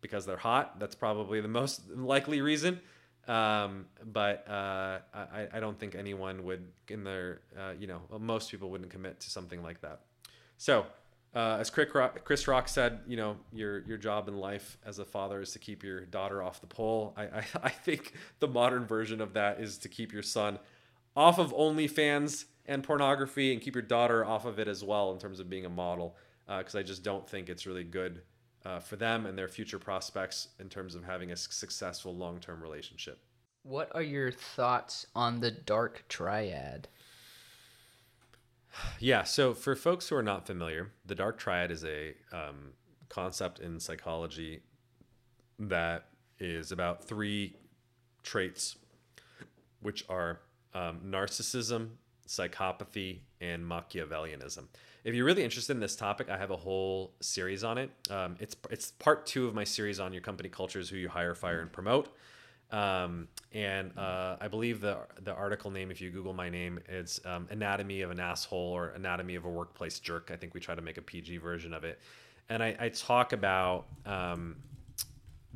Because 0.00 0.24
they're 0.24 0.38
hot. 0.38 0.80
That's 0.80 0.94
probably 0.94 1.42
the 1.42 1.48
most 1.48 1.90
likely 1.90 2.40
reason. 2.40 2.80
Um, 3.28 3.84
but 4.12 4.48
uh, 4.48 5.00
I, 5.12 5.48
I 5.52 5.60
don't 5.60 5.78
think 5.78 5.94
anyone 5.94 6.44
would 6.44 6.66
in 6.88 7.04
their, 7.04 7.40
uh, 7.58 7.72
you 7.78 7.86
know, 7.86 8.00
most 8.18 8.50
people 8.50 8.70
wouldn't 8.70 8.90
commit 8.90 9.20
to 9.20 9.30
something 9.30 9.62
like 9.62 9.82
that. 9.82 10.00
So, 10.56 10.86
uh, 11.34 11.58
as 11.60 11.68
Chris 11.68 12.48
Rock, 12.48 12.68
said, 12.68 13.00
you 13.06 13.18
know, 13.18 13.36
your 13.52 13.80
your 13.80 13.98
job 13.98 14.28
in 14.28 14.38
life 14.38 14.78
as 14.84 14.98
a 14.98 15.04
father 15.04 15.42
is 15.42 15.52
to 15.52 15.58
keep 15.58 15.84
your 15.84 16.06
daughter 16.06 16.42
off 16.42 16.62
the 16.62 16.66
pole. 16.66 17.12
I, 17.18 17.24
I, 17.24 17.44
I 17.64 17.68
think 17.68 18.14
the 18.40 18.48
modern 18.48 18.86
version 18.86 19.20
of 19.20 19.34
that 19.34 19.60
is 19.60 19.76
to 19.78 19.88
keep 19.90 20.10
your 20.10 20.22
son 20.22 20.58
off 21.14 21.38
of 21.38 21.54
OnlyFans 21.54 22.46
and 22.64 22.82
pornography 22.82 23.52
and 23.52 23.60
keep 23.60 23.74
your 23.74 23.82
daughter 23.82 24.24
off 24.24 24.46
of 24.46 24.58
it 24.58 24.68
as 24.68 24.82
well 24.82 25.12
in 25.12 25.18
terms 25.18 25.38
of 25.38 25.50
being 25.50 25.66
a 25.66 25.70
model. 25.70 26.16
Because 26.46 26.74
uh, 26.74 26.78
I 26.78 26.82
just 26.82 27.02
don't 27.02 27.28
think 27.28 27.50
it's 27.50 27.66
really 27.66 27.84
good 27.84 28.22
uh, 28.68 28.78
for 28.78 28.96
them 28.96 29.24
and 29.24 29.38
their 29.38 29.48
future 29.48 29.78
prospects 29.78 30.48
in 30.60 30.68
terms 30.68 30.94
of 30.94 31.02
having 31.02 31.32
a 31.32 31.36
successful 31.36 32.14
long 32.14 32.38
term 32.38 32.62
relationship. 32.62 33.18
What 33.62 33.90
are 33.94 34.02
your 34.02 34.30
thoughts 34.30 35.06
on 35.14 35.40
the 35.40 35.50
dark 35.50 36.04
triad? 36.08 36.88
Yeah, 39.00 39.24
so 39.24 39.54
for 39.54 39.74
folks 39.74 40.08
who 40.08 40.16
are 40.16 40.22
not 40.22 40.46
familiar, 40.46 40.92
the 41.06 41.14
dark 41.14 41.38
triad 41.38 41.70
is 41.70 41.84
a 41.84 42.14
um, 42.30 42.72
concept 43.08 43.58
in 43.58 43.80
psychology 43.80 44.60
that 45.58 46.04
is 46.38 46.70
about 46.70 47.02
three 47.02 47.56
traits, 48.22 48.76
which 49.80 50.04
are 50.08 50.40
um, 50.74 51.00
narcissism, 51.06 51.88
psychopathy, 52.28 53.20
and 53.40 53.64
Machiavellianism. 53.64 54.66
If 55.08 55.14
you're 55.14 55.24
really 55.24 55.42
interested 55.42 55.72
in 55.72 55.80
this 55.80 55.96
topic, 55.96 56.28
I 56.28 56.36
have 56.36 56.50
a 56.50 56.56
whole 56.56 57.14
series 57.20 57.64
on 57.64 57.78
it. 57.78 57.90
Um, 58.10 58.36
it's 58.40 58.54
it's 58.68 58.90
part 58.90 59.24
two 59.24 59.48
of 59.48 59.54
my 59.54 59.64
series 59.64 60.00
on 60.00 60.12
your 60.12 60.20
company 60.20 60.50
cultures, 60.50 60.90
who 60.90 60.98
you 60.98 61.08
hire, 61.08 61.34
fire, 61.34 61.60
and 61.60 61.72
promote. 61.72 62.14
Um, 62.70 63.28
and 63.54 63.96
uh, 63.96 64.36
I 64.38 64.48
believe 64.48 64.82
the 64.82 64.98
the 65.22 65.32
article 65.32 65.70
name, 65.70 65.90
if 65.90 66.02
you 66.02 66.10
Google 66.10 66.34
my 66.34 66.50
name, 66.50 66.78
it's 66.86 67.22
um, 67.24 67.48
Anatomy 67.50 68.02
of 68.02 68.10
an 68.10 68.20
Asshole 68.20 68.58
or 68.58 68.88
Anatomy 68.88 69.34
of 69.36 69.46
a 69.46 69.48
Workplace 69.48 69.98
Jerk. 69.98 70.30
I 70.30 70.36
think 70.36 70.52
we 70.52 70.60
try 70.60 70.74
to 70.74 70.82
make 70.82 70.98
a 70.98 71.02
PG 71.02 71.38
version 71.38 71.72
of 71.72 71.84
it. 71.84 72.00
And 72.50 72.62
I, 72.62 72.76
I 72.78 72.88
talk 72.90 73.32
about 73.32 73.86
um, 74.04 74.56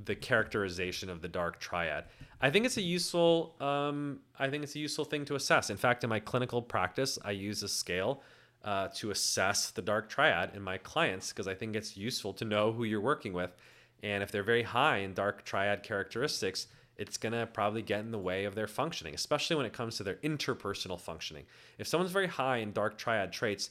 the 0.03 0.14
characterization 0.14 1.11
of 1.11 1.20
the 1.20 1.28
dark 1.28 1.61
triad. 1.61 2.05
I 2.40 2.48
think 2.48 2.64
it's 2.64 2.78
a 2.78 2.82
useful 2.82 3.55
um, 3.61 4.20
I 4.38 4.48
think 4.48 4.64
it's 4.64 4.76
a 4.76 4.78
useful 4.78 5.05
thing 5.05 5.26
to 5.26 5.34
assess. 5.34 5.68
In 5.68 5.76
fact, 5.76 6.05
in 6.05 6.09
my 6.09 6.20
clinical 6.20 6.62
practice, 6.62 7.18
I 7.22 7.32
use 7.32 7.62
a 7.62 7.68
scale 7.68 8.22
uh, 8.64 8.88
to 8.94 9.10
assess 9.10 9.70
the 9.70 9.82
dark 9.82 10.08
triad 10.08 10.54
in 10.54 10.62
my 10.62 10.78
clients 10.78 11.30
because 11.30 11.48
I 11.48 11.54
think 11.54 11.74
it's 11.74 11.96
useful 11.96 12.32
to 12.34 12.44
know 12.44 12.72
who 12.72 12.84
you're 12.84 13.00
working 13.00 13.32
with. 13.32 13.54
And 14.02 14.22
if 14.22 14.30
they're 14.30 14.42
very 14.42 14.62
high 14.62 14.98
in 14.98 15.14
dark 15.14 15.44
triad 15.44 15.82
characteristics, 15.82 16.66
it's 16.96 17.16
going 17.16 17.32
to 17.32 17.46
probably 17.46 17.82
get 17.82 18.00
in 18.00 18.10
the 18.10 18.18
way 18.18 18.44
of 18.44 18.54
their 18.54 18.66
functioning, 18.66 19.14
especially 19.14 19.56
when 19.56 19.66
it 19.66 19.72
comes 19.72 19.96
to 19.96 20.04
their 20.04 20.16
interpersonal 20.16 21.00
functioning. 21.00 21.44
If 21.78 21.86
someone's 21.86 22.12
very 22.12 22.28
high 22.28 22.58
in 22.58 22.72
dark 22.72 22.98
triad 22.98 23.32
traits, 23.32 23.70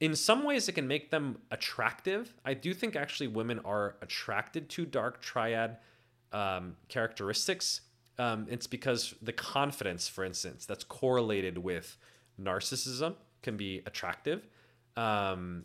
in 0.00 0.16
some 0.16 0.42
ways 0.44 0.68
it 0.68 0.72
can 0.72 0.88
make 0.88 1.10
them 1.10 1.38
attractive. 1.50 2.34
I 2.44 2.54
do 2.54 2.74
think 2.74 2.96
actually 2.96 3.28
women 3.28 3.60
are 3.64 3.96
attracted 4.02 4.68
to 4.70 4.84
dark 4.84 5.20
triad 5.20 5.76
um, 6.32 6.76
characteristics. 6.88 7.82
Um, 8.18 8.46
it's 8.50 8.66
because 8.66 9.14
the 9.22 9.32
confidence, 9.32 10.08
for 10.08 10.24
instance, 10.24 10.66
that's 10.66 10.84
correlated 10.84 11.58
with 11.58 11.96
narcissism 12.40 13.14
can 13.42 13.56
be 13.56 13.82
attractive. 13.86 14.46
Um, 14.96 15.64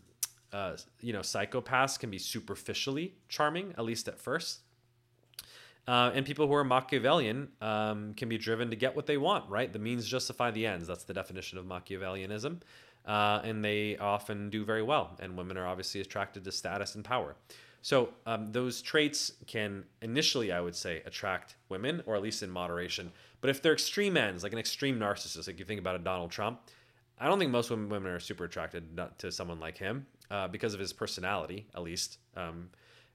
uh, 0.54 0.78
you 1.02 1.14
know, 1.14 1.20
psychopaths 1.20 2.00
can 2.00 2.10
be 2.10 2.18
superficially 2.18 3.14
charming, 3.28 3.74
at 3.78 3.84
least 3.84 4.08
at 4.08 4.20
first. 4.20 4.60
Uh, 5.88 6.12
and 6.14 6.26
people 6.26 6.48
who 6.48 6.54
are 6.54 6.66
Machiavellian 6.66 7.48
um, 7.62 8.14
can 8.16 8.28
be 8.28 8.38
driven 8.38 8.70
to 8.70 8.76
get 8.76 8.96
what 8.96 9.06
they 9.06 9.18
want, 9.18 9.50
right? 9.50 9.72
The 9.72 9.80
means 9.80 10.06
justify 10.06 10.52
the 10.52 10.66
ends. 10.66 10.88
That's 10.88 11.06
the 11.06 11.14
definition 11.14 11.58
of 11.58 11.66
Machiavellianism. 11.66 12.62
Uh, 13.06 13.40
and 13.44 13.64
they 13.64 13.96
often 13.98 14.50
do 14.50 14.66
very 14.66 14.84
well. 14.84 15.16
And 15.22 15.38
women 15.38 15.58
are 15.58 15.66
obviously 15.66 16.02
attracted 16.02 16.44
to 16.44 16.52
status 16.52 16.96
and 16.96 17.06
power. 17.06 17.36
So 17.82 18.10
um, 18.26 18.52
those 18.52 18.82
traits 18.82 19.32
can 19.46 19.86
initially, 20.02 20.52
I 20.52 20.60
would 20.60 20.76
say, 20.76 21.02
attract 21.06 21.56
women, 21.70 22.04
or 22.06 22.18
at 22.18 22.22
least 22.22 22.44
in 22.44 22.50
moderation. 22.50 23.14
But 23.40 23.50
if 23.50 23.62
they're 23.62 23.72
extreme 23.72 24.18
ends, 24.18 24.44
like 24.44 24.52
an 24.52 24.60
extreme 24.60 25.00
narcissist, 25.00 25.48
like 25.48 25.58
you 25.58 25.64
think 25.64 25.80
about 25.80 25.96
a 25.96 26.00
Donald 26.00 26.32
Trump, 26.32 26.60
I 27.20 27.28
don't 27.28 27.40
think 27.40 27.52
most 27.52 27.70
women, 27.70 27.90
women 27.90 28.12
are 28.12 28.20
super 28.20 28.46
attracted 28.46 29.00
to 29.18 29.32
someone 29.32 29.60
like 29.60 29.78
him 29.78 30.06
uh, 30.30 30.48
because 30.48 30.74
of 30.74 30.80
his 30.80 30.94
personality, 30.94 31.66
at 31.76 31.82
least. 31.82 32.20
Um, 32.36 32.70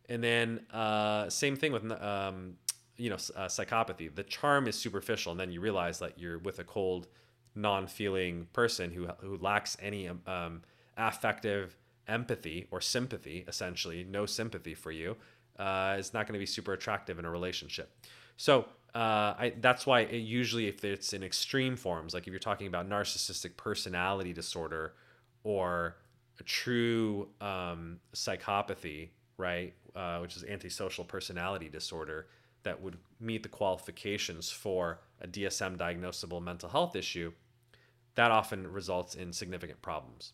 and 0.08 0.22
then 0.22 0.60
uh, 0.72 1.28
same 1.28 1.56
thing 1.56 1.72
with 1.72 1.90
um, 2.02 2.54
you 2.96 3.10
know 3.10 3.16
uh, 3.16 3.46
psychopathy. 3.46 4.12
The 4.14 4.24
charm 4.24 4.66
is 4.66 4.76
superficial, 4.76 5.32
and 5.32 5.40
then 5.40 5.50
you 5.50 5.60
realize 5.60 5.98
that 6.00 6.18
you're 6.18 6.38
with 6.38 6.58
a 6.58 6.64
cold, 6.64 7.08
non-feeling 7.54 8.48
person 8.52 8.90
who 8.90 9.06
who 9.20 9.36
lacks 9.38 9.76
any 9.80 10.08
um, 10.08 10.62
affective 10.96 11.76
empathy 12.08 12.66
or 12.70 12.80
sympathy. 12.80 13.44
Essentially, 13.46 14.04
no 14.04 14.26
sympathy 14.26 14.74
for 14.74 14.90
you. 14.90 15.16
Uh, 15.58 15.96
is 15.98 16.14
not 16.14 16.26
going 16.26 16.32
to 16.32 16.38
be 16.38 16.46
super 16.46 16.72
attractive 16.72 17.18
in 17.18 17.24
a 17.24 17.30
relationship. 17.30 17.94
So 18.36 18.66
uh, 18.94 19.34
I, 19.38 19.52
that's 19.60 19.86
why 19.86 20.00
it 20.00 20.18
usually, 20.18 20.68
if 20.68 20.84
it's 20.84 21.12
in 21.12 21.22
extreme 21.22 21.76
forms, 21.76 22.12
like 22.12 22.26
if 22.26 22.30
you're 22.30 22.38
talking 22.38 22.66
about 22.66 22.88
narcissistic 22.88 23.56
personality 23.56 24.32
disorder 24.32 24.94
or 25.44 25.96
a 26.38 26.42
true 26.42 27.28
um, 27.40 28.00
psychopathy, 28.14 29.10
right, 29.38 29.72
uh, 29.96 30.18
which 30.18 30.36
is 30.36 30.44
antisocial 30.44 31.04
personality 31.04 31.70
disorder, 31.70 32.26
that 32.64 32.80
would 32.80 32.98
meet 33.18 33.42
the 33.42 33.48
qualifications 33.48 34.50
for 34.50 35.00
a 35.20 35.26
DSM 35.26 35.78
diagnosable 35.78 36.42
mental 36.42 36.68
health 36.68 36.94
issue, 36.94 37.32
that 38.14 38.30
often 38.30 38.70
results 38.70 39.14
in 39.14 39.32
significant 39.32 39.80
problems. 39.80 40.32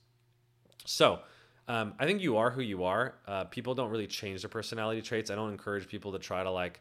So, 0.84 1.20
um, 1.68 1.94
I 1.98 2.06
think 2.06 2.22
you 2.22 2.38
are 2.38 2.50
who 2.50 2.62
you 2.62 2.84
are. 2.84 3.14
Uh, 3.26 3.44
people 3.44 3.74
don't 3.74 3.90
really 3.90 4.06
change 4.06 4.42
their 4.42 4.48
personality 4.48 5.02
traits. 5.02 5.30
I 5.30 5.34
don't 5.34 5.50
encourage 5.50 5.86
people 5.86 6.12
to 6.12 6.18
try 6.18 6.42
to 6.42 6.50
like 6.50 6.80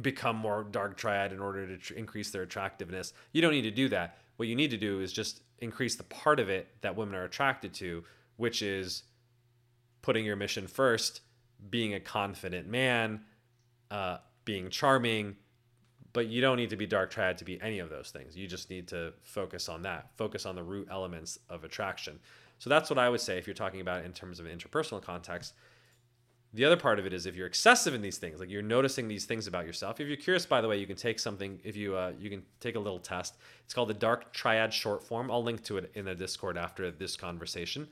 become 0.00 0.36
more 0.36 0.64
dark 0.64 0.96
triad 0.96 1.32
in 1.32 1.40
order 1.40 1.66
to 1.66 1.78
tr- 1.78 1.94
increase 1.94 2.30
their 2.30 2.42
attractiveness. 2.42 3.12
You 3.32 3.42
don't 3.42 3.52
need 3.52 3.62
to 3.62 3.70
do 3.70 3.88
that. 3.90 4.18
What 4.36 4.48
you 4.48 4.56
need 4.56 4.70
to 4.70 4.76
do 4.76 5.00
is 5.00 5.12
just 5.12 5.42
increase 5.58 5.96
the 5.96 6.04
part 6.04 6.40
of 6.40 6.48
it 6.48 6.68
that 6.80 6.96
women 6.96 7.14
are 7.14 7.24
attracted 7.24 7.72
to, 7.74 8.04
which 8.36 8.62
is 8.62 9.04
putting 10.02 10.24
your 10.24 10.36
mission 10.36 10.66
first, 10.66 11.20
being 11.70 11.94
a 11.94 12.00
confident 12.00 12.66
man, 12.68 13.20
uh, 13.90 14.18
being 14.44 14.68
charming. 14.70 15.36
But 16.12 16.26
you 16.26 16.40
don't 16.40 16.56
need 16.56 16.70
to 16.70 16.76
be 16.76 16.86
dark 16.86 17.10
triad 17.10 17.38
to 17.38 17.44
be 17.44 17.60
any 17.62 17.78
of 17.78 17.88
those 17.88 18.10
things. 18.10 18.36
You 18.36 18.46
just 18.46 18.68
need 18.68 18.88
to 18.88 19.14
focus 19.22 19.68
on 19.68 19.82
that. 19.82 20.10
Focus 20.16 20.44
on 20.44 20.54
the 20.54 20.62
root 20.62 20.88
elements 20.90 21.38
of 21.48 21.64
attraction. 21.64 22.18
So 22.58 22.68
that's 22.68 22.90
what 22.90 22.98
I 22.98 23.08
would 23.08 23.20
say 23.20 23.38
if 23.38 23.46
you're 23.46 23.54
talking 23.54 23.80
about 23.80 24.04
in 24.04 24.12
terms 24.12 24.38
of 24.38 24.46
interpersonal 24.46 25.02
context. 25.02 25.54
The 26.54 26.66
other 26.66 26.76
part 26.76 26.98
of 26.98 27.06
it 27.06 27.14
is 27.14 27.24
if 27.24 27.34
you're 27.34 27.46
excessive 27.46 27.94
in 27.94 28.02
these 28.02 28.18
things, 28.18 28.38
like 28.38 28.50
you're 28.50 28.60
noticing 28.60 29.08
these 29.08 29.24
things 29.24 29.46
about 29.46 29.64
yourself. 29.64 30.00
If 30.00 30.08
you're 30.08 30.18
curious, 30.18 30.44
by 30.44 30.60
the 30.60 30.68
way, 30.68 30.76
you 30.76 30.86
can 30.86 30.96
take 30.96 31.18
something. 31.18 31.58
If 31.64 31.76
you 31.76 31.96
uh, 31.96 32.12
you 32.18 32.28
can 32.28 32.42
take 32.60 32.76
a 32.76 32.78
little 32.78 32.98
test. 32.98 33.36
It's 33.64 33.72
called 33.72 33.88
the 33.88 33.94
Dark 33.94 34.34
Triad 34.34 34.72
Short 34.72 35.02
Form. 35.02 35.30
I'll 35.30 35.42
link 35.42 35.64
to 35.64 35.78
it 35.78 35.90
in 35.94 36.04
the 36.04 36.14
Discord 36.14 36.58
after 36.58 36.90
this 36.90 37.16
conversation, 37.16 37.88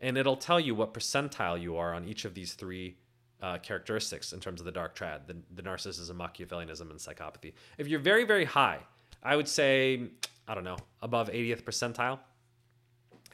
and 0.00 0.16
it'll 0.16 0.36
tell 0.36 0.60
you 0.60 0.76
what 0.76 0.94
percentile 0.94 1.60
you 1.60 1.76
are 1.76 1.92
on 1.92 2.04
each 2.04 2.24
of 2.24 2.34
these 2.34 2.54
three 2.54 2.96
uh, 3.42 3.58
characteristics 3.58 4.32
in 4.32 4.38
terms 4.38 4.60
of 4.60 4.64
the 4.64 4.72
dark 4.72 4.94
triad: 4.94 5.26
the, 5.26 5.36
the 5.56 5.62
narcissism, 5.62 6.12
Machiavellianism, 6.12 6.90
and 6.90 7.00
psychopathy. 7.00 7.52
If 7.78 7.88
you're 7.88 7.98
very 7.98 8.24
very 8.24 8.44
high, 8.44 8.78
I 9.24 9.34
would 9.34 9.48
say 9.48 10.02
I 10.46 10.54
don't 10.54 10.64
know 10.64 10.78
above 11.02 11.30
80th 11.30 11.64
percentile, 11.64 12.20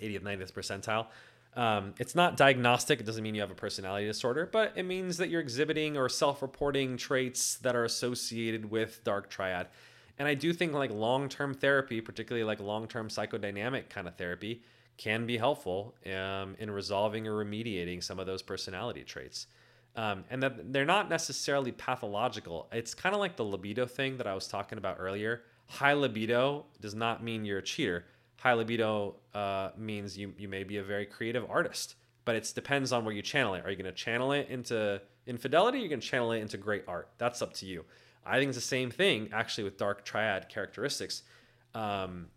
80th 0.01 0.23
90th 0.23 0.53
percentile. 0.53 1.07
Um, 1.57 1.95
it's 1.99 2.15
not 2.15 2.37
diagnostic. 2.37 3.01
It 3.01 3.07
doesn't 3.07 3.23
mean 3.23 3.35
you 3.35 3.41
have 3.41 3.51
a 3.51 3.57
personality 3.57 4.07
disorder, 4.07 4.49
but 4.51 4.73
it 4.77 4.85
means 4.85 5.17
that 5.17 5.31
you're 5.31 5.41
exhibiting 5.41 5.97
or 5.97 6.09
self-reporting 6.09 6.97
traits 6.97 7.57
that 7.57 7.75
are 7.75 7.85
associated 7.85 8.71
with 8.71 9.03
dark 9.05 9.29
triad. 9.29 9.67
And 10.19 10.29
I 10.29 10.35
do 10.35 10.53
think 10.53 10.73
like 10.73 10.91
long-term 10.91 11.55
therapy, 11.55 12.01
particularly 12.01 12.45
like 12.45 12.61
long-term 12.61 13.09
psychodynamic 13.09 13.89
kind 13.89 14.07
of 14.07 14.17
therapy, 14.17 14.63
can 14.97 15.27
be 15.27 15.39
helpful 15.39 15.95
um, 16.07 16.55
in 16.59 16.71
resolving 16.71 17.27
or 17.27 17.45
remediating 17.45 18.03
some 18.03 18.19
of 18.21 18.27
those 18.27 18.43
personality 18.43 19.03
traits. 19.03 19.47
Um, 19.97 20.25
and 20.31 20.43
that 20.43 20.73
they're 20.73 20.85
not 20.85 21.09
necessarily 21.09 21.73
pathological. 21.73 22.69
It's 22.71 22.95
kind 22.95 23.15
of 23.15 23.21
like 23.21 23.35
the 23.35 23.45
libido 23.45 23.87
thing 23.87 24.19
that 24.19 24.27
I 24.27 24.35
was 24.35 24.47
talking 24.47 24.79
about 24.79 24.99
earlier. 25.01 25.43
High 25.67 25.95
libido 25.95 26.67
does 26.81 26.95
not 26.95 27.25
mean 27.25 27.45
you're 27.45 27.59
a 27.59 27.63
cheater 27.63 28.05
high 28.41 28.55
libido 28.55 29.17
uh, 29.35 29.69
means 29.77 30.17
you, 30.17 30.33
you 30.39 30.49
may 30.49 30.65
be 30.65 30.79
a 30.79 30.83
very 30.83 31.05
creative 31.05 31.45
artist, 31.51 31.95
but 32.25 32.35
it 32.35 32.51
depends 32.55 32.91
on 32.91 33.05
where 33.05 33.15
you 33.15 33.21
channel 33.21 33.55
it. 33.55 33.65
Are 33.65 33.71
you 33.71 33.77
going 33.77 33.85
to 33.85 33.93
channel 33.93 34.33
it 34.33 34.49
into 34.49 35.01
infidelity? 35.27 35.77
Or 35.77 35.81
are 35.81 35.85
you 35.85 35.89
going 35.91 36.01
to 36.01 36.07
channel 36.07 36.33
it 36.33 36.39
into 36.39 36.57
great 36.57 36.85
art? 36.89 37.11
That's 37.19 37.43
up 37.43 37.53
to 37.55 37.67
you. 37.67 37.85
I 38.25 38.39
think 38.39 38.49
it's 38.49 38.57
the 38.57 38.63
same 38.63 38.91
thing 38.91 39.29
actually 39.33 39.65
with 39.65 39.77
dark 39.77 40.07
triad 40.07 40.49
characteristics. 40.49 41.23
Um, 41.75 42.29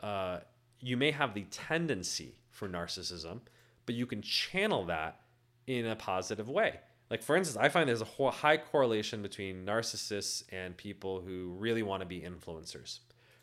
uh, 0.00 0.38
you 0.80 0.96
may 0.96 1.10
have 1.10 1.34
the 1.34 1.42
tendency 1.50 2.38
for 2.50 2.68
narcissism, 2.68 3.40
but 3.84 3.96
you 3.96 4.06
can 4.06 4.22
channel 4.22 4.84
that 4.84 5.22
in 5.66 5.86
a 5.86 5.96
positive 5.96 6.48
way. 6.48 6.78
Like, 7.10 7.22
for 7.22 7.36
instance, 7.36 7.56
I 7.60 7.68
find 7.68 7.88
there's 7.88 8.00
a 8.00 8.30
high 8.30 8.58
correlation 8.58 9.22
between 9.22 9.64
narcissists 9.64 10.44
and 10.52 10.76
people 10.76 11.20
who 11.20 11.56
really 11.58 11.82
want 11.82 12.02
to 12.02 12.06
be 12.06 12.20
influencers 12.20 13.00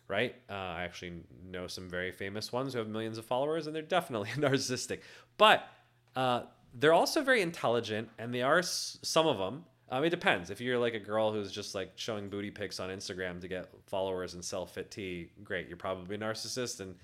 right? 0.07 0.35
Uh, 0.49 0.53
I 0.53 0.83
actually 0.83 1.23
know 1.49 1.67
some 1.67 1.89
very 1.89 2.11
famous 2.11 2.51
ones 2.51 2.73
who 2.73 2.79
have 2.79 2.87
millions 2.87 3.17
of 3.17 3.25
followers, 3.25 3.67
and 3.67 3.75
they're 3.75 3.81
definitely 3.81 4.29
narcissistic. 4.35 4.99
But 5.37 5.67
uh, 6.15 6.43
they're 6.73 6.93
also 6.93 7.21
very 7.21 7.41
intelligent, 7.41 8.09
and 8.17 8.33
they 8.33 8.41
are 8.41 8.61
some 8.61 9.27
of 9.27 9.37
them. 9.37 9.65
It 9.91 10.09
depends. 10.09 10.49
If 10.49 10.59
you're 10.59 10.79
like 10.79 10.95
a 10.95 10.99
girl 10.99 11.31
who's 11.31 11.51
just 11.51 11.75
like 11.75 11.91
showing 11.95 12.27
booty 12.27 12.49
pics 12.49 12.79
on 12.79 12.89
Instagram 12.89 13.39
to 13.41 13.47
get 13.47 13.69
followers 13.85 14.33
and 14.33 14.43
sell 14.43 14.65
fit 14.65 14.89
tea, 14.89 15.29
great. 15.43 15.67
You're 15.67 15.77
probably 15.77 16.15
a 16.15 16.19
narcissist, 16.19 16.79
and 16.79 16.95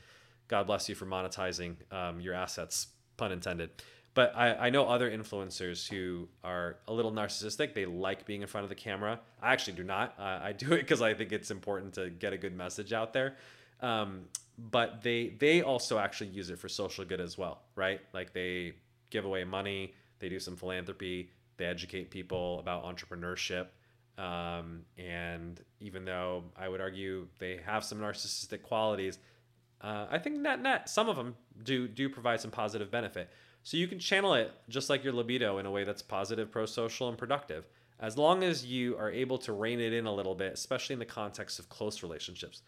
God 0.47 0.65
bless 0.65 0.89
you 0.89 0.95
for 0.95 1.05
monetizing 1.05 1.75
um, 1.93 2.19
your 2.19 2.33
assets, 2.33 2.87
pun 3.15 3.31
intended. 3.31 3.69
But 4.19 4.35
I, 4.35 4.67
I 4.67 4.69
know 4.69 4.85
other 4.85 5.09
influencers 5.09 5.87
who 5.87 6.27
are 6.43 6.75
a 6.89 6.91
little 6.91 7.13
narcissistic. 7.13 7.73
They 7.73 7.85
like 7.85 8.25
being 8.25 8.41
in 8.41 8.49
front 8.49 8.63
of 8.65 8.69
the 8.69 8.75
camera. 8.75 9.21
I 9.41 9.53
actually 9.53 9.77
do 9.77 9.85
not. 9.85 10.13
Uh, 10.19 10.41
I 10.43 10.51
do 10.51 10.73
it 10.73 10.79
because 10.79 11.01
I 11.01 11.13
think 11.13 11.31
it's 11.31 11.51
important 11.51 11.93
to 11.93 12.09
get 12.09 12.33
a 12.33 12.37
good 12.37 12.53
message 12.53 12.91
out 12.91 13.13
there. 13.13 13.37
Um, 13.79 14.25
but 14.57 15.03
they 15.03 15.37
they 15.39 15.61
also 15.61 15.97
actually 15.97 16.31
use 16.31 16.49
it 16.49 16.59
for 16.59 16.67
social 16.67 17.05
good 17.05 17.21
as 17.21 17.37
well, 17.37 17.61
right? 17.75 18.01
Like 18.11 18.33
they 18.33 18.73
give 19.09 19.23
away 19.23 19.45
money, 19.45 19.93
they 20.19 20.27
do 20.27 20.37
some 20.37 20.57
philanthropy, 20.57 21.31
they 21.55 21.63
educate 21.63 22.11
people 22.11 22.59
about 22.59 22.83
entrepreneurship. 22.83 23.67
Um, 24.17 24.81
and 24.97 25.61
even 25.79 26.03
though 26.03 26.43
I 26.57 26.67
would 26.67 26.81
argue 26.81 27.29
they 27.39 27.61
have 27.65 27.85
some 27.85 27.99
narcissistic 27.99 28.63
qualities, 28.63 29.17
uh, 29.79 30.07
I 30.11 30.17
think 30.19 30.39
net 30.39 30.61
net 30.61 30.89
some 30.89 31.07
of 31.07 31.15
them 31.15 31.37
do 31.63 31.87
do 31.87 32.09
provide 32.09 32.41
some 32.41 32.51
positive 32.51 32.91
benefit. 32.91 33.29
So 33.63 33.77
you 33.77 33.87
can 33.87 33.99
channel 33.99 34.33
it 34.33 34.51
just 34.69 34.89
like 34.89 35.03
your 35.03 35.13
libido 35.13 35.57
in 35.57 35.65
a 35.65 35.71
way 35.71 35.83
that's 35.83 36.01
positive, 36.01 36.51
pro-social, 36.51 37.09
and 37.09 37.17
productive. 37.17 37.67
As 37.99 38.17
long 38.17 38.43
as 38.43 38.65
you 38.65 38.97
are 38.97 39.11
able 39.11 39.37
to 39.39 39.53
rein 39.53 39.79
it 39.79 39.93
in 39.93 40.05
a 40.05 40.13
little 40.13 40.35
bit, 40.35 40.53
especially 40.53 40.93
in 40.93 40.99
the 40.99 41.05
context 41.05 41.59
of 41.59 41.67
close 41.69 42.01
relationships. 42.01 42.61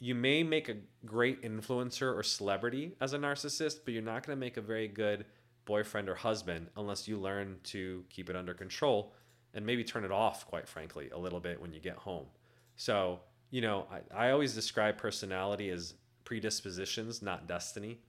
You 0.00 0.16
may 0.16 0.42
make 0.42 0.68
a 0.68 0.76
great 1.04 1.42
influencer 1.42 2.12
or 2.12 2.24
celebrity 2.24 2.96
as 3.00 3.12
a 3.12 3.18
narcissist, 3.18 3.80
but 3.84 3.94
you're 3.94 4.02
not 4.02 4.26
going 4.26 4.36
to 4.36 4.40
make 4.40 4.56
a 4.56 4.60
very 4.60 4.88
good 4.88 5.24
boyfriend 5.64 6.08
or 6.08 6.16
husband 6.16 6.66
unless 6.76 7.06
you 7.06 7.18
learn 7.18 7.58
to 7.64 8.04
keep 8.10 8.28
it 8.28 8.34
under 8.34 8.54
control 8.54 9.12
and 9.54 9.64
maybe 9.64 9.84
turn 9.84 10.04
it 10.04 10.10
off, 10.10 10.46
quite 10.46 10.68
frankly, 10.68 11.10
a 11.10 11.18
little 11.18 11.40
bit 11.40 11.60
when 11.60 11.72
you 11.72 11.80
get 11.80 11.96
home. 11.96 12.26
So, 12.74 13.20
you 13.50 13.60
know, 13.60 13.86
I, 14.12 14.26
I 14.26 14.30
always 14.32 14.54
describe 14.54 14.98
personality 14.98 15.70
as 15.70 15.94
predispositions, 16.24 17.22
not 17.22 17.46
destiny. 17.46 18.00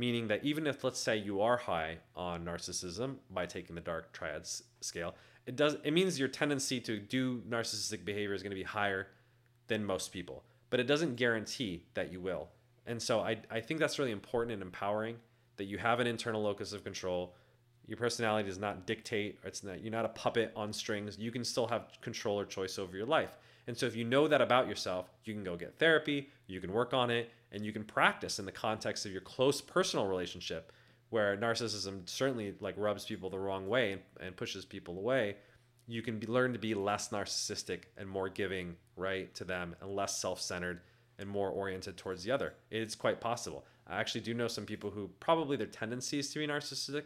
Meaning 0.00 0.28
that 0.28 0.42
even 0.42 0.66
if, 0.66 0.82
let's 0.82 0.98
say, 0.98 1.18
you 1.18 1.42
are 1.42 1.58
high 1.58 1.98
on 2.16 2.42
narcissism 2.46 3.16
by 3.28 3.44
taking 3.44 3.74
the 3.74 3.82
dark 3.82 4.12
triads 4.12 4.62
scale, 4.80 5.14
it 5.44 5.56
does 5.56 5.76
it 5.84 5.92
means 5.92 6.18
your 6.18 6.28
tendency 6.28 6.80
to 6.80 6.98
do 6.98 7.42
narcissistic 7.42 8.02
behavior 8.06 8.32
is 8.32 8.42
going 8.42 8.56
to 8.56 8.56
be 8.56 8.62
higher 8.62 9.08
than 9.66 9.84
most 9.84 10.10
people, 10.10 10.42
but 10.70 10.80
it 10.80 10.86
doesn't 10.86 11.16
guarantee 11.16 11.84
that 11.92 12.10
you 12.10 12.18
will. 12.18 12.48
And 12.86 13.00
so 13.00 13.20
I, 13.20 13.42
I 13.50 13.60
think 13.60 13.78
that's 13.78 13.98
really 13.98 14.10
important 14.10 14.54
and 14.54 14.62
empowering 14.62 15.16
that 15.58 15.64
you 15.64 15.76
have 15.76 16.00
an 16.00 16.06
internal 16.06 16.42
locus 16.42 16.72
of 16.72 16.82
control. 16.82 17.34
Your 17.86 17.98
personality 17.98 18.48
does 18.48 18.58
not 18.58 18.86
dictate, 18.86 19.38
it's 19.44 19.62
not 19.62 19.82
you're 19.82 19.92
not 19.92 20.06
a 20.06 20.14
puppet 20.24 20.50
on 20.56 20.72
strings. 20.72 21.18
You 21.18 21.30
can 21.30 21.44
still 21.44 21.66
have 21.66 21.88
control 22.00 22.40
or 22.40 22.46
choice 22.46 22.78
over 22.78 22.96
your 22.96 23.06
life. 23.18 23.36
And 23.66 23.76
so 23.76 23.84
if 23.84 23.94
you 23.94 24.04
know 24.04 24.26
that 24.28 24.40
about 24.40 24.66
yourself, 24.66 25.10
you 25.24 25.34
can 25.34 25.44
go 25.44 25.56
get 25.56 25.78
therapy, 25.78 26.30
you 26.46 26.58
can 26.58 26.72
work 26.72 26.94
on 26.94 27.10
it, 27.10 27.30
and 27.52 27.64
you 27.64 27.72
can 27.72 27.84
practice 27.84 28.38
in 28.38 28.46
the 28.46 28.52
context 28.52 29.06
of 29.06 29.12
your 29.12 29.20
close 29.20 29.60
personal 29.60 30.06
relationship 30.06 30.72
where 31.10 31.36
narcissism 31.36 32.08
certainly 32.08 32.54
like 32.60 32.74
rubs 32.76 33.04
people 33.04 33.30
the 33.30 33.38
wrong 33.38 33.68
way 33.68 33.92
and, 33.92 34.00
and 34.20 34.36
pushes 34.36 34.64
people 34.64 34.96
away 34.96 35.36
you 35.86 36.02
can 36.02 36.18
be, 36.18 36.26
learn 36.26 36.52
to 36.52 36.58
be 36.58 36.74
less 36.74 37.08
narcissistic 37.08 37.82
and 37.96 38.08
more 38.08 38.28
giving 38.28 38.76
right 38.96 39.34
to 39.34 39.44
them 39.44 39.74
and 39.80 39.96
less 39.96 40.20
self-centered 40.20 40.80
and 41.18 41.28
more 41.28 41.50
oriented 41.50 41.96
towards 41.96 42.22
the 42.22 42.30
other. 42.30 42.54
It's 42.70 42.94
quite 42.94 43.20
possible. 43.20 43.66
I 43.88 43.98
actually 43.98 44.20
do 44.20 44.32
know 44.32 44.46
some 44.46 44.64
people 44.64 44.90
who 44.90 45.10
probably 45.18 45.56
their 45.56 45.66
tendency 45.66 46.20
is 46.20 46.32
to 46.32 46.38
be 46.38 46.46
narcissistic 46.46 47.04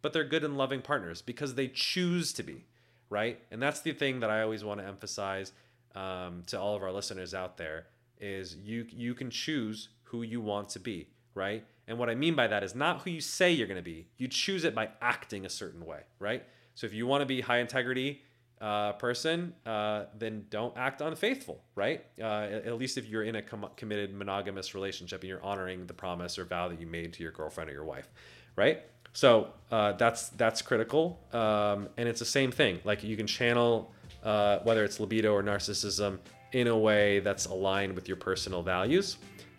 but 0.00 0.12
they're 0.12 0.24
good 0.24 0.42
and 0.42 0.58
loving 0.58 0.82
partners 0.82 1.22
because 1.22 1.54
they 1.54 1.68
choose 1.68 2.32
to 2.32 2.42
be 2.42 2.64
right? 3.12 3.38
And 3.50 3.62
that's 3.62 3.80
the 3.80 3.92
thing 3.92 4.20
that 4.20 4.30
i 4.30 4.40
always 4.40 4.64
want 4.64 4.80
to 4.80 4.86
emphasize 4.86 5.52
um, 5.94 6.42
to 6.46 6.58
all 6.58 6.74
of 6.74 6.82
our 6.82 6.90
listeners 6.90 7.34
out 7.34 7.58
there 7.58 7.86
is 8.22 8.56
you 8.56 8.86
you 8.90 9.14
can 9.14 9.28
choose 9.30 9.88
who 10.04 10.22
you 10.22 10.40
want 10.40 10.70
to 10.70 10.80
be, 10.80 11.08
right? 11.34 11.64
And 11.88 11.98
what 11.98 12.08
I 12.08 12.14
mean 12.14 12.34
by 12.34 12.46
that 12.46 12.62
is 12.62 12.74
not 12.74 13.02
who 13.02 13.10
you 13.10 13.20
say 13.20 13.52
you're 13.52 13.66
going 13.66 13.76
to 13.76 13.82
be. 13.82 14.06
You 14.16 14.28
choose 14.28 14.64
it 14.64 14.74
by 14.74 14.90
acting 15.00 15.44
a 15.44 15.50
certain 15.50 15.84
way, 15.84 16.00
right? 16.18 16.44
So 16.74 16.86
if 16.86 16.94
you 16.94 17.06
want 17.06 17.22
to 17.22 17.26
be 17.26 17.40
high 17.40 17.58
integrity 17.58 18.22
uh, 18.60 18.92
person, 18.92 19.52
uh, 19.66 20.04
then 20.16 20.46
don't 20.48 20.76
act 20.76 21.00
unfaithful, 21.00 21.62
right? 21.74 22.04
Uh, 22.20 22.60
at 22.64 22.78
least 22.78 22.96
if 22.96 23.08
you're 23.08 23.24
in 23.24 23.36
a 23.36 23.42
com- 23.42 23.70
committed 23.76 24.14
monogamous 24.14 24.74
relationship 24.74 25.20
and 25.22 25.28
you're 25.28 25.42
honoring 25.42 25.86
the 25.86 25.92
promise 25.92 26.38
or 26.38 26.44
vow 26.44 26.68
that 26.68 26.80
you 26.80 26.86
made 26.86 27.12
to 27.14 27.22
your 27.22 27.32
girlfriend 27.32 27.68
or 27.68 27.72
your 27.72 27.84
wife, 27.84 28.08
right? 28.54 28.84
So 29.12 29.48
uh, 29.70 29.92
that's 29.92 30.30
that's 30.30 30.62
critical, 30.62 31.20
um, 31.32 31.88
and 31.98 32.08
it's 32.08 32.20
the 32.20 32.24
same 32.24 32.50
thing. 32.50 32.80
Like 32.84 33.04
you 33.04 33.16
can 33.16 33.26
channel 33.26 33.92
uh, 34.22 34.60
whether 34.60 34.84
it's 34.84 35.00
libido 35.00 35.34
or 35.34 35.42
narcissism 35.42 36.18
in 36.52 36.66
a 36.68 36.76
way 36.76 37.20
that's 37.20 37.46
aligned 37.46 37.94
with 37.94 38.08
your 38.08 38.16
personal 38.16 38.62
values. 38.62 39.16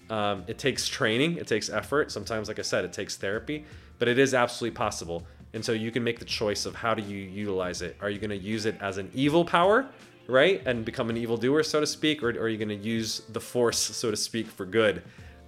Um, 0.09 0.43
it 0.47 0.57
takes 0.57 0.87
training, 0.87 1.37
it 1.37 1.47
takes 1.47 1.69
effort. 1.69 2.11
Sometimes, 2.11 2.47
like 2.47 2.59
I 2.59 2.63
said, 2.63 2.85
it 2.85 2.93
takes 2.93 3.15
therapy, 3.15 3.65
but 3.99 4.07
it 4.07 4.19
is 4.19 4.33
absolutely 4.33 4.75
possible. 4.75 5.25
And 5.53 5.63
so 5.63 5.71
you 5.71 5.91
can 5.91 6.03
make 6.03 6.19
the 6.19 6.25
choice 6.25 6.65
of 6.65 6.75
how 6.75 6.93
do 6.93 7.03
you 7.03 7.17
utilize 7.17 7.81
it. 7.81 7.95
Are 8.01 8.09
you 8.09 8.19
going 8.19 8.31
to 8.31 8.37
use 8.37 8.65
it 8.65 8.75
as 8.81 8.97
an 8.97 9.09
evil 9.13 9.45
power, 9.45 9.87
right, 10.27 10.61
and 10.65 10.83
become 10.83 11.09
an 11.09 11.17
evil 11.17 11.37
doer, 11.37 11.63
so 11.63 11.79
to 11.79 11.87
speak, 11.87 12.23
or, 12.23 12.29
or 12.29 12.43
are 12.43 12.49
you 12.49 12.57
going 12.57 12.69
to 12.69 12.75
use 12.75 13.21
the 13.29 13.39
force, 13.39 13.77
so 13.77 14.11
to 14.11 14.17
speak, 14.17 14.47
for 14.47 14.65
good 14.65 15.03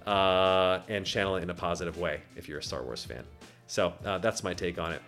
uh, 0.06 0.80
and 0.88 1.04
channel 1.04 1.36
it 1.36 1.42
in 1.42 1.50
a 1.50 1.54
positive 1.54 1.98
way 1.98 2.20
if 2.36 2.48
you're 2.48 2.58
a 2.58 2.62
Star 2.62 2.82
Wars 2.82 3.04
fan? 3.04 3.24
So 3.66 3.92
uh, 4.04 4.18
that's 4.18 4.44
my 4.44 4.54
take 4.54 4.78
on 4.78 4.92
it. 4.92 5.02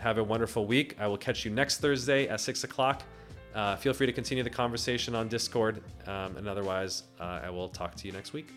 Have 0.00 0.18
a 0.18 0.24
wonderful 0.24 0.64
week. 0.66 0.96
I 1.00 1.08
will 1.08 1.16
catch 1.18 1.44
you 1.44 1.50
next 1.50 1.78
Thursday 1.80 2.28
at 2.28 2.40
6 2.40 2.62
o'clock. 2.64 3.02
Uh, 3.58 3.74
feel 3.74 3.92
free 3.92 4.06
to 4.06 4.12
continue 4.12 4.44
the 4.44 4.50
conversation 4.50 5.16
on 5.16 5.26
Discord. 5.26 5.82
Um, 6.06 6.36
and 6.36 6.46
otherwise, 6.46 7.02
uh, 7.18 7.40
I 7.42 7.50
will 7.50 7.68
talk 7.68 7.96
to 7.96 8.06
you 8.06 8.12
next 8.12 8.32
week. 8.32 8.50